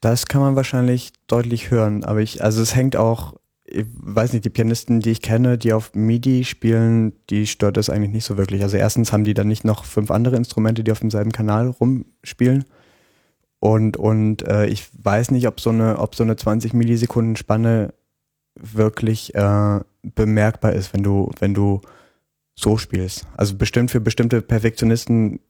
[0.00, 4.44] Das kann man wahrscheinlich deutlich hören, aber ich, also es hängt auch, ich weiß nicht,
[4.44, 8.36] die Pianisten, die ich kenne, die auf MIDI spielen, die stört das eigentlich nicht so
[8.38, 8.62] wirklich.
[8.62, 12.64] Also erstens haben die dann nicht noch fünf andere Instrumente, die auf demselben Kanal rumspielen.
[13.60, 17.92] Und, und äh, ich weiß nicht, ob so eine, ob so eine 20 Millisekunden Spanne
[18.54, 21.80] wirklich äh, bemerkbar ist, wenn du, wenn du
[22.54, 23.26] so spielst.
[23.36, 25.40] Also bestimmt für bestimmte Perfektionisten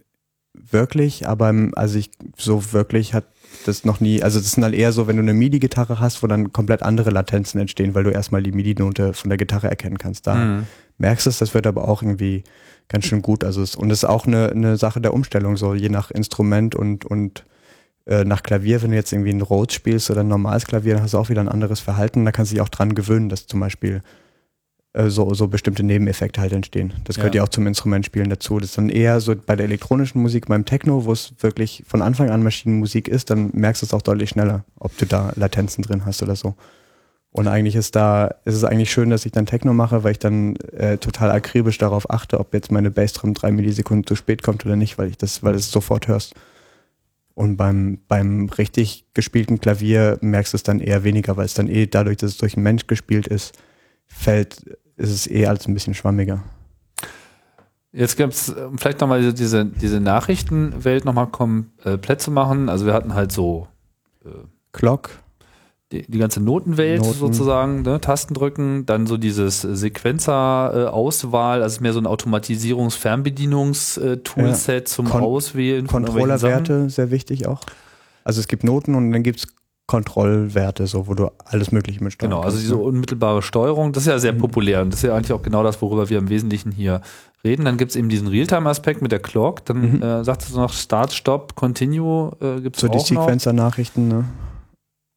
[0.54, 3.24] wirklich, aber ähm, also ich so wirklich hat
[3.64, 6.26] das noch nie, also das sind halt eher so, wenn du eine MIDI-Gitarre hast, wo
[6.26, 10.26] dann komplett andere Latenzen entstehen, weil du erstmal die MIDI-Note von der Gitarre erkennen kannst.
[10.26, 10.66] Da Mhm.
[10.98, 12.44] merkst du es, das wird aber auch irgendwie
[12.88, 13.44] ganz schön gut.
[13.44, 16.74] Also es, und es ist auch eine, eine Sache der Umstellung, so je nach Instrument
[16.74, 17.44] und, und
[18.08, 21.02] äh, nach Klavier, wenn du jetzt irgendwie ein Rhodes spielst oder ein normales Klavier, dann
[21.02, 22.24] hast du auch wieder ein anderes Verhalten.
[22.24, 24.02] Da kannst du dich auch dran gewöhnen, dass zum Beispiel
[24.94, 26.94] äh, so, so bestimmte Nebeneffekte halt entstehen.
[27.04, 27.40] Das gehört Ja.
[27.40, 28.58] ja auch zum Instrumentspielen dazu.
[28.58, 32.00] Das ist dann eher so bei der elektronischen Musik, beim Techno, wo es wirklich von
[32.00, 35.82] Anfang an Maschinenmusik ist, dann merkst du es auch deutlich schneller, ob du da Latenzen
[35.82, 36.54] drin hast oder so.
[37.30, 40.18] Und eigentlich ist da, ist es eigentlich schön, dass ich dann Techno mache, weil ich
[40.18, 44.64] dann äh, total akribisch darauf achte, ob jetzt meine Bassdrum drei Millisekunden zu spät kommt
[44.64, 46.34] oder nicht, weil ich das, weil du es sofort hörst.
[47.38, 51.68] Und beim, beim richtig gespielten Klavier merkst du es dann eher weniger, weil es dann
[51.68, 53.56] eh dadurch, dass es durch einen Mensch gespielt ist,
[54.08, 54.64] fällt,
[54.96, 56.42] ist es eh alles ein bisschen schwammiger.
[57.92, 62.68] Jetzt gibt es vielleicht nochmal diese, diese, diese Nachrichtenwelt nochmal komplett zu machen.
[62.68, 63.68] Also wir hatten halt so
[64.72, 65.10] Clock,
[65.92, 67.18] die, die ganze Notenwelt Noten.
[67.18, 75.22] sozusagen, ne, Tasten drücken, dann so dieses Sequenzer-Auswahl, also mehr so ein Automatisierungs-Fernbedienungs-Toolset zum Kon-
[75.22, 75.86] Auswählen.
[75.86, 77.60] Controllerwerte, sehr wichtig auch.
[78.24, 79.46] Also es gibt Noten und dann gibt's
[79.86, 82.80] Kontrollwerte, so wo du alles Mögliche mit Genau, also diese ne?
[82.82, 84.38] unmittelbare Steuerung, das ist ja sehr Mhm.
[84.38, 87.00] populär und das ist ja eigentlich auch genau das, worüber wir im Wesentlichen hier
[87.42, 87.64] reden.
[87.64, 90.02] Dann gibt es eben diesen Realtime-Aspekt mit der Clock, dann Mhm.
[90.02, 93.22] äh, sagtest du noch Start, Stop, Continue äh, gibt es So auch die noch.
[93.22, 94.24] Sequencer-Nachrichten, ne?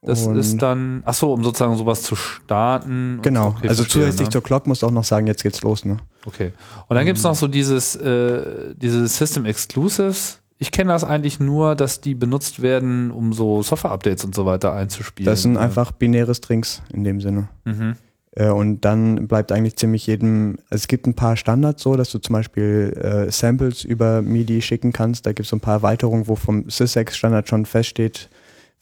[0.04, 3.20] Das Und- ist dann, ach so, um sozusagen sowas zu starten.
[3.22, 4.32] Genau, Okay, also verstehe, zusätzlich ne?
[4.32, 5.98] zur Clock musst du auch noch sagen, jetzt geht's los, ne?
[6.26, 6.54] Okay.
[6.88, 10.40] Und dann gibt es noch so dieses, äh, diese System Exclusives.
[10.58, 14.74] Ich kenne das eigentlich nur, dass die benutzt werden, um so Software-Updates und so weiter
[14.74, 15.26] einzuspielen.
[15.32, 15.62] Das sind Ja.
[15.62, 17.50] einfach binäre Strings in dem Sinne.
[17.66, 17.96] Mhm.
[18.36, 22.12] Äh, und dann bleibt eigentlich ziemlich jedem, also es gibt ein paar Standards so, dass
[22.12, 22.94] du zum Beispiel
[23.28, 25.26] äh, Samples über MIDI schicken kannst.
[25.26, 28.30] Da gibt es so ein paar Erweiterungen, wo vom Sysex-Standard schon feststeht,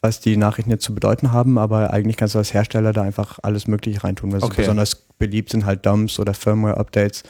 [0.02, 3.39] was die Nachrichten jetzt zu bedeuten haben, aber eigentlich kannst du als Hersteller da einfach
[3.43, 4.32] alles Mögliche reintun.
[4.32, 4.62] Was Okay.
[4.62, 7.24] besonders beliebt sind halt Dumps oder Firmware-Updates.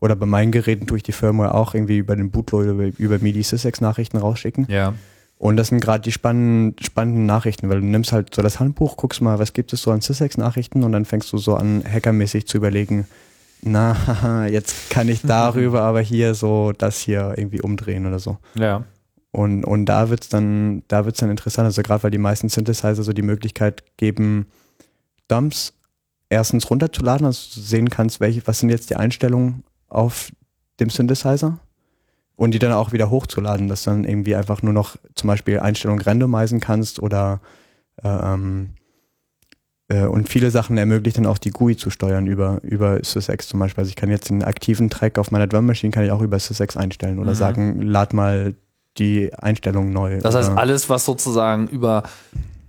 [0.00, 3.18] Oder bei meinen Geräten tue ich die Firmware auch irgendwie über den Bootloader über, über
[3.18, 4.66] MIDI Sysex-Nachrichten rausschicken.
[4.68, 4.94] Ja.
[5.38, 8.96] Und das sind gerade die spannenden, spannenden Nachrichten, weil du nimmst halt so das Handbuch,
[8.96, 12.46] guckst mal, was gibt es so an Sysex-Nachrichten und dann fängst du so an, hackermäßig
[12.46, 13.06] zu überlegen,
[13.62, 18.38] na, jetzt kann ich darüber aber hier so das hier irgendwie umdrehen oder so.
[18.54, 18.84] Ja.
[19.36, 23.02] Und, und da wird's dann, da wird's dann interessant, also gerade weil die meisten Synthesizer
[23.02, 24.46] so die Möglichkeit geben,
[25.28, 25.74] Dumps
[26.30, 30.32] erstens runterzuladen, also du sehen kannst, welche, was sind jetzt die Einstellungen auf
[30.80, 31.58] dem Synthesizer
[32.36, 35.60] und die dann auch wieder hochzuladen, dass du dann irgendwie einfach nur noch zum Beispiel
[35.60, 37.42] Einstellungen randomisieren kannst oder
[38.02, 38.70] ähm,
[39.88, 43.60] äh, und viele Sachen ermöglicht dann auch die GUI zu steuern über, über SysX zum
[43.60, 43.82] Beispiel.
[43.82, 46.38] Also ich kann jetzt den aktiven Track auf meiner Drum Machine kann ich auch über
[46.38, 47.36] SysX einstellen oder Mhm.
[47.36, 48.54] sagen, lad mal
[48.98, 50.20] die Einstellung neu.
[50.20, 52.02] Das heißt, alles, was sozusagen über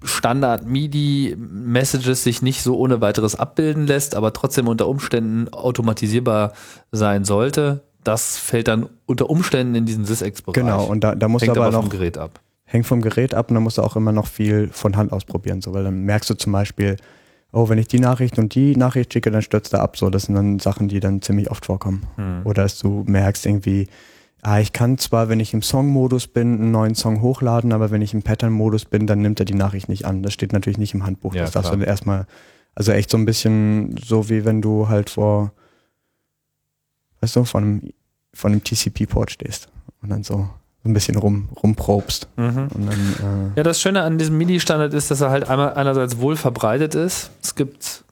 [0.03, 6.53] Standard-MIDI-Messages sich nicht so ohne weiteres abbilden lässt, aber trotzdem unter Umständen automatisierbar
[6.91, 10.55] sein sollte, das fällt dann unter Umständen in diesen Sysex-Bereich.
[10.55, 12.39] genau, und da, da Hängt du aber aber noch vom Gerät ab.
[12.65, 15.61] hängt vom Gerät ab und dann musst du auch immer noch viel von Hand ausprobieren,
[15.61, 16.97] so, weil dann merkst du zum Beispiel,
[17.51, 19.97] oh, wenn ich die Nachricht und die Nachricht schicke, dann stürzt er ab.
[19.97, 22.03] So, das sind dann Sachen, die dann ziemlich oft vorkommen.
[22.15, 22.41] Hm.
[22.43, 23.87] Oder dass du merkst irgendwie,
[24.41, 28.01] ah, ich kann zwar, wenn ich im Song-Modus bin, einen neuen Song hochladen, aber wenn
[28.01, 30.23] ich im Pattern-Modus bin, dann nimmt er die Nachricht nicht an.
[30.23, 31.33] Das steht natürlich nicht im Handbuch.
[31.33, 32.27] Ja, das darfst du erstmal,
[32.75, 35.51] also echt so ein bisschen so wie wenn du halt vor,
[37.21, 37.93] weißt du, von einem,
[38.33, 39.69] von einem TCP-Port stehst
[40.01, 40.49] und dann so
[40.85, 42.27] ein bisschen rum, rumprobst.
[42.37, 42.67] Mhm.
[42.73, 46.19] Und dann, äh, Ja, das Schöne an diesem MIDI-Standard ist, dass er halt einmal einerseits
[46.19, 47.31] wohl verbreitet ist.
[47.41, 48.03] Es gibt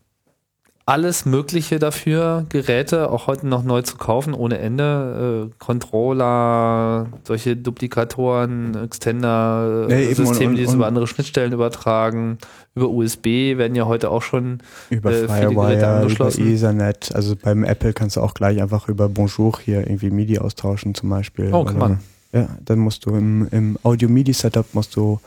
[0.87, 5.49] alles Mögliche dafür, Geräte auch heute noch neu zu kaufen, ohne Ende.
[5.49, 12.37] Äh, Controller, solche Duplikatoren, Extender, und- Systeme, und- die es über andere Schnittstellen übertragen.
[12.75, 14.59] Über USB werden ja heute auch schon
[14.91, 16.27] über äh, Firewire, über.
[16.37, 17.15] Ethernet.
[17.15, 21.09] Also beim Apple kannst du auch gleich einfach über Bonjour hier irgendwie MIDI austauschen zum
[21.09, 21.51] Beispiel.
[21.51, 21.99] Oh, kann man.
[22.31, 25.19] Ja, dann musst du im, im Audio-MIDI-Setup musst du,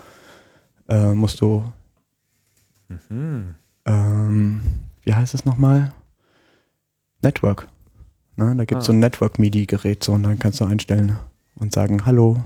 [0.89, 1.65] äh, musst du,
[3.09, 3.55] Mhm.
[3.87, 4.61] ähm,
[5.09, 5.93] wie heißt es nochmal?
[7.23, 7.67] Network.
[8.37, 8.87] Ne, da gibt es Ah.
[8.89, 11.17] so ein Network-MIDI-Gerät so und dann kannst du einstellen
[11.57, 12.37] und sagen, hallo,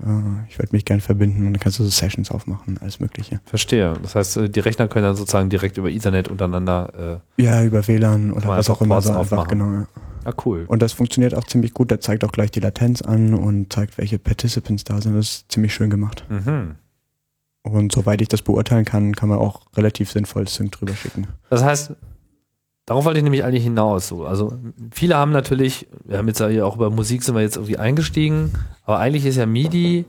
[0.00, 3.40] äh, ich würde mich gern verbinden und dann kannst du so Sessions aufmachen, alles mögliche.
[3.46, 3.94] Verstehe.
[4.02, 7.22] Das heißt, äh, die Rechner können dann sozusagen direkt über Ethernet untereinander.
[7.36, 9.58] Ja, über WLAN oder was auch immer so einfach, aufmachen.
[9.58, 9.82] genau.
[9.82, 9.86] Äh,
[10.26, 10.66] ah, cool.
[10.68, 11.90] Und das funktioniert auch ziemlich gut.
[11.90, 15.16] Der zeigt auch gleich die Latenz an und zeigt, welche Participants da sind.
[15.16, 16.24] Das ist ziemlich schön gemacht.
[16.28, 16.76] Mhm.
[17.64, 21.28] Und soweit ich das beurteilen kann, kann man auch relativ sinnvoll Sync drüber schicken.
[21.48, 21.92] Das heißt,
[22.84, 24.06] darauf wollte ich nämlich eigentlich hinaus.
[24.06, 24.26] So.
[24.26, 24.58] Also
[24.92, 28.52] viele haben natürlich, wir haben jetzt ja auch über Musik sind wir jetzt irgendwie eingestiegen,
[28.84, 30.04] aber eigentlich ist ja MIDI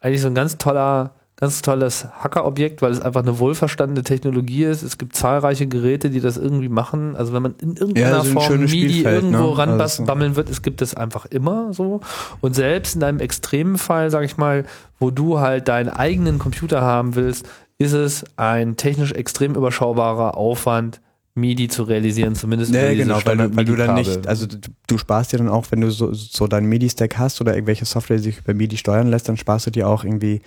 [0.00, 4.84] eigentlich so ein ganz toller, ganz tolles Hackerobjekt, weil es einfach eine wohlverstandene Technologie ist.
[4.84, 7.16] Es gibt zahlreiche Geräte, die das irgendwie machen.
[7.16, 9.58] Also wenn man in irgendeiner Ja, Form MIDI Spielfeld, irgendwo ne?
[9.58, 12.00] ranbammeln wird, es gibt es einfach immer so.
[12.40, 14.66] Und selbst in einem extremen Fall, sag ich mal,
[15.00, 17.44] wo du halt deinen eigenen Computer haben willst,
[17.76, 21.00] ist es ein technisch extrem überschaubarer Aufwand,
[21.34, 24.98] MIDI zu realisieren, zumindest diese genau, weil du, weil du dann nicht, also du, du
[24.98, 28.22] sparst dir dann auch, wenn du so, so deinen MIDI-Stack hast oder irgendwelche Software, die
[28.22, 30.42] sich über MIDI steuern lässt, dann sparst du dir auch irgendwie,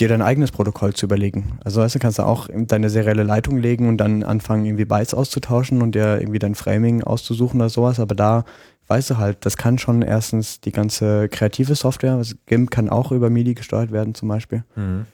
[0.00, 1.58] dir dein eigenes Protokoll zu überlegen.
[1.64, 5.14] Also weißt du, kannst du auch deine serielle Leitung legen und dann anfangen, irgendwie Bytes
[5.14, 8.44] auszutauschen und dir irgendwie dein Framing auszusuchen oder sowas, aber da
[8.88, 13.12] weißt du halt, das kann schon erstens die ganze kreative Software, also GIMP kann auch
[13.12, 14.64] über MIDI gesteuert werden zum Beispiel.
[14.74, 15.06] Mhm.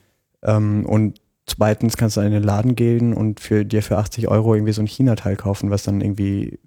[0.42, 4.54] Ähm, und zweitens kannst du in den Laden gehen und für dir für 80 Euro
[4.54, 6.58] irgendwie so ein China-Teil kaufen, was dann irgendwie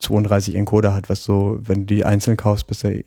[0.00, 3.02] 32 Encoder hat, was so, wenn du die einzeln kaufst, bist du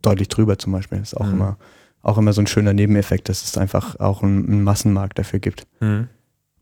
[0.00, 0.98] deutlich drüber zum Beispiel.
[0.98, 1.32] Das ist auch Mhm.
[1.32, 1.58] immer,
[2.02, 5.66] auch immer so ein schöner Nebeneffekt, dass es einfach auch einen, Massenmarkt dafür gibt.
[5.80, 6.08] Mhm.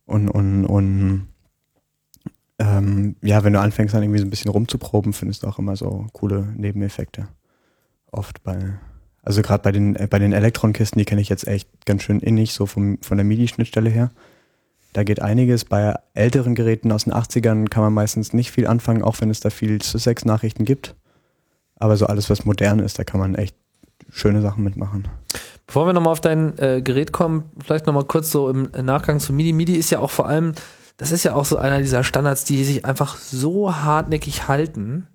[0.06, 1.28] Und, und, und
[2.58, 5.76] ähm, ja, wenn du anfängst dann irgendwie so ein bisschen rumzuproben, findest du auch immer
[5.76, 7.28] so coole Nebeneffekte.
[8.10, 8.74] Oft bei,
[9.22, 12.20] also gerade bei den, äh, bei den Elektronkisten, die kenne ich jetzt echt ganz schön
[12.20, 14.10] innig, so vom, von der MIDI-Schnittstelle her.
[14.94, 15.64] Da geht einiges.
[15.64, 19.40] Bei älteren Geräten aus den 80ern kann man meistens nicht viel anfangen, auch wenn es
[19.40, 20.96] da viel Sussex-Nachrichten gibt.
[21.76, 23.54] Aber so alles, was modern ist, da kann man echt
[24.10, 25.08] schöne Sachen mitmachen.
[25.66, 29.32] Bevor wir nochmal auf dein äh, Gerät kommen, vielleicht nochmal kurz so im Nachgang zu
[29.32, 29.52] MIDI.
[29.52, 30.52] MIDI ist ja auch vor allem,
[30.96, 35.06] das ist ja auch so einer dieser Standards, die sich einfach so hartnäckig halten.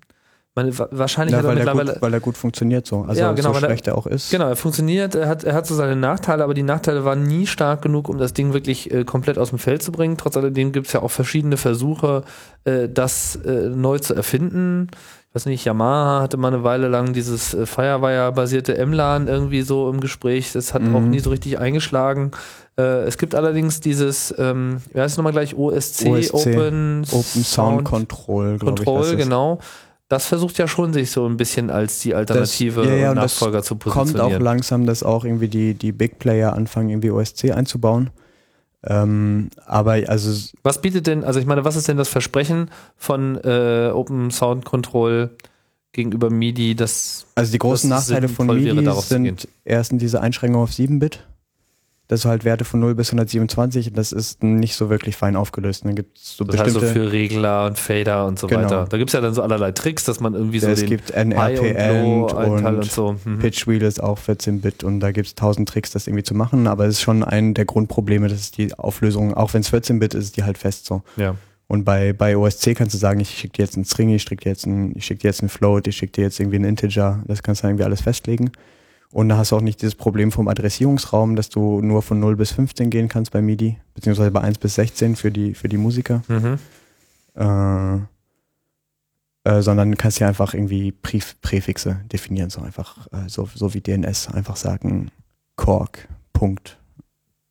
[0.56, 1.92] Meine, wahrscheinlich ja, hat er weil, er mittlerweile.
[1.94, 3.02] gut, weil er gut funktioniert so.
[3.02, 4.30] Also Ja, genau, so weil er- schlecht er auch ist.
[4.30, 7.48] Genau, er funktioniert, er hat, er hat so seine Nachteile, aber die Nachteile waren nie
[7.48, 10.16] stark genug, um das Ding wirklich äh, komplett aus dem Feld zu bringen.
[10.16, 12.22] Trotz alledem gibt es ja auch verschiedene Versuche,
[12.62, 14.90] äh, das äh, neu zu erfinden.
[15.36, 19.90] Ich weiß nicht, Yamaha hatte mal eine Weile lang dieses äh, Firewire-basierte MLAN irgendwie so
[19.90, 20.52] im Gespräch.
[20.52, 20.94] Das hat Mhm.
[20.94, 22.30] auch nie so richtig eingeschlagen.
[22.78, 27.42] Äh, es gibt allerdings dieses, ähm, wie heißt es nochmal gleich, OSC, OSC, Open, Open
[27.44, 28.60] Sound Control, ich.
[28.60, 29.18] Control, heißt es.
[29.18, 29.58] genau.
[30.08, 33.64] Das versucht ja schon, sich so ein bisschen als die Alternative ja, ja, das Nachfolger
[33.64, 34.42] zu Kommt auch positionieren.
[34.42, 38.10] langsam, dass auch irgendwie die, die Big Player anfangen, irgendwie OSC einzubauen.
[38.86, 43.36] Ähm, aber also Was bietet denn, also ich meine, was ist denn das Versprechen von
[43.42, 45.30] äh, Open Sound Control
[45.92, 51.24] gegenüber MIDI, das Also die großen Nachteile von MIDI sind erstens diese Einschränkung auf 7-Bit.
[52.06, 55.36] Das sind halt Werte von 0 bis 127 und das ist nicht so wirklich fein
[55.36, 55.86] aufgelöst.
[55.86, 57.06] Dann gibt es so das heißt so bestimmte.
[57.06, 58.62] für Regler und Fader und so Genau.
[58.64, 58.86] weiter.
[58.90, 61.16] Da gibt es ja dann so allerlei Tricks, dass man irgendwie so es den gibt
[61.16, 63.16] High und und, und so.
[63.24, 63.38] Mhm.
[63.38, 66.66] Pitch Wheel ist auch 14-Bit und da gibt es tausend Tricks, das irgendwie zu machen.
[66.66, 70.24] Aber es ist schon ein der Grundprobleme, dass die Auflösung, auch wenn es 14-Bit ist,
[70.24, 71.02] ist die halt fest so.
[71.16, 71.36] Ja.
[71.68, 74.44] Und bei, bei OSC kannst du sagen, ich schicke dir jetzt einen String, ich schicke
[74.44, 76.66] dir jetzt einen, ich schicke dir jetzt einen Float, ich schicke dir jetzt irgendwie einen
[76.66, 77.24] Integer.
[77.26, 78.50] Das kannst du irgendwie alles festlegen.
[79.14, 82.34] Und da hast du auch nicht dieses Problem vom Adressierungsraum, dass du nur von 0
[82.34, 85.76] bis 15 gehen kannst bei MIDI, beziehungsweise bei 1 bis 16 für die, für die
[85.76, 86.22] Musiker.
[86.26, 86.58] Mhm.
[87.36, 87.98] Äh,
[89.48, 93.80] äh, sondern kannst ja einfach irgendwie Prä Präfixe definieren, so einfach, äh, so, so wie
[93.80, 95.12] DNS, einfach sagen
[95.54, 96.76] Cork, Punkt,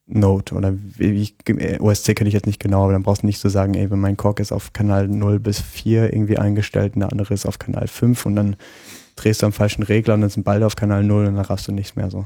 [0.06, 3.22] Note oder wie, wie ich, äh, OSC kenne ich jetzt nicht genau, aber dann brauchst
[3.22, 6.38] du nicht zu sagen, ey, wenn mein Cork ist auf Kanal 0 bis 4 irgendwie
[6.38, 8.58] eingestellt und der andere ist auf Kanal 5 und dann
[9.16, 11.68] drehst du am falschen Regler und dann sind beide auf Kanal 0 und dann raffst
[11.68, 12.26] du nichts mehr so.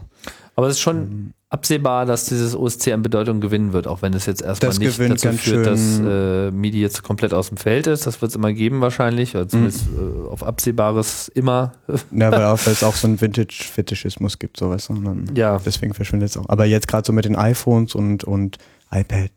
[0.55, 4.13] Aber es ist schon Ähm, absehbar, dass dieses OSC an Bedeutung gewinnen wird, auch wenn
[4.13, 7.85] es jetzt erstmal Das nicht dazu führt, dass äh, MIDI jetzt komplett aus dem Feld
[7.87, 8.07] ist.
[8.07, 11.73] Das wird es immer geben wahrscheinlich, oder zumindest äh, auf absehbares immer.
[12.11, 14.89] Ja, weil es auch so einen Vintage-Fetischismus gibt, sowas.
[14.89, 15.59] Und dann Ja.
[15.63, 16.45] deswegen verschwindet es auch.
[16.49, 18.57] Aber jetzt gerade so mit den iPhones und, und
[18.91, 19.31] iPad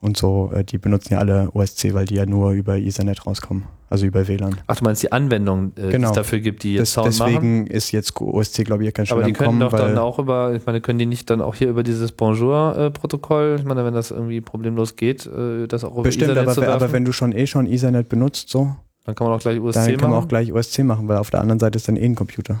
[0.00, 3.64] und so, äh, die benutzen ja alle OSC, weil die ja nur über Ethernet rauskommen.
[3.88, 4.54] Also über WLAN.
[4.68, 6.10] Ach, du meinst die Anwendung, äh, die Genau.
[6.10, 7.32] es dafür gibt, die jetzt Das, Sound machen?
[7.32, 9.98] deswegen ist jetzt OSC, glaube ich, hier kein Aber Schritt die können Kommen, doch dann
[9.98, 13.84] auch über, ich meine, können die nicht dann auch hier über dieses Bonjour-Protokoll, ich meine,
[13.84, 17.04] wenn das irgendwie problemlos geht, äh, das auch über bestimmt, Ethernet aber, zu aber wenn
[17.04, 18.74] du schon eh schon Ethernet benutzt, so,
[19.04, 20.24] dann kann man auch gleich USC dann kann man machen.
[20.24, 22.58] auch gleich OSC machen, weil auf der anderen Seite ist dann eh ein Computer.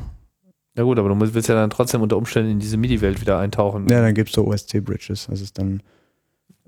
[0.76, 3.86] ja gut, aber du willst ja dann trotzdem unter Umständen in diese MIDI-Welt wieder eintauchen.
[3.88, 5.28] Ja, dann gibt's so OSC-Bridges.
[5.30, 5.80] Also ist dann,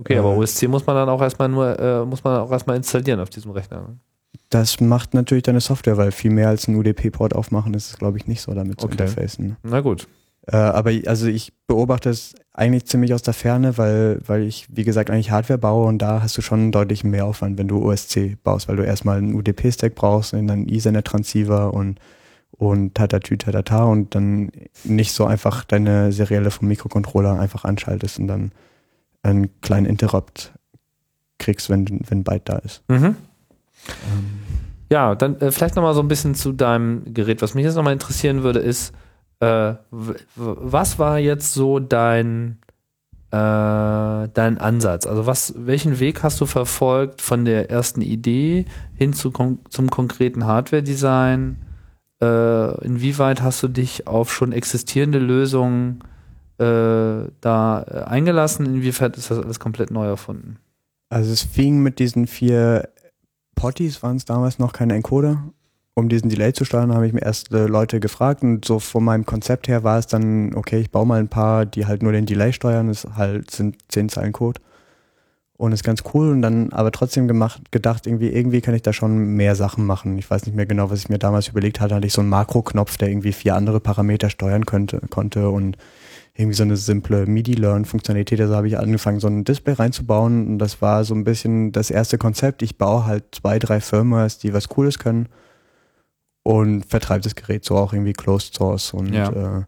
[0.03, 2.77] okay, aber äh, OSC muss man dann auch erstmal nur, äh, muss man auch erstmal
[2.77, 3.81] installieren auf diesem Rechner.
[3.81, 3.99] ne?
[4.49, 8.19] das macht natürlich deine Software, weil viel mehr als ein UDP-Port aufmachen ist es, glaube
[8.19, 8.93] ich, nicht so damit zu Okay.
[8.95, 9.47] interfacen.
[9.49, 9.57] Ne?
[9.63, 10.07] Na gut.
[10.47, 14.85] Äh, aber also ich beobachte es eigentlich ziemlich aus der Ferne, weil, weil ich, wie
[14.85, 18.37] gesagt, eigentlich Hardware baue und da hast du schon einen deutlichen Mehraufwand, wenn du OSC
[18.43, 21.99] baust, weil du erstmal einen UDP-Stack brauchst und dann einen Ethernet-Transceiver und,
[22.51, 24.51] und tatatü tatata und dann
[24.85, 28.53] nicht so einfach deine Serielle vom Mikrocontroller einfach anschaltest und dann
[29.23, 30.53] einen kleinen Interrupt
[31.39, 32.83] kriegst, wenn, wenn Byte da ist.
[32.89, 33.17] Mhm.
[34.91, 37.43] Ja, dann äh, vielleicht nochmal so ein bisschen zu deinem Gerät.
[37.43, 38.93] Was mich jetzt nochmal interessieren würde, ist,
[39.41, 42.59] äh, was war jetzt so dein,
[43.31, 45.07] äh, dein Ansatz?
[45.07, 49.91] Also was, welchen Weg hast du verfolgt von der ersten Idee hin zu kon zum
[49.91, 51.57] konkreten Hardware-Design?
[52.21, 56.05] Äh, inwieweit hast du dich auf schon existierende Lösungen
[56.63, 58.67] äh, da äh, eingelassen?
[58.67, 60.59] Inwiefern ist das alles komplett neu erfunden?
[61.09, 62.89] Also es fing mit diesen vier
[63.55, 65.45] Potties, waren es damals noch keine Encoder.
[65.95, 69.05] Um diesen Delay zu steuern, habe ich mir erst äh, Leute gefragt und so von
[69.05, 72.13] meinem Konzept her war es dann, okay, ich baue mal ein paar, die halt nur
[72.13, 74.61] den Delay steuern, das halt sind zehn Zeilen Code
[75.63, 78.93] und ist ganz cool und dann aber trotzdem gemacht, gedacht, irgendwie, irgendwie kann ich da
[78.93, 80.19] schon mehr Sachen machen.
[80.19, 82.31] Ich weiß nicht mehr genau, was ich mir damals überlegt hatte, hatte ich so einen
[82.31, 85.77] Makro-Knopf, der irgendwie vier andere Parameter steuern könnte, konnte und
[86.35, 88.41] irgendwie so eine simple MIDI-Learn-Funktionalität.
[88.41, 91.91] Also habe ich angefangen, so ein Display reinzubauen und das war so ein bisschen das
[91.91, 92.63] erste Konzept.
[92.63, 95.29] Ich baue halt zwei, drei Firmwares, die was Cooles können
[96.43, 99.31] und vertreibe das Gerät so auch irgendwie Closed Source und Ja.
[99.61, 99.65] äh,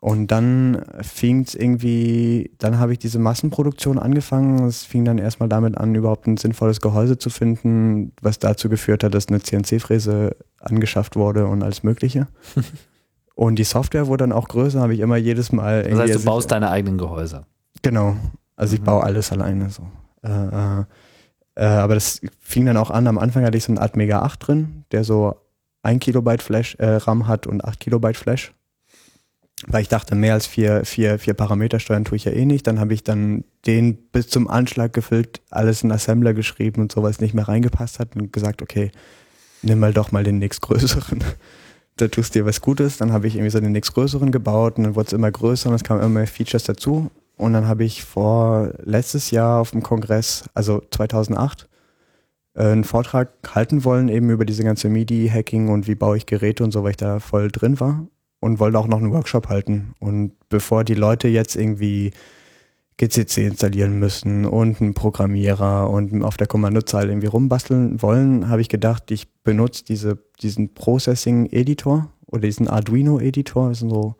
[0.00, 4.64] Und dann fing es irgendwie, dann habe ich diese Massenproduktion angefangen.
[4.68, 9.02] Es fing dann erstmal damit an, überhaupt ein sinnvolles Gehäuse zu finden, was dazu geführt
[9.02, 12.28] hat, dass eine CNC-Fräse angeschafft wurde und alles Mögliche.
[13.38, 15.84] und die Software wurde dann auch größer, habe ich immer jedes Mal.
[15.84, 17.46] Das heißt, du baust deine eigenen Gehäuse.
[17.82, 18.16] Genau.
[18.56, 18.86] Also ich mhm.
[18.86, 19.84] baue alles alleine so.
[20.24, 20.30] Äh,
[20.80, 20.84] äh,
[21.54, 23.06] äh, aber das fing dann auch an.
[23.06, 25.36] Am Anfang hatte ich so einen Atmega 8 drin, der so
[25.82, 28.52] 1 Kilobyte Flash, äh, RAM hat und 8 Kilobyte Flash
[29.66, 32.64] weil ich dachte, mehr als vier, vier, vier Parameter steuern tue ich ja eh nicht.
[32.68, 37.20] Dann habe ich dann den bis zum Anschlag gefüllt, alles in Assembler geschrieben und sowas
[37.20, 38.92] nicht mehr reingepasst hat und gesagt, okay,
[39.62, 41.24] nimm mal doch mal den nächstgrößeren.
[42.00, 42.96] Da tust dir was Gutes.
[42.96, 45.74] Dann habe ich irgendwie so den nächstgrößeren gebaut und dann wurde es immer größer und
[45.74, 47.10] es kamen immer mehr Features dazu.
[47.36, 51.68] Und dann habe ich vor letztes Jahr auf dem Kongress, also 2008,
[52.54, 56.64] äh, einen Vortrag halten wollen, eben über diese ganze MIDI-Hacking und wie baue ich Geräte
[56.64, 58.06] und so, weil ich da voll drin war
[58.40, 59.94] und wollte auch noch einen Workshop halten.
[60.00, 62.12] Und bevor die Leute jetzt irgendwie
[62.98, 68.68] GCC installieren müssen und einen Programmierer und auf der Kommandozahl irgendwie rumbasteln wollen, habe ich
[68.68, 73.74] gedacht, ich benutze diese, diesen Processing-Editor oder diesen Arduino-Editor.
[73.74, 74.16] So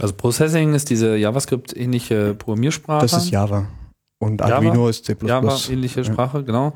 [0.00, 3.06] also Processing ist diese JavaScript-ähnliche Programmiersprache.
[3.06, 3.66] Das ist Java.
[4.18, 5.16] Und Arduino Java, ist C++.
[5.22, 6.44] Java-ähnliche Sprache, ja.
[6.44, 6.74] genau.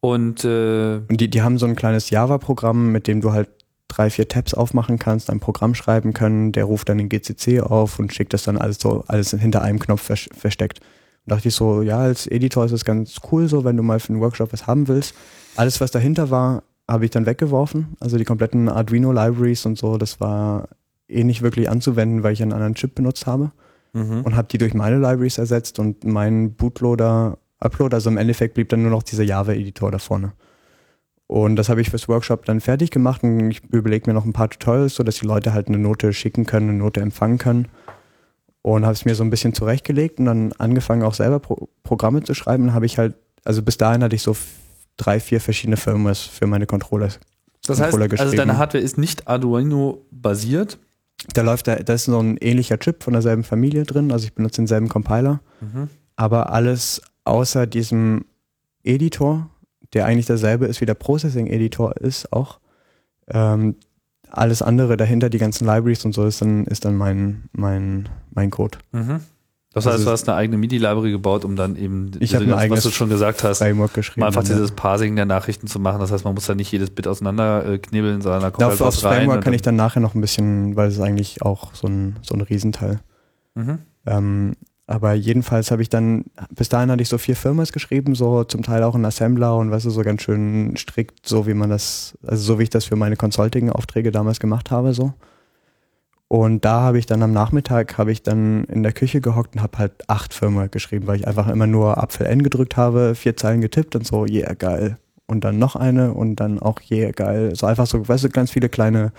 [0.00, 3.48] Und, äh, und die, die haben so ein kleines Java-Programm, mit dem du halt
[3.88, 7.98] drei, vier Tabs aufmachen kannst, ein Programm schreiben können, der ruft dann den GCC auf
[7.98, 10.80] und schickt das dann alles so, alles hinter einem Knopf versteckt.
[11.26, 14.00] Und dachte ich so, ja, als Editor ist es ganz cool so, wenn du mal
[14.00, 15.14] für einen Workshop was haben willst.
[15.56, 17.96] Alles, was dahinter war, habe ich dann weggeworfen.
[18.00, 20.68] Also die kompletten Arduino-Libraries und so, das war
[21.08, 23.52] eh nicht wirklich anzuwenden, weil ich einen anderen Chip benutzt habe.
[23.94, 24.22] Mhm.
[24.22, 28.68] Und habe die durch meine Libraries ersetzt und mein Bootloader, Upload, also im Endeffekt blieb
[28.68, 30.32] dann nur noch dieser Java-Editor da vorne.
[31.26, 34.34] Und das habe ich fürs Workshop dann fertig gemacht und ich überlege mir noch ein
[34.34, 37.68] paar Tutorials, sodass die Leute halt eine Note schicken können, eine Note empfangen können.
[38.64, 42.22] Und habe es mir so ein bisschen zurechtgelegt und dann angefangen auch selber Pro Programme
[42.22, 42.64] zu schreiben.
[42.66, 43.14] Dann habe ich halt,
[43.44, 44.34] also bis dahin hatte ich so
[44.96, 47.10] drei, vier verschiedene Firmware für meine Controller.
[47.66, 50.78] Das heißt, also deine Hardware ist nicht Arduino basiert?
[51.34, 54.34] Da läuft da, da ist so ein ähnlicher Chip von derselben Familie drin, also ich
[54.34, 55.40] benutze denselben Compiler.
[55.60, 55.90] Mhm.
[56.16, 58.24] Aber alles außer diesem
[58.82, 59.50] Editor,
[59.92, 62.60] der eigentlich derselbe ist wie der Processing-Editor ist auch.
[63.28, 63.76] Ähm,
[64.36, 68.50] alles andere dahinter, die ganzen Libraries und so, ist dann, ist dann mein, mein, mein
[68.50, 68.78] Code.
[68.92, 69.20] Mhm.
[69.74, 72.70] Das heißt, also, du hast eine eigene MIDI-Library gebaut, um dann eben, ich diese, ein
[72.70, 75.98] was du schon gesagt hast, Framework geschrieben, mal einfach dieses Parsing der Nachrichten zu machen.
[75.98, 79.02] Das heißt, man muss da nicht jedes Bit auseinanderknibbeln, sondern da kommt ja, halt was
[79.02, 79.22] rein.
[79.22, 82.16] Framework kann ich dann nachher noch ein bisschen, weil es ist eigentlich auch so ein,
[82.22, 83.00] so ein Riesenteil.
[83.56, 83.78] Mhm.
[84.06, 84.52] Ähm,
[84.86, 88.62] aber jedenfalls habe ich dann, bis dahin hatte ich so vier Firmas geschrieben, so zum
[88.62, 92.18] Teil auch ein Assembler und weißt du, so ganz schön strikt, so wie man das,
[92.26, 95.14] also so wie ich das für meine Consulting-Aufträge damals gemacht habe, so.
[96.28, 99.62] Und da habe ich dann am Nachmittag, habe ich dann in der Küche gehockt und
[99.62, 103.36] habe halt acht Firmen geschrieben, weil ich einfach immer nur Apfel N gedrückt habe, vier
[103.36, 104.98] Zeilen getippt und so, yeah, geil.
[105.26, 107.54] Und dann noch eine und dann auch, yeah, geil.
[107.54, 109.12] So einfach so, weißt du, ganz viele kleine,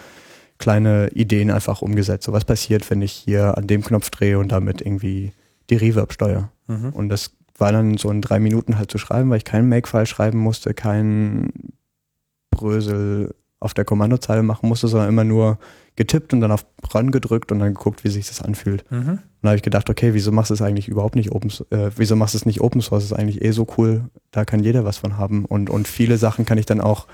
[0.58, 2.26] kleine Ideen einfach umgesetzt.
[2.26, 5.32] So was passiert, wenn ich hier an dem Knopf drehe und damit irgendwie
[5.70, 6.52] die Reverb-Steuer.
[6.68, 6.90] Mhm.
[6.90, 10.06] Und das war dann so in drei Minuten halt zu schreiben, weil ich keinen Make-File
[10.06, 11.74] schreiben musste, keinen
[12.52, 15.58] Brösel auf der Kommandozeile machen musste, sondern immer nur
[15.96, 18.90] getippt und dann auf Run gedrückt und dann geguckt, wie sich das anfühlt.
[18.92, 18.98] Mhm.
[18.98, 21.90] Und dann habe ich gedacht, okay, wieso machst du es eigentlich überhaupt nicht Open äh,
[21.96, 23.04] wieso machst du es nicht Open Source?
[23.04, 25.46] Das ist eigentlich eh so cool, da kann jeder was von haben.
[25.46, 27.08] Und, und viele Sachen kann ich dann auch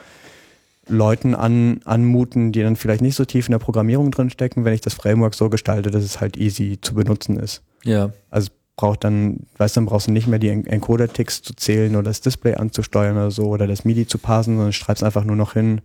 [0.88, 4.74] Leuten an, anmuten, die dann vielleicht nicht so tief in der Programmierung drin stecken, wenn
[4.74, 7.62] ich das Framework so gestalte, dass es halt easy zu benutzen ist.
[7.84, 8.12] Ja.
[8.30, 12.06] Also braucht dann, weißt du, dann brauchst du nicht mehr die Encoder-Ticks zu zählen oder
[12.06, 15.53] das Display anzusteuern oder so oder das MIDI zu parsen, sondern schreibst einfach nur noch
[15.53, 15.82] hin,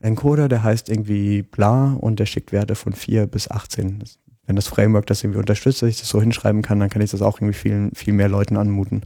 [0.00, 4.04] Encoder, der heißt irgendwie bla und der schickt Werte von 4 bis 18.
[4.46, 7.10] Wenn das Framework das irgendwie unterstützt, dass ich das so hinschreiben kann, dann kann ich
[7.10, 9.02] das auch irgendwie vielen, viel mehr Leuten anmuten.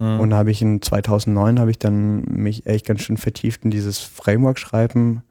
[0.00, 0.18] Mhm.
[0.18, 3.98] Und habe ich in 2009 habe ich dann mich echt ganz schön vertieft in dieses
[3.98, 5.22] Framework schreiben,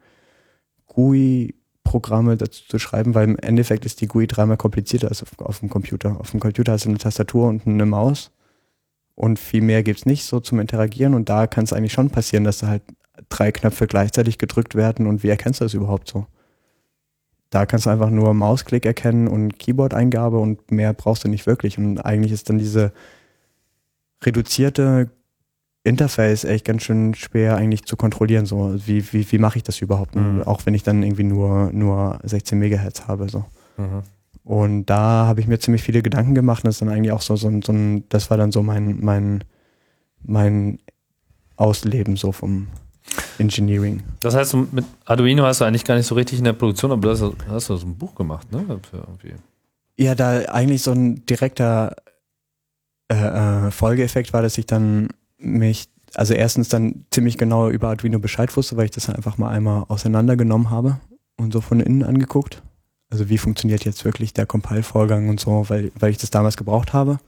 [0.86, 5.38] GUI Programme dazu zu schreiben, weil im Endeffekt ist die GUI dreimal komplizierter als auf,
[5.40, 6.20] auf dem Computer.
[6.20, 8.30] Auf dem Computer hast du eine Tastatur und eine Maus
[9.16, 12.10] und viel mehr gibt es nicht so zum Interagieren und da kann es eigentlich schon
[12.10, 12.82] passieren, dass da halt
[13.28, 16.26] drei Knöpfe gleichzeitig gedrückt werden und wie erkennst du das überhaupt so?
[17.50, 21.76] Da kannst du einfach nur Mausklick erkennen und Keyboard-Eingabe und mehr brauchst du nicht wirklich
[21.76, 22.92] und eigentlich ist dann diese
[24.24, 25.10] reduzierte
[25.82, 28.46] Interface echt ganz schön schwer eigentlich zu kontrollieren.
[28.46, 30.14] So, wie, wie, wie mache ich das überhaupt?
[30.14, 30.42] Mhm.
[30.42, 33.28] Auch wenn ich dann irgendwie nur, nur 16 Megahertz habe.
[33.28, 33.44] So.
[33.78, 34.02] Mhm.
[34.44, 36.64] Und da habe ich mir ziemlich viele Gedanken gemacht.
[36.64, 38.98] Und das ist dann eigentlich auch so, so, so ein, das war dann so mein,
[39.00, 39.44] mein,
[40.22, 40.78] mein
[41.56, 42.68] Ausleben so vom
[43.38, 44.02] Engineering.
[44.20, 47.00] Das heißt, mit Arduino hast du eigentlich gar nicht so richtig in der Produktion, aber
[47.00, 48.64] du hast, hast du so ein Buch gemacht, ne?
[48.90, 49.34] Für irgendwie.
[49.96, 51.96] Ja, da eigentlich so ein direkter
[53.10, 58.20] äh, äh, Folgeeffekt war, dass ich dann mich, also erstens dann ziemlich genau über Arduino
[58.20, 61.00] Bescheid wusste, weil ich das einfach mal einmal auseinandergenommen habe
[61.36, 62.62] und so von innen angeguckt.
[63.10, 66.92] Also wie funktioniert jetzt wirklich der Compile-Vorgang und so, weil, weil ich das damals gebraucht
[66.92, 67.18] habe.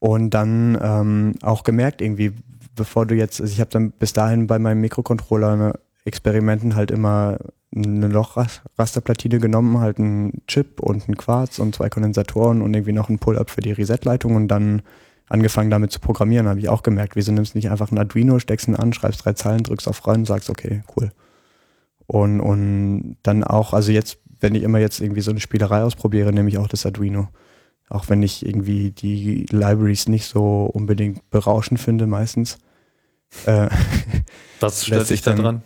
[0.00, 2.32] Und dann ähm, auch gemerkt irgendwie,
[2.74, 5.72] bevor du jetzt, also ich habe dann bis dahin bei meinem Mikrocontroller ne,
[6.04, 7.38] Experimenten halt immer
[7.76, 13.08] eine Lochrasterplatine genommen, halt einen Chip und einen Quarz und zwei Kondensatoren und irgendwie noch
[13.08, 14.82] ein Pull-up für die Reset-Leitung und dann
[15.28, 18.38] angefangen damit zu programmieren, habe ich auch gemerkt, wieso nimmst du nicht einfach ein Arduino,
[18.38, 21.10] steckst ihn an, schreibst drei Zeilen, drückst auf rein und sagst, okay, cool.
[22.06, 26.32] Und, und dann auch, also jetzt, wenn ich immer jetzt irgendwie so eine Spielerei ausprobiere,
[26.32, 27.28] nehme ich auch das Arduino.
[27.88, 32.58] Auch wenn ich irgendwie die Libraries nicht so unbedingt berauschend finde meistens.
[33.46, 33.68] Äh,
[34.60, 35.62] Was stört sich da dran?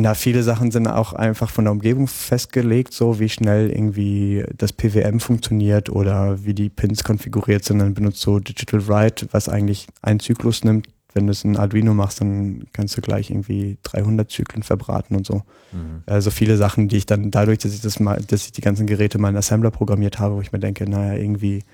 [0.00, 4.72] Na, viele Sachen sind auch einfach von der Umgebung festgelegt, so wie schnell irgendwie das
[4.72, 7.80] PWM funktioniert oder wie die Pins konfiguriert sind.
[7.80, 10.86] Dann benutzt du Digital Write, was eigentlich einen Zyklus nimmt.
[11.14, 15.26] Wenn du es in Arduino machst, dann kannst du gleich irgendwie 300 Zyklen verbraten und
[15.26, 15.42] so.
[15.72, 16.02] Mhm.
[16.06, 18.86] Also viele Sachen, die ich dann dadurch, dass ich das mal, dass ich die ganzen
[18.86, 21.64] Geräte mal in Assembler programmiert habe, wo ich mir denke, naja, irgendwie,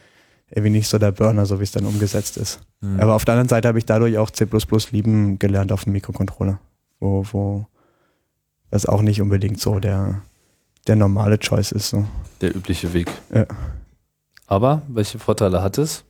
[0.51, 2.61] irgendwie nicht so der Burner, so wie es dann umgesetzt ist.
[2.81, 3.01] Mhm.
[3.01, 4.47] Aber auf der anderen Seite habe ich dadurch auch C++
[4.93, 6.61] lieben gelernt auf dem Mikrocontroller,
[7.01, 7.67] wo, wo
[8.75, 10.21] was auch nicht unbedingt so der,
[10.89, 11.91] der normale Choice ist.
[11.91, 12.05] So.
[12.41, 13.09] Der übliche Weg.
[13.33, 13.47] Ja.
[14.47, 16.05] Aber welche Vorteile hat es?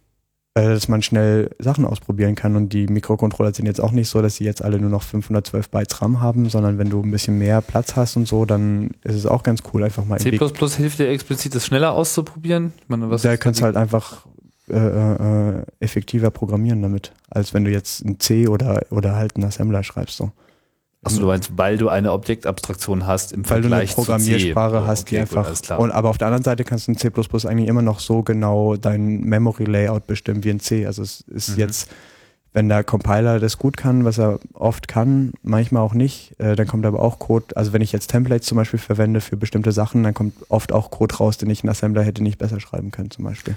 [0.54, 4.22] Äh, dass man schnell Sachen ausprobieren kann und die Mikrocontroller sind jetzt auch nicht so,
[4.22, 7.38] dass sie jetzt alle nur noch 512 Bytes RAM haben, sondern wenn du ein bisschen
[7.38, 10.18] mehr Platz hast und so, dann ist es auch ganz cool, einfach mal.
[10.18, 12.72] C++ hilft dir explizit, das schneller auszuprobieren?
[12.80, 14.24] Ich meine, was da kannst du halt einfach
[14.70, 19.44] äh, äh, effektiver programmieren damit, als wenn du jetzt ein C oder, oder halt einen
[19.44, 20.16] Assembler schreibst.
[20.16, 20.32] So.
[21.04, 24.22] Achso, du meinst, weil du eine Objektabstraktion hast im weil Vergleich zu Weil du eine
[24.22, 25.48] Programmiersprache oh, hast, okay, die einfach.
[25.48, 28.22] Gut, und, aber auf der anderen Seite kannst du in C eigentlich immer noch so
[28.22, 30.86] genau dein Memory-Layout bestimmen wie in C.
[30.86, 31.58] Also es ist mhm.
[31.58, 31.90] jetzt,
[32.52, 36.66] wenn der Compiler das gut kann, was er oft kann, manchmal auch nicht, äh, dann
[36.66, 37.56] kommt aber auch Code.
[37.56, 40.90] Also wenn ich jetzt Templates zum Beispiel verwende für bestimmte Sachen, dann kommt oft auch
[40.90, 43.56] Code raus, den ich in Assembler hätte nicht besser schreiben können zum Beispiel.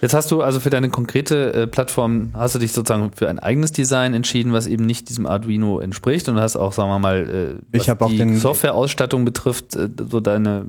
[0.00, 3.38] Jetzt hast du also für deine konkrete äh, Plattform, hast du dich sozusagen für ein
[3.38, 7.60] eigenes Design entschieden, was eben nicht diesem Arduino entspricht und hast auch, sagen wir mal,
[7.72, 10.66] äh, was die Softwareausstattung betrifft, äh, so deine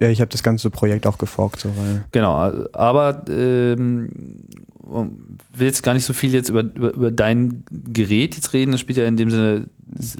[0.00, 2.04] ja, ich habe das ganze Projekt auch geforkt, so weil.
[2.12, 2.32] Genau,
[2.72, 4.44] aber ähm,
[4.88, 8.72] will jetzt gar nicht so viel jetzt über, über, über dein Gerät jetzt reden.
[8.72, 9.66] Das spielt ja in dem Sinne,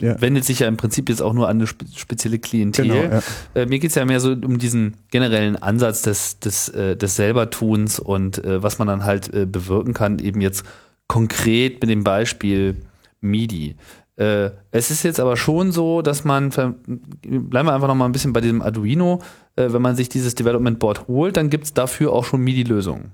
[0.01, 0.21] ja.
[0.21, 2.89] wendet sich ja im Prinzip jetzt auch nur an eine spezielle Klientel.
[2.89, 3.23] Genau, ja.
[3.55, 7.99] äh, mir geht's ja mehr so um diesen generellen Ansatz des, des, äh, des Selbertuns
[7.99, 10.65] und äh, was man dann halt äh, bewirken kann, eben jetzt
[11.07, 12.77] konkret mit dem Beispiel
[13.21, 13.77] MIDI.
[14.17, 18.13] Äh, es ist jetzt aber schon so, dass man, bleiben wir einfach noch mal ein
[18.13, 19.23] bisschen bei diesem Arduino,
[19.57, 23.13] äh, wenn man sich dieses Development Board holt, dann gibt es dafür auch schon MIDI-Lösungen.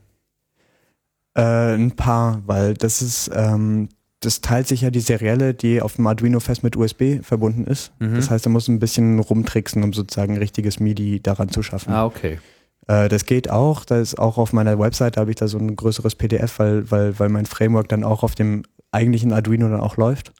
[1.34, 3.88] Äh, ein paar, weil das ist, ähm,
[4.20, 7.92] das teilt sich ja die Serielle, die auf dem Arduino fest mit USB verbunden ist.
[7.98, 8.14] Mhm.
[8.14, 11.92] Das heißt, da muss ein bisschen rumtricksen, um sozusagen ein richtiges MIDI daran zu schaffen.
[11.92, 12.38] Ah, okay.
[12.86, 13.84] Äh, das geht auch.
[13.84, 17.18] Da ist auch auf meiner Website, habe ich da so ein größeres PDF, weil, weil,
[17.18, 18.62] weil mein Framework dann auch auf dem
[18.92, 20.32] eigentlichen Arduino dann auch läuft.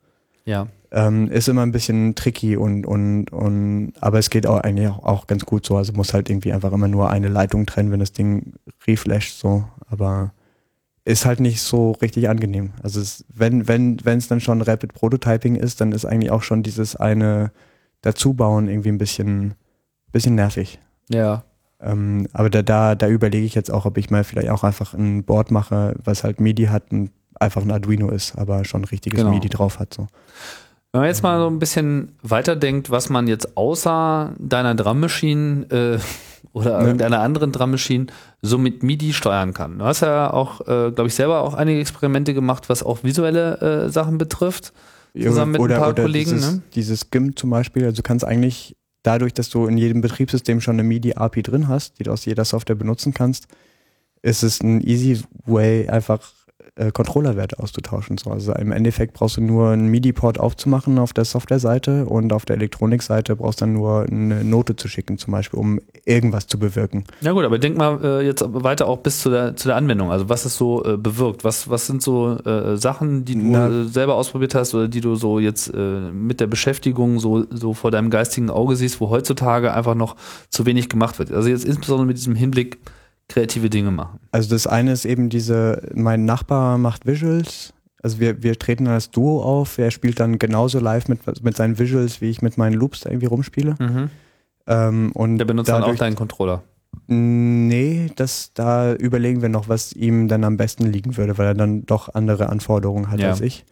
[0.45, 0.69] Ja.
[0.93, 5.03] Ähm, ist immer ein bisschen tricky und, und, und aber es geht auch eigentlich auch,
[5.03, 5.77] auch ganz gut so.
[5.77, 8.55] Also muss halt irgendwie einfach immer nur eine Leitung trennen, wenn das Ding
[8.87, 9.65] reflasht so.
[9.89, 10.33] Aber
[11.05, 12.73] ist halt nicht so richtig angenehm.
[12.83, 16.43] Also es, wenn, wenn, wenn es dann schon Rapid Prototyping ist, dann ist eigentlich auch
[16.43, 17.53] schon dieses eine
[18.01, 19.55] dazubauen irgendwie ein bisschen,
[20.13, 20.79] bisschen nervig.
[21.11, 21.45] Ja.
[21.81, 24.95] Ähm, aber da, da, da überlege ich jetzt auch, ob ich mal vielleicht auch einfach
[24.95, 28.87] ein Board mache, was halt MIDI hat und einfach ein Arduino ist, aber schon ein
[28.87, 29.31] richtiges genau.
[29.31, 29.93] MIDI drauf hat.
[29.93, 30.07] So.
[30.93, 35.67] Wenn man jetzt mal so ein bisschen weiterdenkt, was man jetzt außer deiner Drum Machine
[35.71, 35.99] äh,
[36.53, 38.07] oder irgendeiner anderen Drum Machine
[38.45, 39.79] so mit MIDI steuern kann.
[39.79, 43.87] Du hast ja auch, äh, glaube ich, selber auch einige Experimente gemacht, was auch visuelle
[43.87, 44.73] äh, Sachen betrifft.
[45.19, 46.33] Zusammen mit oder, ein paar oder Kollegen.
[46.33, 46.63] Dieses, ne?
[46.75, 50.75] dieses GIMP zum Beispiel, also du kannst eigentlich dadurch, dass du in jedem Betriebssystem schon
[50.75, 53.47] eine MIDI-API drin hast, die du aus jeder Software benutzen kannst,
[54.23, 56.21] ist es ein easy way, einfach
[56.77, 58.19] äh, Controllerwerte auszutauschen.
[58.19, 58.31] So.
[58.31, 62.57] Also im Endeffekt brauchst du nur einen MIDI-Port aufzumachen auf der Software-Seite und auf der
[62.57, 67.05] Elektronik-Seite brauchst du dann nur eine Note zu schicken, zum Beispiel, um irgendwas zu bewirken.
[67.21, 70.11] Ja gut, aber denk mal äh, jetzt weiter auch bis zu der, zu der Anwendung.
[70.11, 71.45] Also was ist so äh, bewirkt?
[71.45, 75.01] Was, was sind so äh, Sachen, die du Na, äh, selber ausprobiert hast oder die
[75.01, 79.11] du so jetzt äh, mit der Beschäftigung so, so vor deinem geistigen Auge siehst, wo
[79.11, 80.17] heutzutage einfach noch
[80.51, 81.31] zu wenig gemacht wird?
[81.31, 82.79] Also jetzt insbesondere mit diesem Hinblick,
[83.29, 84.21] kreative Dinge machen.
[84.33, 87.73] Also das eine ist eben diese, mein Nachbar macht Visuals.
[88.03, 89.79] Also wir, wir treten als Duo auf.
[89.79, 93.11] Er spielt dann genauso live mit, mit seinen Visuals, wie ich mit meinen Loops da
[93.11, 93.77] irgendwie rumspiele.
[93.79, 94.11] Mhm.
[94.67, 96.63] Ähm, und Der benutzt dadurch, dann auch deinen Controller.
[97.07, 101.55] Nee, das, da überlegen wir noch, was ihm dann am besten liegen würde, weil er
[101.55, 103.31] dann doch andere Anforderungen hat Ja.
[103.31, 103.65] als ich.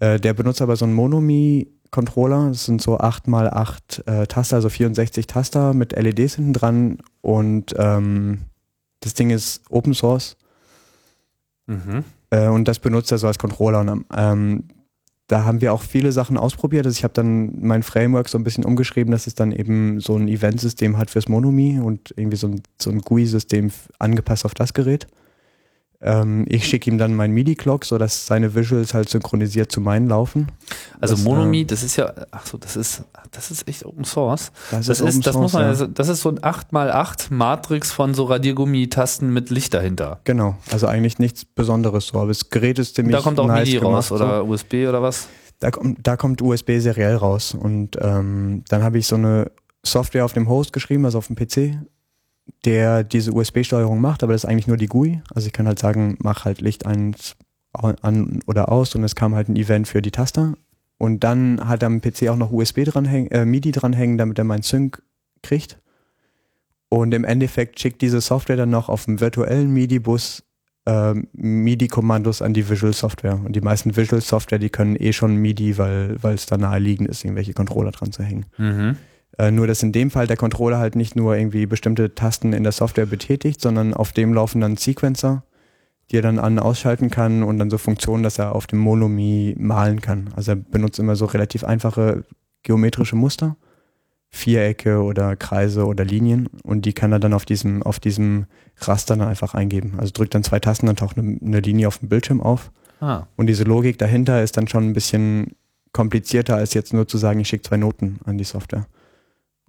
[0.00, 2.48] Äh, der benutzt aber so einen Monomi-Controller.
[2.48, 6.98] Das sind so 8x8 äh, Taster, also 64 Taster mit LEDs hinten dran.
[7.22, 8.40] Und ähm,
[9.06, 10.36] das Ding ist Open Source.
[11.66, 12.04] Mhm.
[12.30, 13.80] Äh, und das benutzt er so als Controller.
[13.80, 14.64] Und ähm,
[15.28, 16.86] da haben wir auch viele Sachen ausprobiert.
[16.86, 20.16] Also ich habe dann mein Framework so ein bisschen umgeschrieben, dass es dann eben so
[20.16, 24.74] ein Event-System hat fürs Monomi und irgendwie so ein, so ein GUI-System angepasst auf das
[24.74, 25.06] Gerät.
[26.00, 30.52] Ähm, ich schicke ihm dann mein MIDI-Clock, sodass seine Visuals halt synchronisiert zu meinen laufen.
[31.00, 34.04] Also Das, Monomi, äh, das ist ja, ach so, das ist, das ist echt Open
[34.04, 34.52] Source.
[34.70, 35.68] Das, Das Open ist, das muss Source, man, ja.
[35.68, 40.20] also, das ist so ein 8x8 Matrix von so Radiergummi-Tasten mit Licht dahinter.
[40.24, 43.66] Genau, also eigentlich nichts Besonderes so, aber das Gerät ist ziemlich Da kommt auch nice
[43.66, 44.14] MIDI raus gemacht, so.
[44.16, 45.28] oder USB oder was?
[45.60, 49.50] Da, kommt- da kommt USB seriell raus und ähm, dann habe ich so eine
[49.82, 51.78] Software auf dem Host geschrieben, also auf dem PC,
[52.64, 55.22] der diese USB-Steuerung macht, aber das ist eigentlich nur die GUI.
[55.34, 57.36] Also ich kann halt sagen, mach halt Licht eins
[57.72, 60.54] an oder aus und es kam halt ein Event für die Taster.
[60.98, 64.44] Und dann hat er am PC auch noch USB dranhängen, äh, MIDI dranhängen, damit er
[64.44, 65.02] mein Sync
[65.42, 65.78] kriegt.
[66.88, 70.44] Und im Endeffekt schickt diese Software dann noch auf dem virtuellen MIDI-Bus
[70.86, 73.40] ähm, MIDI-Kommandos an die Visual Software.
[73.44, 77.08] Und die meisten Visual Software, die können eh schon MIDI, weil weil es da naheliegend
[77.08, 78.46] ist, irgendwelche Controller dran zu hängen.
[78.56, 78.96] Mhm.
[79.38, 82.62] Äh, nur, dass in dem Fall der Controller halt nicht nur irgendwie bestimmte Tasten in
[82.62, 85.42] der Software betätigt, sondern auf dem laufen dann Sequencer,
[86.10, 88.78] die er dann an- und ausschalten kann und dann so Funktionen, dass er auf dem
[88.78, 90.30] Monomi malen kann.
[90.36, 92.24] Also er benutzt immer so relativ einfache
[92.62, 93.56] geometrische Muster,
[94.30, 98.46] Vierecke oder Kreise oder Linien und die kann er dann auf diesem, auf diesem
[98.78, 99.94] Raster dann einfach eingeben.
[99.98, 103.26] Also drückt dann zwei Tasten, dann taucht eine, eine Linie auf dem Bildschirm auf Ah.
[103.36, 105.54] und diese Logik dahinter ist dann schon ein bisschen
[105.92, 108.86] komplizierter, als jetzt nur zu sagen, ich schicke zwei Noten an die Software.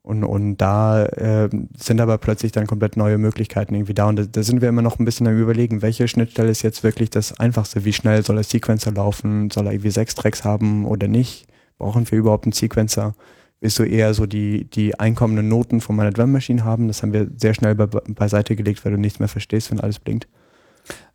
[0.07, 4.07] Und, und da äh, sind aber plötzlich dann komplett neue Möglichkeiten irgendwie da.
[4.07, 6.81] Und da, da sind wir immer noch ein bisschen am überlegen, welche Schnittstelle ist jetzt
[6.81, 7.83] wirklich das Einfachste?
[7.83, 9.49] Wie schnell soll der Sequencer laufen?
[9.49, 11.45] Soll er irgendwie sechs Tracks haben oder nicht?
[11.77, 13.15] Brauchen wir überhaupt einen Sequencer?
[13.59, 16.87] Willst du eher so die, die einkommenden Noten von meiner Drum Machine haben?
[16.87, 19.99] Das haben wir sehr schnell be beiseite gelegt, weil du nichts mehr verstehst, wenn alles
[19.99, 20.29] blinkt.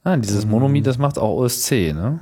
[0.04, 2.20] ah, dieses Monomi, das macht auch OSC, ne?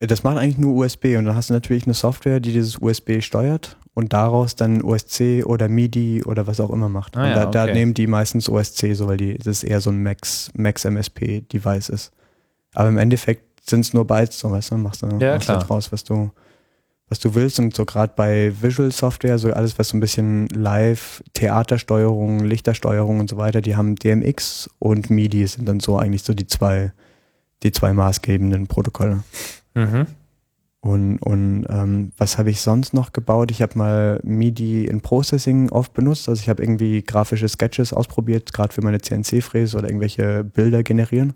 [0.00, 3.20] Das macht eigentlich nur USB und dann hast du natürlich eine Software, die dieses USB
[3.20, 7.16] steuert und daraus dann OSC oder MIDI oder was auch immer macht.
[7.16, 7.72] Ah und ja, da, da okay.
[7.72, 11.40] nehmen die meistens OSC, so weil die, das ist eher so ein Max, Max MSP
[11.52, 12.12] Device ist.
[12.74, 15.64] Aber im Endeffekt sind es nur Bytes, so weißt du, machst du, Ja, machst klar.
[15.64, 16.30] draus, was du,
[17.08, 17.58] was du willst.
[17.58, 23.18] Und so gerade bei Visual Software, so alles, was so ein bisschen Live, Theatersteuerung, Lichtersteuerung
[23.18, 26.92] und so weiter, die haben DMX und MIDI sind dann so eigentlich so die zwei,
[27.64, 29.24] die zwei maßgebenden Protokolle.
[29.74, 30.06] Mhm.
[30.88, 33.50] Und, und ähm, was habe ich sonst noch gebaut?
[33.50, 36.30] Ich habe mal MIDI in Processing oft benutzt.
[36.30, 41.34] Also ich habe irgendwie grafische Sketches ausprobiert, gerade für meine CNC-Fräse oder irgendwelche Bilder generieren.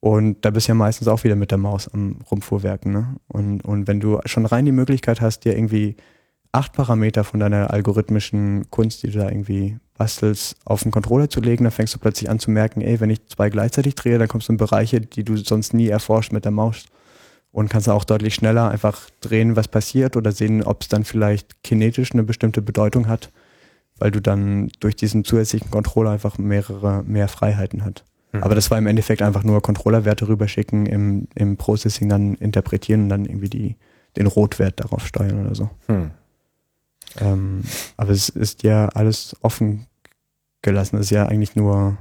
[0.00, 2.90] Und da bist du ja meistens auch wieder mit der Maus am Rumfuhrwerken.
[2.90, 3.16] Ne?
[3.26, 5.96] Und, und wenn du schon rein die Möglichkeit hast, dir irgendwie
[6.50, 11.42] acht Parameter von deiner algorithmischen Kunst, die du da irgendwie bastelst, auf den Controller zu
[11.42, 14.28] legen, dann fängst du plötzlich an zu merken, ey, wenn ich zwei gleichzeitig drehe, dann
[14.28, 16.86] kommst du in Bereiche, die du sonst nie erforscht mit der Maus
[17.52, 21.62] und kannst auch deutlich schneller einfach drehen, was passiert oder sehen, ob es dann vielleicht
[21.62, 23.30] kinetisch eine bestimmte Bedeutung hat,
[23.98, 28.04] weil du dann durch diesen zusätzlichen Controller einfach mehrere, mehr Freiheiten hat.
[28.32, 28.42] Mhm.
[28.42, 33.08] Aber das war im Endeffekt einfach nur Controllerwerte rüberschicken, im, im Processing dann interpretieren und
[33.08, 33.76] dann irgendwie die,
[34.16, 35.70] den Rotwert darauf steuern oder so.
[35.86, 36.10] Hm.
[37.20, 37.64] Ähm,
[37.96, 39.86] aber es ist ja alles offen
[40.62, 40.96] gelassen.
[40.96, 41.96] Es ist ja eigentlich nur,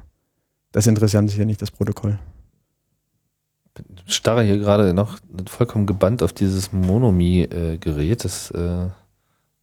[0.72, 2.20] das Interessante ist ja nicht das Protokoll.
[4.06, 5.18] Starre hier gerade noch
[5.48, 8.24] vollkommen gebannt auf dieses Monomi-Gerät.
[8.24, 8.86] Das, äh,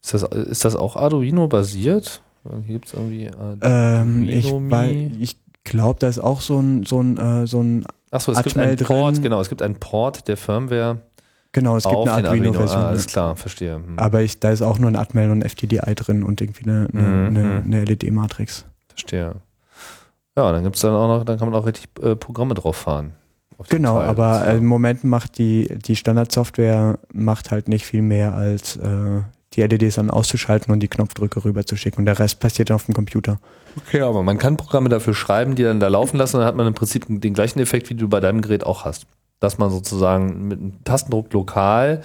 [0.03, 2.23] ist, das, ist das auch Arduino-basiert?
[2.67, 3.25] Hier gibt es irgendwie.
[3.27, 3.33] Äh,
[3.63, 7.87] Ähm, ich Arduino ich glaube, da ist auch so ein, so ein, äh, so ein,
[8.11, 9.23] Achso, es gibt Atmel einen Port, drin.
[9.23, 10.99] genau, es gibt einen Port der Firmware
[11.53, 12.29] genau, es gibt eine Arduino.
[12.49, 12.81] Arduino-Version.
[12.81, 13.77] Ah, alles klar, verstehe.
[13.77, 16.65] Hm, aber ich, da ist auch nur ein Atmel und ein FTDI drin und irgendwie
[16.65, 17.63] eine, eine, Mhm, eine, mhm.
[17.73, 18.67] eine LED-Matrix.
[18.89, 19.37] verstehe.
[20.37, 23.15] Ja, dann gibt's dann auch noch, dann kann man auch richtig äh, Programme drauf fahren.
[23.69, 24.09] Genau, Teil.
[24.09, 29.23] aber äh, im Moment macht die, die Standardsoftware macht halt nicht viel mehr als äh,
[29.55, 31.99] die LEDs dann auszuschalten und die Knopfdrücke rüber zu schicken.
[31.99, 33.39] Und der Rest passiert dann auf dem Computer.
[33.77, 36.57] Okay, aber man kann Programme dafür schreiben, die dann da laufen lassen, und dann hat
[36.57, 39.07] man im Prinzip den gleichen Effekt, wie du bei deinem Gerät auch hast.
[39.41, 42.03] Dass man sozusagen mit einem Tastendruck lokal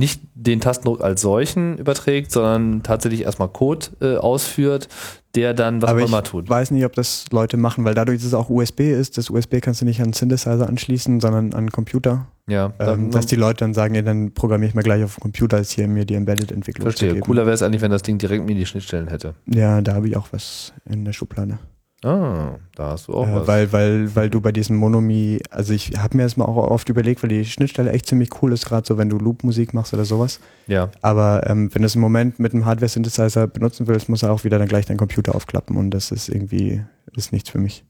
[0.00, 4.88] nicht den Tastendruck als solchen überträgt, sondern tatsächlich erstmal Code äh, ausführt,
[5.36, 6.48] der dann was Aber auch ich immer tut.
[6.48, 9.60] weiß nicht, ob das Leute machen, weil dadurch, dass es auch USB ist, das USB
[9.60, 12.26] kannst du nicht an Synthesizer anschließen, sondern an Computer.
[12.48, 15.20] Ja, Ähm, dass die Leute dann sagen, ja, dann programmiere ich mal gleich auf dem
[15.20, 17.20] Computer, als hier mir die Embedded-Entwicklung zu verstehe.
[17.20, 19.34] Cooler wäre es eigentlich, wenn das Ding direkt MIDI-Schnittstellen hätte.
[19.46, 21.60] Ja, da habe ich auch was in der Schublade.
[22.02, 23.46] Ah, da hast du auch Äh, was.
[23.46, 26.88] weil, weil, weil du bei diesem Monomi, also ich habe mir das mal auch oft
[26.88, 30.06] überlegt, weil die Schnittstelle echt ziemlich cool ist, gerade so, wenn du Loop-Musik machst oder
[30.06, 30.40] sowas.
[30.66, 30.90] ja.
[31.02, 34.44] Aber ähm, wenn du es im Moment mit einem Hardware-Synthesizer benutzen willst, muss er auch
[34.44, 36.82] wieder dann gleich deinen Computer aufklappen und das ist irgendwie,
[37.16, 37.84] ist nichts für mich.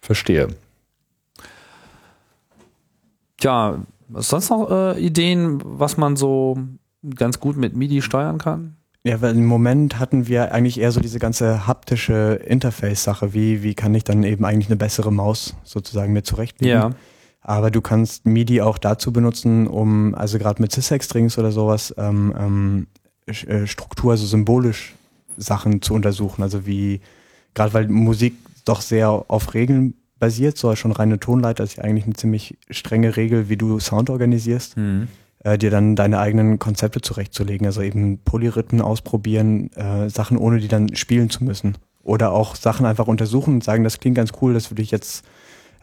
[0.00, 0.48] Verstehe.
[3.38, 3.78] Tja,
[4.14, 6.58] sonst noch äh, Ideen, was man so
[7.16, 8.76] ganz gut mit MIDI steuern kann?
[9.04, 13.34] Ja, weil im Moment hatten wir eigentlich eher so diese ganze haptische Interface-Sache.
[13.34, 16.76] Wie, wie kann ich dann eben eigentlich eine bessere Maus sozusagen mir zurechtlegen?
[17.40, 22.32] Aber du kannst MIDI auch dazu benutzen, um, also gerade mit Syshex-Strings oder sowas, ähm,
[22.38, 22.86] ähm,
[23.26, 24.94] äh, Struktur, also symbolisch
[25.36, 26.42] Sachen zu untersuchen.
[26.42, 27.00] Also wie,
[27.54, 28.34] gerade weil Musik
[28.64, 33.16] doch sehr auf Regeln basiert, so schon reine Tonleiter ist ja eigentlich eine ziemlich strenge
[33.16, 35.08] Regel, wie du Sound organisierst, Mhm.
[35.44, 37.66] Äh, dir dann deine eigenen Konzepte zurechtzulegen.
[37.66, 41.78] Also eben Polyrhythmen ausprobieren, äh, Sachen ohne die dann spielen zu müssen.
[42.02, 45.24] Oder auch Sachen einfach untersuchen und sagen, das klingt ganz cool, das würde ich jetzt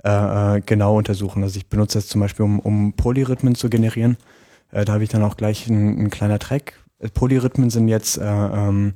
[0.03, 1.43] äh, äh, genau untersuchen.
[1.43, 4.17] Also ich benutze das zum Beispiel, um, um Polyrhythmen zu generieren.
[4.71, 6.73] Äh, da habe ich dann auch gleich ein, ein kleiner Track.
[6.99, 8.93] Äh, Polyrhythmen sind jetzt äh, ähm,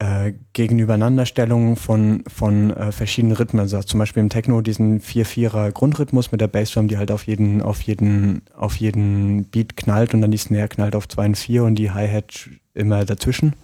[0.00, 3.60] äh, Gegenübernanderstellungen von, von äh, verschiedenen Rhythmen.
[3.60, 7.62] Also zum Beispiel im Techno diesen 4-4er Grundrhythmus mit der Bassdrum, die halt auf jeden,
[7.62, 11.64] auf jeden, auf jeden Beat knallt und dann die Snare knallt auf 2 und 4
[11.64, 13.54] und die Hi-Hat immer dazwischen.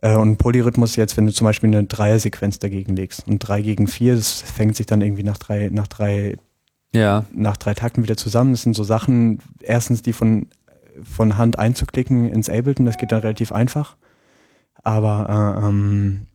[0.00, 3.88] Äh, und Polyrhythmus jetzt, wenn du zum Beispiel eine Dreier-Sequenz dagegen legst und 3 gegen
[3.88, 6.36] 4, das fängt sich dann irgendwie nach drei, nach drei
[6.94, 7.24] Ja.
[7.32, 8.52] nach drei Takten wieder zusammen.
[8.52, 10.46] Das sind so Sachen, erstens die von,
[11.02, 13.96] von Hand einzuklicken ins Ableton, das geht dann relativ einfach.
[14.88, 16.26] Aber äh, ähm,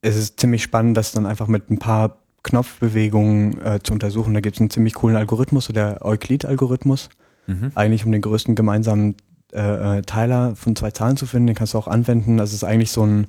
[0.00, 4.34] es ist ziemlich spannend, das dann einfach mit ein paar Knopfbewegungen äh, zu untersuchen.
[4.34, 7.08] Da gibt es einen ziemlich coolen Algorithmus, so der Euclid-Algorithmus,
[7.46, 7.72] Mhm.
[7.76, 9.14] eigentlich um den größten gemeinsamen
[9.54, 11.46] äh, äh, Teiler von zwei Zahlen zu finden.
[11.46, 12.36] Den kannst du auch anwenden.
[12.36, 13.26] Das ist eigentlich so ein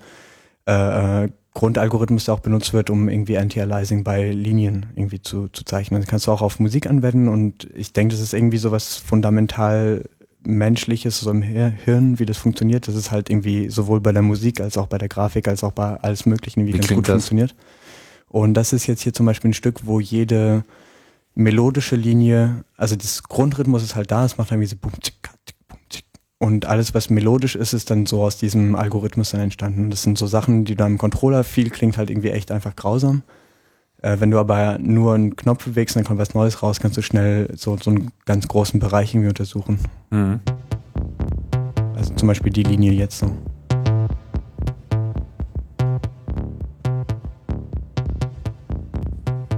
[0.67, 5.63] äh, äh, Grundalgorithmus, der auch benutzt wird, um irgendwie Anti-Aliasing bei Linien irgendwie zu, zu
[5.63, 6.01] zeichnen.
[6.01, 10.03] Das kannst du auch auf Musik anwenden und ich denke, das ist irgendwie sowas fundamental
[10.45, 12.87] Menschliches, so im Hir- Hirn, wie das funktioniert.
[12.87, 15.71] Das ist halt irgendwie sowohl bei der Musik als auch bei der Grafik als auch
[15.73, 17.13] bei alles Möglichen, wie, Wie ganz gut das?
[17.13, 17.55] funktioniert.
[18.29, 20.63] Und das ist jetzt hier zum Beispiel ein Stück, wo jede
[21.35, 25.15] melodische Linie, also das Grundrhythmus ist halt da, es macht dann wie so bum, zick,
[25.45, 26.05] tick, bum, zick.
[26.37, 29.89] Und alles, was melodisch ist, ist dann so aus diesem Algorithmus dann entstanden.
[29.89, 33.23] Das sind so Sachen, die dann im Controller viel klingt halt irgendwie echt einfach grausam.
[34.01, 37.01] Äh, wenn du aber nur einen Knopf bewegst, dann kommt was Neues raus, kannst du
[37.01, 39.79] schnell so, so einen ganz großen Bereich irgendwie untersuchen.
[40.09, 40.39] Mhm.
[41.95, 43.31] Also zum Beispiel die Linie jetzt so.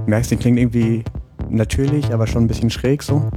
[0.06, 1.04] Merkst, die klingt irgendwie
[1.48, 3.30] natürlich, aber schon ein bisschen schräg so.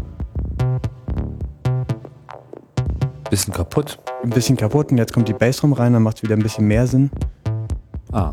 [3.29, 3.99] Bisschen kaputt.
[4.23, 6.67] Ein bisschen kaputt und jetzt kommt die Bassdrum rein, dann macht es wieder ein bisschen
[6.67, 7.11] mehr Sinn.
[8.11, 8.31] Ah.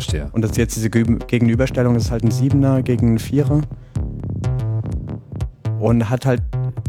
[0.00, 0.28] Verstehe.
[0.32, 3.60] Und das ist jetzt diese Ge- Gegenüberstellung, das ist halt ein Siebener gegen ein Vierer.
[5.78, 6.42] Und hat halt,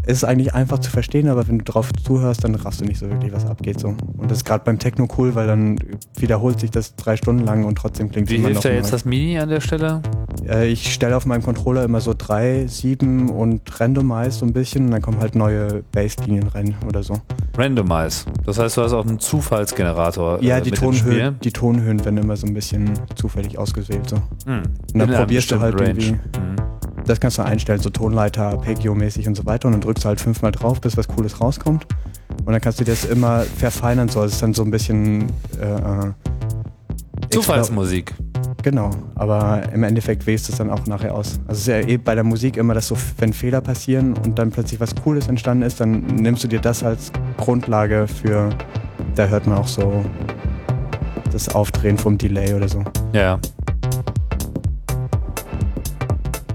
[0.06, 3.10] ist eigentlich einfach zu verstehen, aber wenn du drauf zuhörst, dann raffst du nicht so
[3.10, 3.90] wirklich, was abgeht so.
[4.18, 5.78] Und das ist gerade beim Techno cool, weil dann
[6.18, 8.88] wiederholt sich das drei Stunden lang und trotzdem klingt Wie immer hilft noch dir jetzt
[8.88, 8.92] neu.
[8.92, 10.02] das MIDI an der Stelle?
[10.46, 14.86] Äh, ich stelle auf meinem Controller immer so drei, sieben und randomize so ein bisschen
[14.86, 17.22] und dann kommen halt neue Basslinien rein oder so.
[17.62, 18.26] Randomize.
[18.46, 20.42] Das heißt, du hast auch einen Zufallsgenerator.
[20.42, 20.72] Ja, äh, die.
[20.72, 24.18] Tonhöhen, die Tonhöhen werden immer so ein bisschen zufällig ausgewählt so.
[24.46, 24.64] Hm.
[24.94, 26.38] Und dann probierst du halt bestimmten irgendwie.
[26.38, 26.56] Range.
[26.56, 26.56] Mhm.
[27.06, 29.68] Das kannst du einstellen, so Tonleiter, Arpeggio-mäßig und so weiter.
[29.68, 31.86] Und dann drückst du halt fünfmal drauf, bis was Cooles rauskommt.
[32.46, 34.24] Und dann kannst du das immer verfeinern, so.
[34.24, 35.28] Es ist dann so ein bisschen.
[35.60, 36.12] Äh, äh,
[37.30, 38.14] Zufallsmusik.
[38.64, 41.40] Genau, aber im Endeffekt wählst du es dann auch nachher aus.
[41.48, 44.38] Also es ist ja eh bei der Musik immer, dass so, wenn Fehler passieren und
[44.38, 48.50] dann plötzlich was Cooles entstanden ist, dann nimmst du dir das als Grundlage für.
[49.16, 50.06] Da hört man auch so
[51.32, 52.84] das Aufdrehen vom Delay oder so.
[53.14, 53.40] Ja, ja.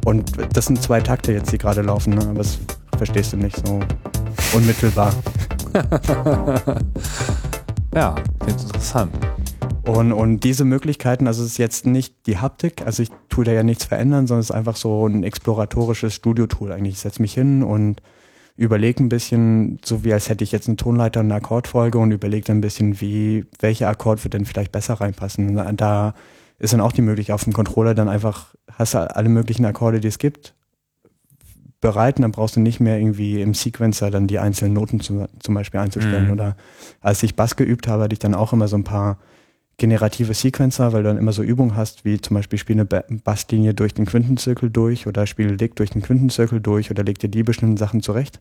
[0.04, 2.20] Und das sind zwei Takte jetzt, die gerade laufen, ne?
[2.20, 2.58] aber das
[2.96, 3.80] verstehst du nicht so
[4.54, 5.12] unmittelbar.
[7.96, 9.10] Ja, klingt interessant.
[9.86, 13.52] Und, und diese Möglichkeiten, also es ist jetzt nicht die Haptik, also ich tue da
[13.52, 16.94] ja nichts verändern, sondern es ist einfach so ein exploratorisches Studio-Tool eigentlich.
[16.94, 18.02] Ich setze mich hin und
[18.56, 22.10] überlege ein bisschen, so wie als hätte ich jetzt eine Tonleiter und eine Akkordfolge und
[22.10, 25.56] überlege dann ein bisschen, wie, welcher Akkord wird denn vielleicht besser reinpassen.
[25.56, 26.14] Und da
[26.58, 30.00] ist dann auch die Möglichkeit auf dem Controller dann einfach, hast du alle möglichen Akkorde,
[30.00, 30.54] die es gibt,
[31.80, 35.26] bereit und dann brauchst du nicht mehr irgendwie im Sequencer dann die einzelnen Noten zum,
[35.38, 36.26] zum Beispiel einzustellen.
[36.26, 36.32] Mhm.
[36.32, 36.56] Oder
[37.00, 39.18] als ich Bass geübt habe, hatte ich dann auch immer so ein paar
[39.78, 43.04] generative Sequencer, weil du dann immer so Übungen hast, wie zum Beispiel spiel eine Ba-
[43.24, 47.28] Basslinie durch den Quintenzirkel durch oder spiel Lick durch den Quintenzirkel durch oder leg dir
[47.28, 48.40] die bestimmten Sachen zurecht.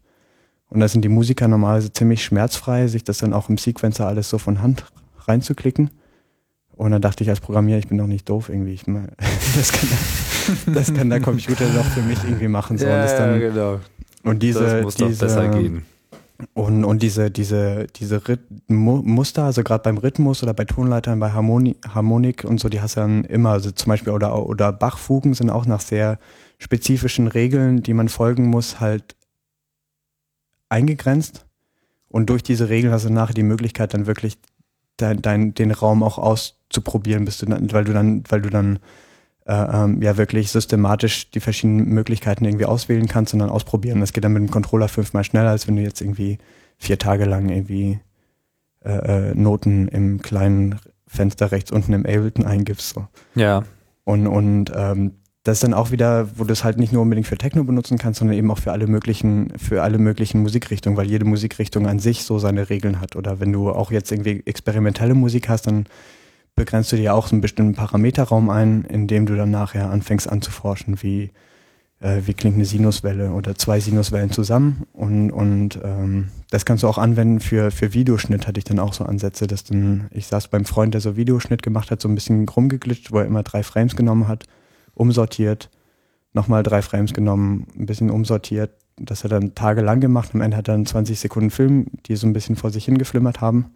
[0.69, 4.29] Und da sind die Musiker normalerweise ziemlich schmerzfrei, sich das dann auch im Sequencer alles
[4.29, 4.85] so von Hand
[5.27, 5.91] reinzuklicken.
[6.75, 8.73] Und dann dachte ich als Programmierer, ich bin doch nicht doof irgendwie.
[8.73, 8.83] Ich,
[9.55, 12.77] das, kann, das kann der Computer doch für mich irgendwie machen.
[12.77, 12.85] So.
[12.85, 13.79] Ja, und, dann, ja, genau.
[14.23, 15.85] und diese, das muss doch diese, besser gehen.
[16.53, 18.21] Und, und diese, diese, diese
[18.67, 22.97] Muster, also gerade beim Rhythmus oder bei Tonleitern, bei Harmoni Harmonik und so, die hast
[22.97, 26.19] du dann immer, also zum Beispiel, oder, oder Bachfugen sind auch nach sehr
[26.57, 29.15] spezifischen Regeln, die man folgen muss, halt
[30.69, 31.45] eingegrenzt.
[32.09, 34.37] Und durch diese Regeln hast du nachher die Möglichkeit, dann wirklich
[34.97, 38.79] dein, dein, den Raum auch auszuprobieren, bis du dann, weil du dann, weil du dann
[39.47, 43.99] ähm, ja wirklich systematisch die verschiedenen Möglichkeiten irgendwie auswählen kannst und dann ausprobieren.
[43.99, 46.39] Das geht dann mit dem Controller fünfmal schneller, als wenn du jetzt irgendwie
[46.77, 47.99] vier Tage lang irgendwie
[48.83, 52.89] äh, äh, Noten im kleinen Fenster rechts unten im Ableton eingibst.
[52.89, 53.07] So.
[53.35, 53.63] Ja.
[54.03, 55.13] Und, und ähm,
[55.43, 57.99] das ist dann auch wieder, wo du es halt nicht nur unbedingt für Techno benutzen
[57.99, 61.99] kannst, sondern eben auch für alle möglichen, für alle möglichen Musikrichtungen, weil jede Musikrichtung an
[61.99, 63.15] sich so seine Regeln hat.
[63.15, 65.85] Oder wenn du auch jetzt irgendwie experimentelle Musik hast, dann
[66.55, 70.29] begrenzt du dir auch so einen bestimmten Parameterraum ein, in dem du dann nachher anfängst
[70.29, 71.31] anzuforschen, wie,
[71.99, 74.87] äh, wie klingt eine Sinuswelle oder zwei Sinuswellen zusammen.
[74.93, 78.93] Und, und ähm, das kannst du auch anwenden für, für Videoschnitt, hatte ich dann auch
[78.93, 82.15] so Ansätze, dass dann, ich saß beim Freund, der so Videoschnitt gemacht hat, so ein
[82.15, 84.45] bisschen rumgeglitscht, wo er immer drei Frames genommen hat
[84.95, 85.69] umsortiert,
[86.33, 88.71] nochmal drei Frames genommen, ein bisschen umsortiert.
[88.97, 90.31] Das hat er dann tagelang gemacht.
[90.33, 93.41] Am Ende hat er dann 20 Sekunden Film, die so ein bisschen vor sich hingeflimmert
[93.41, 93.75] haben.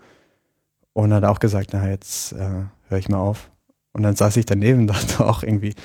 [0.94, 3.50] Und hat auch gesagt, na, jetzt äh, höre ich mal auf.
[3.94, 5.76] Und dann saß ich daneben und dachte auch irgendwie,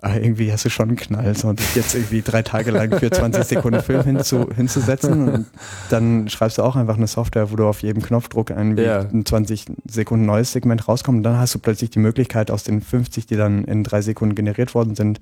[0.00, 2.98] ah, irgendwie hast du schon einen Knall, so und dich jetzt irgendwie drei Tage lang
[2.98, 5.28] für 20 Sekunden Film hinzu, hinzusetzen.
[5.28, 5.46] Und
[5.90, 9.66] dann schreibst du auch einfach eine Software, wo du auf jedem Knopfdruck ein, ein 20
[9.88, 11.18] Sekunden neues Segment rauskommt.
[11.18, 14.34] Und dann hast du plötzlich die Möglichkeit, aus den 50, die dann in drei Sekunden
[14.34, 15.20] generiert worden sind,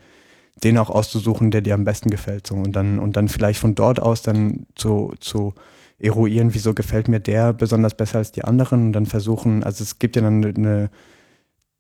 [0.62, 2.47] den auch auszusuchen, der dir am besten gefällt.
[2.47, 2.55] So.
[2.55, 5.55] Und dann, und dann vielleicht von dort aus dann zu, zu
[5.99, 9.99] eruieren, wieso gefällt mir der besonders besser als die anderen und dann versuchen, also es
[9.99, 10.91] gibt ja dann eine,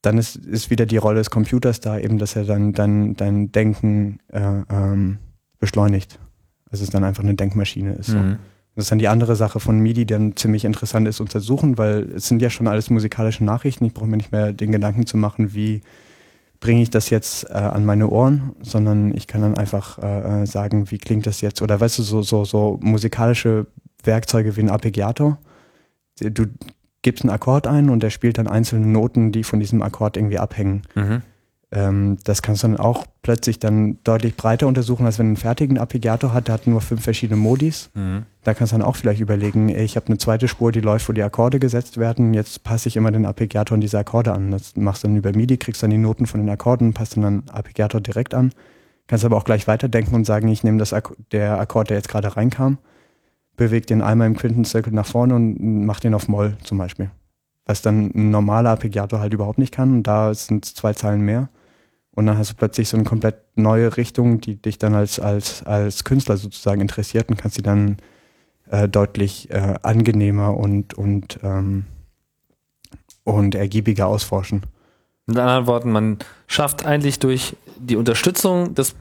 [0.02, 3.52] dann ist, ist wieder die Rolle des Computers da, eben, dass er dann, dann dein
[3.52, 5.18] Denken äh, ähm,
[5.58, 6.18] beschleunigt.
[6.70, 8.08] Dass es dann einfach eine Denkmaschine ist.
[8.08, 8.18] So.
[8.18, 8.38] Mhm.
[8.74, 12.10] Das ist dann die andere Sache von MIDI, die dann ziemlich interessant ist untersuchen, weil
[12.16, 13.84] es sind ja schon alles musikalische Nachrichten.
[13.84, 15.82] Ich brauche mir nicht mehr den Gedanken zu machen, wie
[16.58, 20.46] bringe ich das jetzt äh, an meine Ohren, sondern ich kann dann einfach äh, äh,
[20.46, 21.62] sagen, wie klingt das jetzt?
[21.62, 23.66] Oder weißt du, so, so, so musikalische
[24.06, 25.38] Werkzeuge wie ein Arpeggiator.
[26.20, 26.46] Du
[27.02, 30.38] gibst einen Akkord ein und der spielt dann einzelne Noten, die von diesem Akkord irgendwie
[30.38, 30.82] abhängen.
[30.94, 31.22] Mhm.
[31.74, 35.36] Ähm, das kannst du dann auch plötzlich dann deutlich breiter untersuchen, als wenn du einen
[35.36, 37.90] fertigen Arpeggiator hat, der hat nur fünf verschiedene Modis.
[37.94, 38.24] Mhm.
[38.44, 41.08] Da kannst du dann auch vielleicht überlegen, ey, ich habe eine zweite Spur, die läuft,
[41.08, 42.32] wo die Akkorde gesetzt werden.
[42.32, 44.52] Jetzt passe ich immer den Arpeggiator an diese Akkorde an.
[44.52, 47.22] Das machst du dann über MIDI, kriegst dann die Noten von den Akkorden, passt dann
[47.22, 48.52] den Arpeggiator direkt an.
[49.08, 52.08] Kannst aber auch gleich weiterdenken und sagen, ich nehme das Ak der Akkord, der jetzt
[52.08, 52.78] gerade reinkam,
[53.56, 57.10] bewege den einmal im Quintenzirkel nach vorne und mach den auf Moll zum Beispiel.
[57.66, 59.92] Was dann ein normaler Arpeggiator halt überhaupt nicht kann.
[59.92, 61.48] Und da sind zwei Zeilen mehr.
[62.10, 65.64] Und dann hast du plötzlich so eine komplett neue Richtung, die dich dann als, als,
[65.64, 67.96] als Künstler sozusagen interessiert und kannst sie dann
[68.70, 71.86] äh, deutlich äh, angenehmer und, und, ähm,
[73.24, 74.62] und ergiebiger ausforschen.
[75.26, 78.94] Mit anderen Worten, man schafft eigentlich durch die Unterstützung des,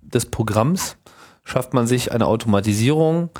[0.00, 0.96] des Programms,
[1.42, 3.30] schafft man sich eine Automatisierung,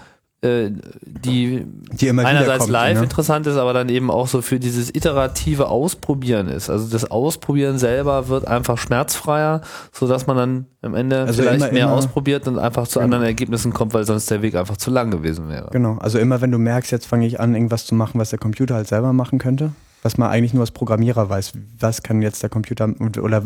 [0.44, 0.70] äh,
[1.02, 3.04] die Die einerseits wiederkommt, live ne?
[3.04, 6.70] interessant ist, aber dann eben auch so für dieses iterative Ausprobieren ist.
[6.70, 9.62] Also das Ausprobieren selber wird einfach schmerzfreier,
[9.92, 12.98] so dass man dann am Ende Also vielleicht immer- mehr immer- ausprobiert und einfach zu
[12.98, 13.04] Genau.
[13.04, 15.70] anderen Ergebnissen kommt, weil sonst der Weg einfach zu lang gewesen wäre.
[15.72, 15.96] Genau.
[15.98, 18.74] Also immer wenn du merkst, jetzt fange ich an, irgendwas zu machen, was der Computer
[18.74, 19.72] halt selber machen könnte,
[20.02, 22.88] was man eigentlich nur als Programmierer weiß, was kann jetzt der Computer
[23.22, 23.42] oder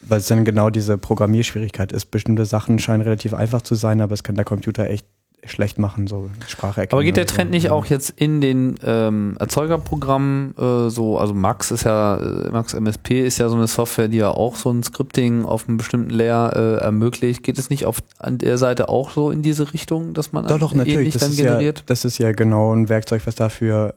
[0.00, 2.12] weil es dann genau diese Programmierschwierigkeit ist.
[2.12, 5.04] Bestimmte Sachen scheinen relativ einfach zu sein, aber es kann der Computer echt
[5.44, 6.96] schlecht machen, so Sprache erkennen.
[6.96, 7.36] Aber geht der so.
[7.36, 12.50] Trend nicht auch jetzt in den ähm, Erzeugerprogrammen äh, so, also Max ist ja, äh,
[12.50, 15.76] Max MSP ist ja so eine Software, die ja auch so ein Scripting auf einem
[15.78, 17.42] bestimmten Layer äh, ermöglicht.
[17.42, 20.58] Geht es nicht auf an der Seite auch so in diese Richtung, dass man Doch,
[20.58, 21.12] doch, natürlich.
[21.14, 21.84] Das dann ist, ja, generiert?
[21.86, 23.94] das ist ja genau ein Werkzeug, was dafür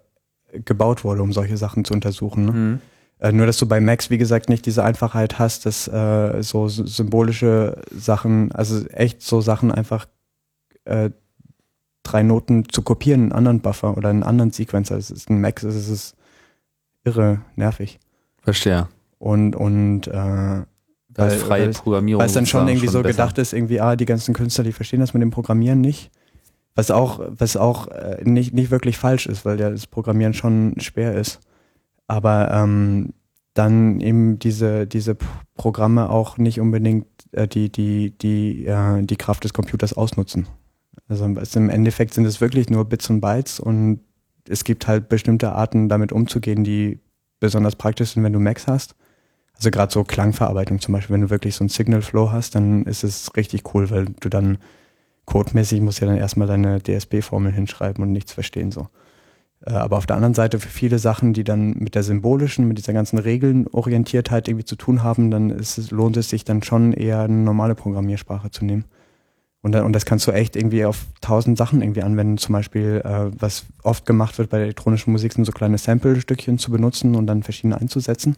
[0.65, 2.45] gebaut wurde, um solche Sachen zu untersuchen.
[2.45, 2.51] Ne?
[2.51, 2.79] Mhm.
[3.19, 6.67] Äh, nur, dass du bei Max, wie gesagt, nicht diese Einfachheit hast, dass äh, so
[6.67, 10.07] sy- symbolische Sachen, also echt so Sachen einfach
[10.85, 11.11] äh,
[12.03, 14.97] drei Noten zu kopieren in einen anderen Buffer oder in einen anderen Sequencer.
[14.97, 16.15] Es ist ein Max, es ist
[17.03, 17.99] irre nervig.
[18.41, 18.87] Verstehe.
[19.19, 22.19] Und, und äh, Weil- ist freie weil- Programmierung.
[22.19, 23.11] weil es dann schon irgendwie so besser.
[23.13, 26.09] gedacht ist, irgendwie, ah, die ganzen Künstler, die verstehen das mit dem Programmieren nicht.
[26.73, 30.75] Was auch, was auch äh, nicht, nicht wirklich falsch ist, weil ja das Programmieren schon
[30.79, 31.39] schwer ist.
[32.07, 33.13] Aber ähm,
[33.53, 35.17] dann eben diese, diese
[35.55, 40.47] Programme auch nicht unbedingt äh, die, die, die, äh, die Kraft des Computers ausnutzen.
[41.11, 43.99] Also im Endeffekt sind es wirklich nur Bits und Bytes und
[44.47, 46.99] es gibt halt bestimmte Arten, damit umzugehen, die
[47.41, 48.95] besonders praktisch sind, wenn du Macs hast.
[49.55, 52.85] Also gerade so Klangverarbeitung zum Beispiel, wenn du wirklich so ein Signal Flow hast, dann
[52.85, 54.57] ist es richtig cool, weil du dann
[55.25, 58.87] codemäßig musst ja dann erstmal deine DSB-Formel hinschreiben und nichts verstehen so.
[59.65, 62.77] Äh, aber auf der anderen Seite für viele Sachen, die dann mit der symbolischen, mit
[62.77, 67.21] dieser ganzen Regelnorientiertheit irgendwie zu tun haben, dann es, lohnt es sich dann schon eher
[67.21, 68.85] eine normale Programmiersprache zu nehmen.
[69.61, 72.37] Und, und das kannst du echt irgendwie auf tausend Sachen irgendwie anwenden.
[72.37, 76.57] Zum Beispiel, äh, was oft gemacht wird bei der elektronischen Musik, sind so kleine Sample-Stückchen
[76.57, 78.37] zu benutzen und dann verschiedene einzusetzen.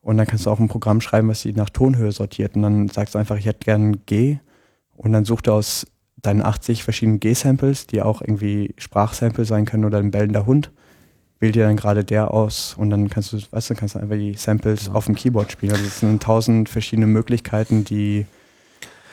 [0.00, 2.56] Und dann kannst du auch ein Programm schreiben, was sie nach Tonhöhe sortiert.
[2.56, 4.38] Und dann sagst du einfach, ich hätte gern G.
[4.96, 5.86] Und dann sucht er aus
[6.16, 10.72] deinen 80 verschiedenen G-Samples, die auch irgendwie Sprachsample sein können oder ein bellender Hund.
[11.38, 14.16] Wähl dir dann gerade der aus und dann kannst du, weißt du, kannst du einfach
[14.16, 14.92] die Samples ja.
[14.92, 15.72] auf dem Keyboard spielen.
[15.72, 18.26] Also es sind tausend verschiedene Möglichkeiten, die,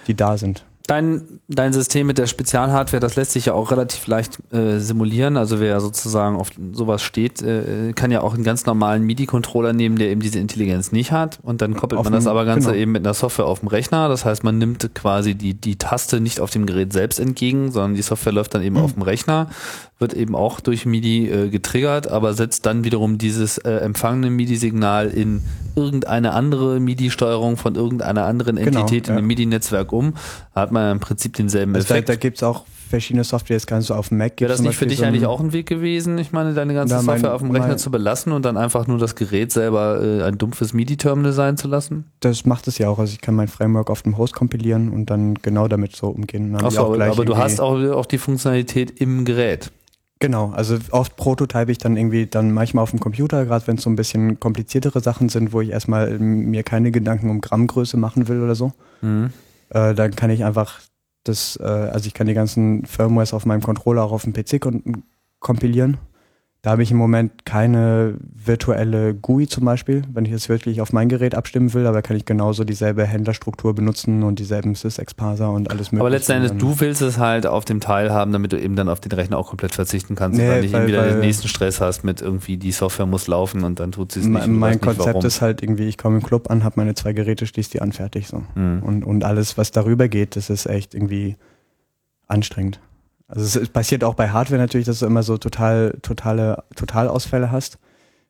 [0.05, 0.63] die da sind.
[0.89, 5.37] Dein, dein System mit der Spezialhardware, das lässt sich ja auch relativ leicht äh, simulieren.
[5.37, 9.99] Also wer sozusagen auf sowas steht, äh, kann ja auch einen ganz normalen MIDI-Controller nehmen,
[9.99, 11.37] der eben diese Intelligenz nicht hat.
[11.43, 12.81] Und dann koppelt auf man das aber Ganze genau.
[12.81, 14.09] eben mit einer Software auf dem Rechner.
[14.09, 17.93] Das heißt, man nimmt quasi die, die Taste nicht auf dem Gerät selbst entgegen, sondern
[17.93, 18.83] die Software läuft dann eben mhm.
[18.83, 19.47] auf dem Rechner,
[19.99, 25.09] wird eben auch durch MIDI äh, getriggert, aber setzt dann wiederum dieses äh, empfangene MIDI-Signal
[25.09, 25.41] in
[25.75, 29.13] irgendeine andere MIDI-Steuerung von irgendeiner anderen genau, Entität genau, ja.
[29.13, 30.13] in einem MIDI-Netzwerk um.
[30.55, 32.09] Da hat man im Prinzip denselben also Effekt.
[32.09, 34.61] Da, da gibt es auch verschiedene Software, das kannst du auf dem Mac Wäre das
[34.61, 36.17] nicht für dich so eigentlich auch ein Weg gewesen?
[36.17, 38.87] Ich meine, deine ganze Na, mein, Software auf dem Rechner zu belassen und dann einfach
[38.87, 42.05] nur das Gerät selber äh, ein dumpfes MIDI-Terminal sein zu lassen?
[42.21, 42.99] Das macht es ja auch.
[42.99, 46.55] Also ich kann mein Framework auf dem Host kompilieren und dann genau damit so umgehen.
[46.55, 49.71] Achso, aber, aber du hast auch, auch die Funktionalität im Gerät.
[50.19, 53.83] Genau, also oft prototype ich dann irgendwie dann manchmal auf dem Computer, gerade wenn es
[53.83, 58.27] so ein bisschen kompliziertere Sachen sind, wo ich erstmal mir keine Gedanken um Grammgröße machen
[58.27, 58.73] will oder so.
[59.01, 59.31] Mhm.
[59.69, 60.81] Äh, dann kann ich einfach
[61.23, 64.59] das, äh, also ich kann die ganzen Firmwares auf meinem Controller auch auf dem PC
[65.39, 65.97] kompilieren
[66.61, 70.91] da habe ich im Moment keine virtuelle GUI zum Beispiel, wenn ich es wirklich auf
[70.91, 75.71] mein Gerät abstimmen will, aber kann ich genauso dieselbe Händlerstruktur benutzen und dieselben Sys-Exparser und
[75.71, 76.01] alles mögliche.
[76.01, 78.89] Aber letzten Endes, du willst es halt auf dem Teil haben, damit du eben dann
[78.89, 81.47] auf den Rechner auch komplett verzichten kannst nee, und dann nicht weil, wieder den nächsten
[81.47, 84.47] Stress hast mit irgendwie, die Software muss laufen und dann tut sie es nicht.
[84.47, 87.45] Mein Konzept nicht, ist halt irgendwie, ich komme im Club an, habe meine zwei Geräte,
[87.45, 88.43] schließe die an, fertig so.
[88.55, 88.83] Mhm.
[88.83, 91.37] Und, und alles, was darüber geht, das ist echt irgendwie
[92.27, 92.81] anstrengend.
[93.29, 97.77] Also es passiert auch bei Hardware natürlich, dass du immer so total, totale, Totalausfälle hast.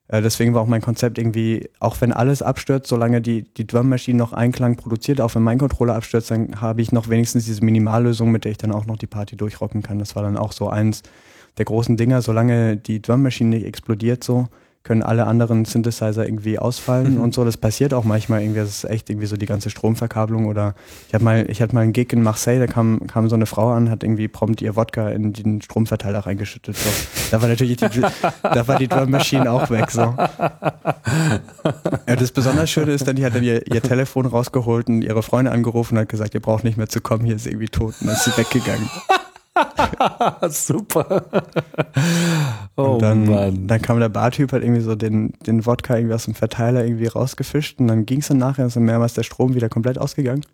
[0.09, 3.87] Äh, deswegen war auch mein Konzept irgendwie, auch wenn alles abstürzt, solange die, die Drum
[3.87, 7.63] Machine noch Einklang produziert, auch wenn mein Controller abstürzt, dann habe ich noch wenigstens diese
[7.63, 9.99] Minimallösung, mit der ich dann auch noch die Party durchrocken kann.
[9.99, 11.01] Das war dann auch so eins
[11.57, 14.49] der großen Dinger, solange die Drum Machine nicht explodiert so,
[14.89, 17.21] können alle anderen Synthesizer irgendwie ausfallen mhm.
[17.21, 17.45] und so.
[17.45, 18.61] Das passiert auch manchmal irgendwie.
[18.61, 20.73] Das ist echt irgendwie so die ganze Stromverkabelung oder
[21.07, 23.45] ich habe mal, ich hatte mal einen Gig in Marseille, da kam, kam so eine
[23.45, 26.75] Frau an, hat irgendwie prompt ihr Wodka in den Stromverteiler reingeschüttet.
[26.75, 26.89] So.
[27.29, 28.01] Da war natürlich die,
[28.41, 29.91] da war die Drum Machine auch weg.
[29.91, 30.15] So.
[32.07, 35.21] Ja, das besonders Schöne ist dann, die hat dann ihr, ihr Telefon rausgeholt und ihre
[35.21, 37.93] Freunde angerufen und hat gesagt, ihr braucht nicht mehr zu kommen, hier ist irgendwie tot.
[38.01, 38.89] Und dann ist sie weggegangen.
[40.49, 41.23] Super.
[42.75, 43.67] oh und dann, Mann.
[43.67, 47.07] dann kam der Bartyp, hat irgendwie so den, den Wodka irgendwie aus dem Verteiler irgendwie
[47.07, 50.45] rausgefischt und dann ging es dann nachher, ist dann mehrmals der Strom wieder komplett ausgegangen.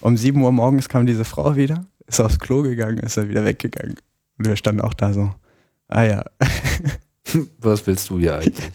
[0.00, 3.44] Um 7 Uhr morgens kam diese Frau wieder, ist aufs Klo gegangen, ist dann wieder
[3.44, 3.96] weggegangen.
[4.38, 5.30] Und wir standen auch da so,
[5.88, 6.24] ah ja.
[7.58, 8.70] Was willst du ja eigentlich?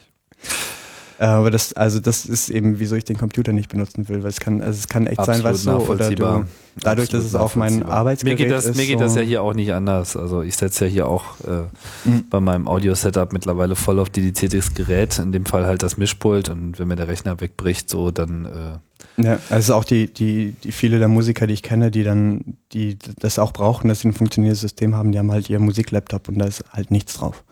[1.22, 4.32] Äh, aber das, also das ist eben, wieso ich den Computer nicht benutzen will, weil
[4.32, 6.46] es kann, also es kann echt Absolut sein, was so, oder du,
[6.80, 8.76] dadurch, dass es auch mein Arbeitsgerät mir geht das, ist.
[8.76, 10.18] Mir geht so das ja hier auch nicht anders.
[10.18, 12.24] Also ich setze ja hier auch äh, mhm.
[12.28, 16.80] bei meinem Audio-Setup mittlerweile voll auf dediziertes Gerät, in dem Fall halt das Mischpult und
[16.80, 20.98] wenn mir der Rechner wegbricht, so dann äh, ja, also auch die, die, die viele
[20.98, 24.62] der Musiker, die ich kenne, die dann, die das auch brauchen, dass sie ein funktionierendes
[24.62, 27.44] System haben, die haben halt ihr Musiklaptop und da ist halt nichts drauf.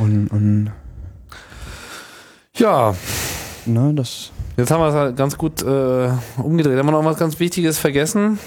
[0.00, 0.70] Und, und
[2.56, 2.94] ja.
[3.66, 4.30] Na, das.
[4.56, 6.78] Jetzt haben wir es halt ganz gut äh, umgedreht.
[6.78, 8.38] Haben wir noch was ganz Wichtiges vergessen?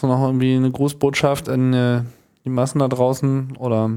[0.00, 2.02] Du noch irgendwie eine Grußbotschaft an äh,
[2.44, 3.90] die Massen da draußen oder?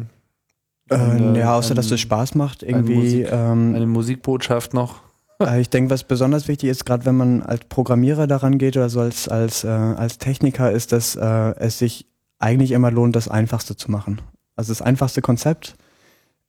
[0.91, 2.93] Äh, ja, außer ein, dass es Spaß macht, irgendwie.
[2.93, 5.01] Eine, Musik, ähm, eine Musikbotschaft noch.
[5.41, 8.87] Äh, ich denke, was besonders wichtig ist, gerade wenn man als Programmierer daran geht oder
[8.87, 12.05] so als, als, äh, als Techniker, ist, dass äh, es sich
[12.39, 14.21] eigentlich immer lohnt, das Einfachste zu machen.
[14.55, 15.75] Also das einfachste Konzept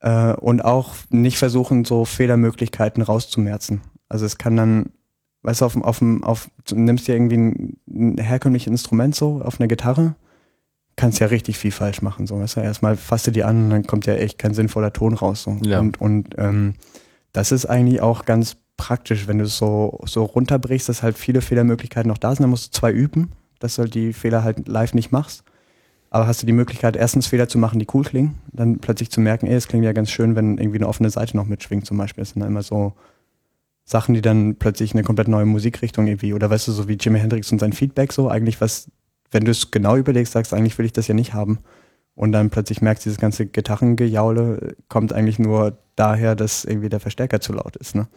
[0.01, 3.83] äh, und auch nicht versuchen, so Fehlermöglichkeiten rauszumerzen.
[4.09, 4.91] Also es kann dann,
[5.43, 9.61] weißt du, auf, auf, auf, du nimmst dir irgendwie ein, ein herkömmliches Instrument so auf
[9.61, 10.15] einer Gitarre,
[10.97, 12.27] kannst ja richtig viel falsch machen.
[12.27, 14.93] So, weißt du, erstmal fasst du die an und dann kommt ja echt kein sinnvoller
[14.93, 15.43] Ton raus.
[15.43, 15.59] So.
[15.63, 15.81] Ja.
[15.81, 16.75] Und, und ähm,
[17.33, 21.41] das ist eigentlich auch ganz praktisch, wenn du es so, so runterbrichst, dass halt viele
[21.41, 22.45] Fehlermöglichkeiten noch da sind.
[22.45, 25.45] Dann musst du zwei üben, dass du halt die Fehler halt live nicht machst.
[26.17, 29.21] Aber hast du die Möglichkeit, erstens Fehler zu machen, die cool klingen, dann plötzlich zu
[29.21, 31.99] merken, ey, es klingt ja ganz schön, wenn irgendwie eine offene Seite noch mitschwingt zum
[31.99, 32.23] Beispiel.
[32.23, 32.95] Das sind dann immer so
[33.85, 37.21] Sachen, die dann plötzlich eine komplett neue Musikrichtung irgendwie, oder weißt du, so wie Jimi
[37.21, 38.91] Hendrix und sein Feedback so, eigentlich was,
[39.31, 41.59] wenn du es genau überlegst, sagst, eigentlich will ich das ja nicht haben.
[42.15, 47.43] Und dann plötzlich merkst, dieses ganze Gitarrengejaule kommt eigentlich nur daher, dass irgendwie der Verstärker
[47.43, 47.95] zu laut ist.
[47.95, 48.09] Ne?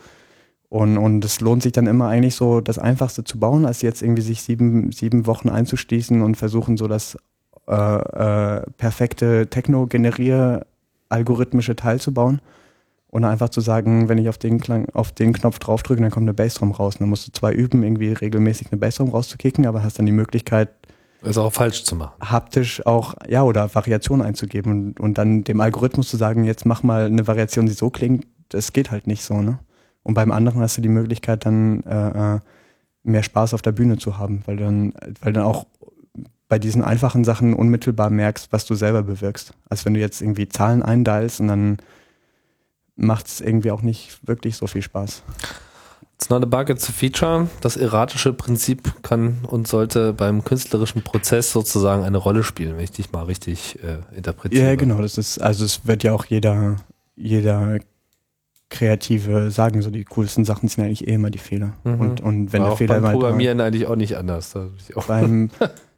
[0.69, 4.01] Und, und es lohnt sich dann immer eigentlich so, das Einfachste zu bauen, als jetzt
[4.01, 7.17] irgendwie sich sieben, sieben Wochen einzuschließen und versuchen, so das
[7.69, 12.41] äh, äh, perfekte Techno-Generier-algorithmische Teil zu bauen.
[13.11, 16.25] Und einfach zu sagen, wenn ich auf den, Klang, auf den Knopf draufdrücke, dann kommt
[16.25, 16.95] eine Bassdrum raus.
[16.95, 20.11] Und dann musst du zwar üben, irgendwie regelmäßig eine Bassdrum rauszukicken, aber hast dann die
[20.11, 20.69] Möglichkeit,
[21.21, 22.13] es auch falsch zu machen.
[22.21, 26.81] Haptisch auch, ja, oder Variationen einzugeben und, und dann dem Algorithmus zu sagen, jetzt mach
[26.81, 29.59] mal eine Variation, die so klingt, das geht halt nicht so, ne?
[30.03, 32.39] Und beim anderen hast du die Möglichkeit, dann äh, äh
[33.03, 35.65] mehr Spaß auf der Bühne zu haben, weil dann, weil dann auch
[36.49, 39.53] bei diesen einfachen Sachen unmittelbar merkst, was du selber bewirkst.
[39.69, 41.77] Als wenn du jetzt irgendwie Zahlen eindialst und dann
[42.95, 45.23] macht es irgendwie auch nicht wirklich so viel Spaß.
[46.15, 47.47] It's not a bug, it's a feature.
[47.61, 52.91] Das erratische Prinzip kann und sollte beim künstlerischen Prozess sozusagen eine Rolle spielen, wenn ich
[52.91, 54.65] dich mal richtig äh, interpretiere.
[54.65, 55.01] Ja, genau.
[55.01, 56.75] Das ist, also es wird ja auch jeder,
[57.15, 57.79] jeder
[58.69, 61.73] Kreative sagen, so die coolsten Sachen sind eigentlich eh immer die Fehler.
[61.85, 62.01] Mhm.
[62.01, 64.53] Und, und wenn War der auch Fehler beim Programmieren eigentlich auch nicht anders.
[65.07, 65.51] beim,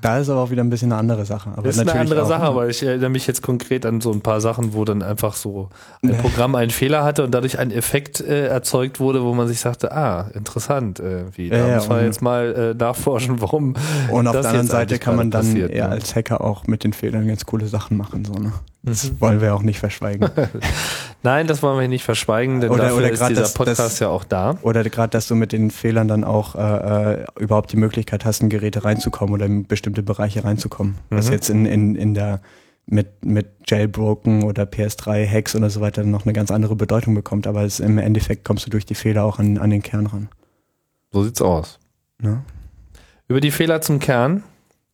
[0.00, 1.50] Da ist aber auch wieder ein bisschen eine andere Sache.
[1.52, 4.12] Aber das ist eine andere auch, Sache, aber ich erinnere mich jetzt konkret an so
[4.12, 5.70] ein paar Sachen, wo dann einfach so
[6.02, 9.60] ein Programm einen Fehler hatte und dadurch ein Effekt äh, erzeugt wurde, wo man sich
[9.60, 13.74] sagte, ah, interessant, äh, wie, da Ja, ja, muss man jetzt mal äh, nachforschen, warum
[14.10, 15.94] Und auf der anderen Seite kann man dann passiert, eher ne?
[15.94, 18.24] als Hacker auch mit den Fehlern ganz coole Sachen machen.
[18.24, 18.52] So, ne?
[18.82, 20.30] Das wollen wir auch nicht verschweigen.
[21.22, 23.98] Nein, das wollen wir nicht verschweigen, denn Oder- dafür oder ist dieser das- Podcast das-
[23.98, 24.56] ja auch da.
[24.62, 28.40] Oder gerade, dass du mit den Fehlern dann auch äh, äh, überhaupt die Möglichkeit hast,
[28.40, 30.96] in Geräte reinzukommen oder in bestimmte Bereiche reinzukommen.
[31.10, 31.32] Was Mhm.
[31.32, 32.40] jetzt in, in, in der
[32.86, 37.46] mit, mit Jailbroken oder PS3 Hacks oder so weiter noch eine ganz andere Bedeutung bekommt.
[37.46, 40.28] Aber es, im Endeffekt kommst du durch die Fehler auch an, an den Kern ran.
[41.12, 41.78] So sieht's aus.
[42.22, 42.42] Ne?
[43.26, 44.42] Über die Fehler zum Kern.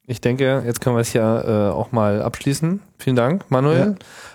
[0.06, 2.80] Ich denke, jetzt können wir es ja äh, auch mal abschließen.
[2.98, 3.94] Vielen Dank, Manuel, Ja.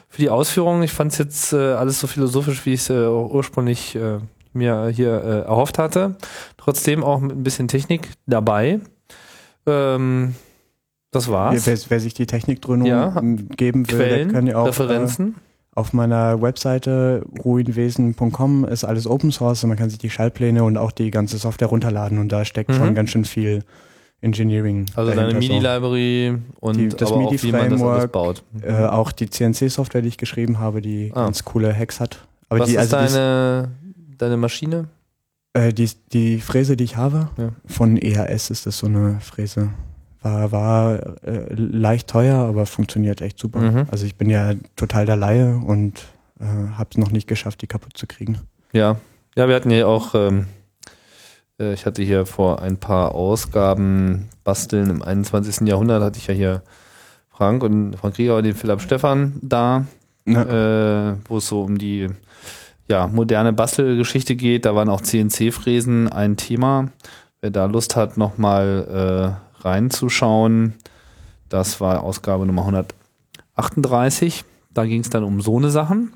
[0.09, 0.81] für die Ausführungen.
[0.83, 4.17] Ich fand es jetzt äh, alles so philosophisch, wie ich es äh, ursprünglich äh,
[4.53, 6.15] mir hier äh, erhofft hatte.
[6.57, 8.79] Trotzdem auch mit ein bisschen Technik dabei.
[9.67, 10.33] Ähm,
[11.11, 11.67] das war's.
[11.67, 13.09] Wer, wer sich die Technikdröhnung Ja.
[13.55, 15.35] geben will, der Quellen, kann ja auch äh, Referenzen.
[15.75, 20.77] Auf meiner Webseite ruinwesen.com ist alles Open Source und man kann sich die Schaltpläne und
[20.77, 22.73] auch die ganze Software runterladen und da steckt Mhm.
[22.75, 23.63] schon ganz schön viel
[24.21, 24.85] Engineering.
[24.95, 25.33] also deine.
[25.33, 28.43] MIDI-Library und Die- das aber auch, wie man das alles MIDI-Framework, baut.
[28.61, 31.23] Äh, auch die CNC-Software, die ich geschrieben habe, die Ah.
[31.25, 32.25] ganz coole Hacks hat.
[32.49, 33.71] Aber Was die, ist also die, deine,
[34.17, 34.89] deine Maschine?
[35.53, 37.49] äh, die, die Fräse, die ich habe, Ja.
[37.65, 39.69] von EHS ist das so eine Fräse.
[40.21, 43.59] War, war äh, leicht teuer, aber funktioniert echt super.
[43.59, 43.85] Mhm.
[43.89, 46.07] Also ich bin ja total der Laie und
[46.41, 46.43] äh,
[46.77, 48.37] habe es noch nicht geschafft, die kaputt zu kriegen.
[48.73, 48.97] Ja,
[49.37, 50.43] ja, wir hatten hier auch, ähm, äh,
[51.59, 55.67] ich hatte hier vor ein paar Ausgaben Basteln im 21.
[55.67, 56.63] Jahrhundert, hatte ich ja hier
[57.29, 59.85] Frank und Frank Krieger und den Philipp Stephan da,
[60.29, 61.17] Ne?
[61.25, 62.07] äh, wo es so um die
[62.87, 64.65] ja, moderne Bastelgeschichte geht.
[64.65, 66.89] Da waren auch CNC-Fräsen ein Thema.
[67.41, 70.75] Wer da Lust hat, nochmal äh, reinzuschauen,
[71.47, 74.43] das war Ausgabe Nummer 138.
[74.71, 76.13] Da ging es dann um so eine Sachen.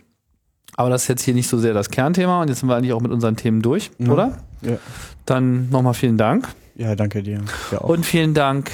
[0.75, 2.93] Aber das ist jetzt hier nicht so sehr das Kernthema und jetzt sind wir eigentlich
[2.93, 4.11] auch mit unseren Themen durch, Ja.
[4.11, 4.37] oder?
[4.61, 4.77] Ja.
[5.25, 6.47] Dann nochmal vielen Dank.
[6.75, 7.41] Ja, danke dir.
[7.71, 7.77] Ja.
[7.79, 8.71] Und vielen Dank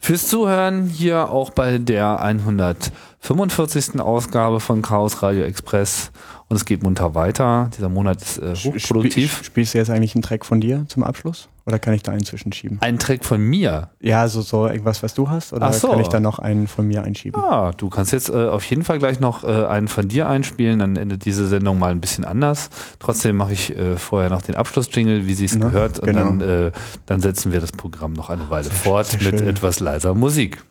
[0.00, 4.00] fürs Zuhören hier auch bei der 145.
[4.00, 6.10] Ausgabe von Chaos Radio Express.
[6.48, 7.70] Und es geht munter weiter.
[7.76, 9.32] Dieser Monat ist äh, hochproduktiv.
[9.32, 11.48] Spiel, spielst du jetzt eigentlich einen Track von dir zum Abschluss?
[11.68, 12.78] Oder kann ich da einen zwischenschieben?
[12.80, 13.90] Ein Track von mir.
[14.00, 15.52] Ja, so, so irgendwas, was du hast?
[15.52, 15.88] Oder so.
[15.88, 17.38] kann ich da noch einen von mir einschieben?
[17.38, 20.78] Ah, du kannst jetzt äh, auf jeden Fall gleich noch äh, einen von dir einspielen,
[20.78, 22.70] dann endet diese Sendung mal ein bisschen anders.
[23.00, 26.24] Trotzdem mache ich äh, vorher noch den Abschlussjingle, wie sie es gehört, und genau.
[26.24, 26.72] dann, äh,
[27.04, 30.64] dann setzen wir das Programm noch eine Weile fort sehr mit etwas leiser Musik.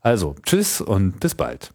[0.00, 1.72] Also, tschüss und bis bald.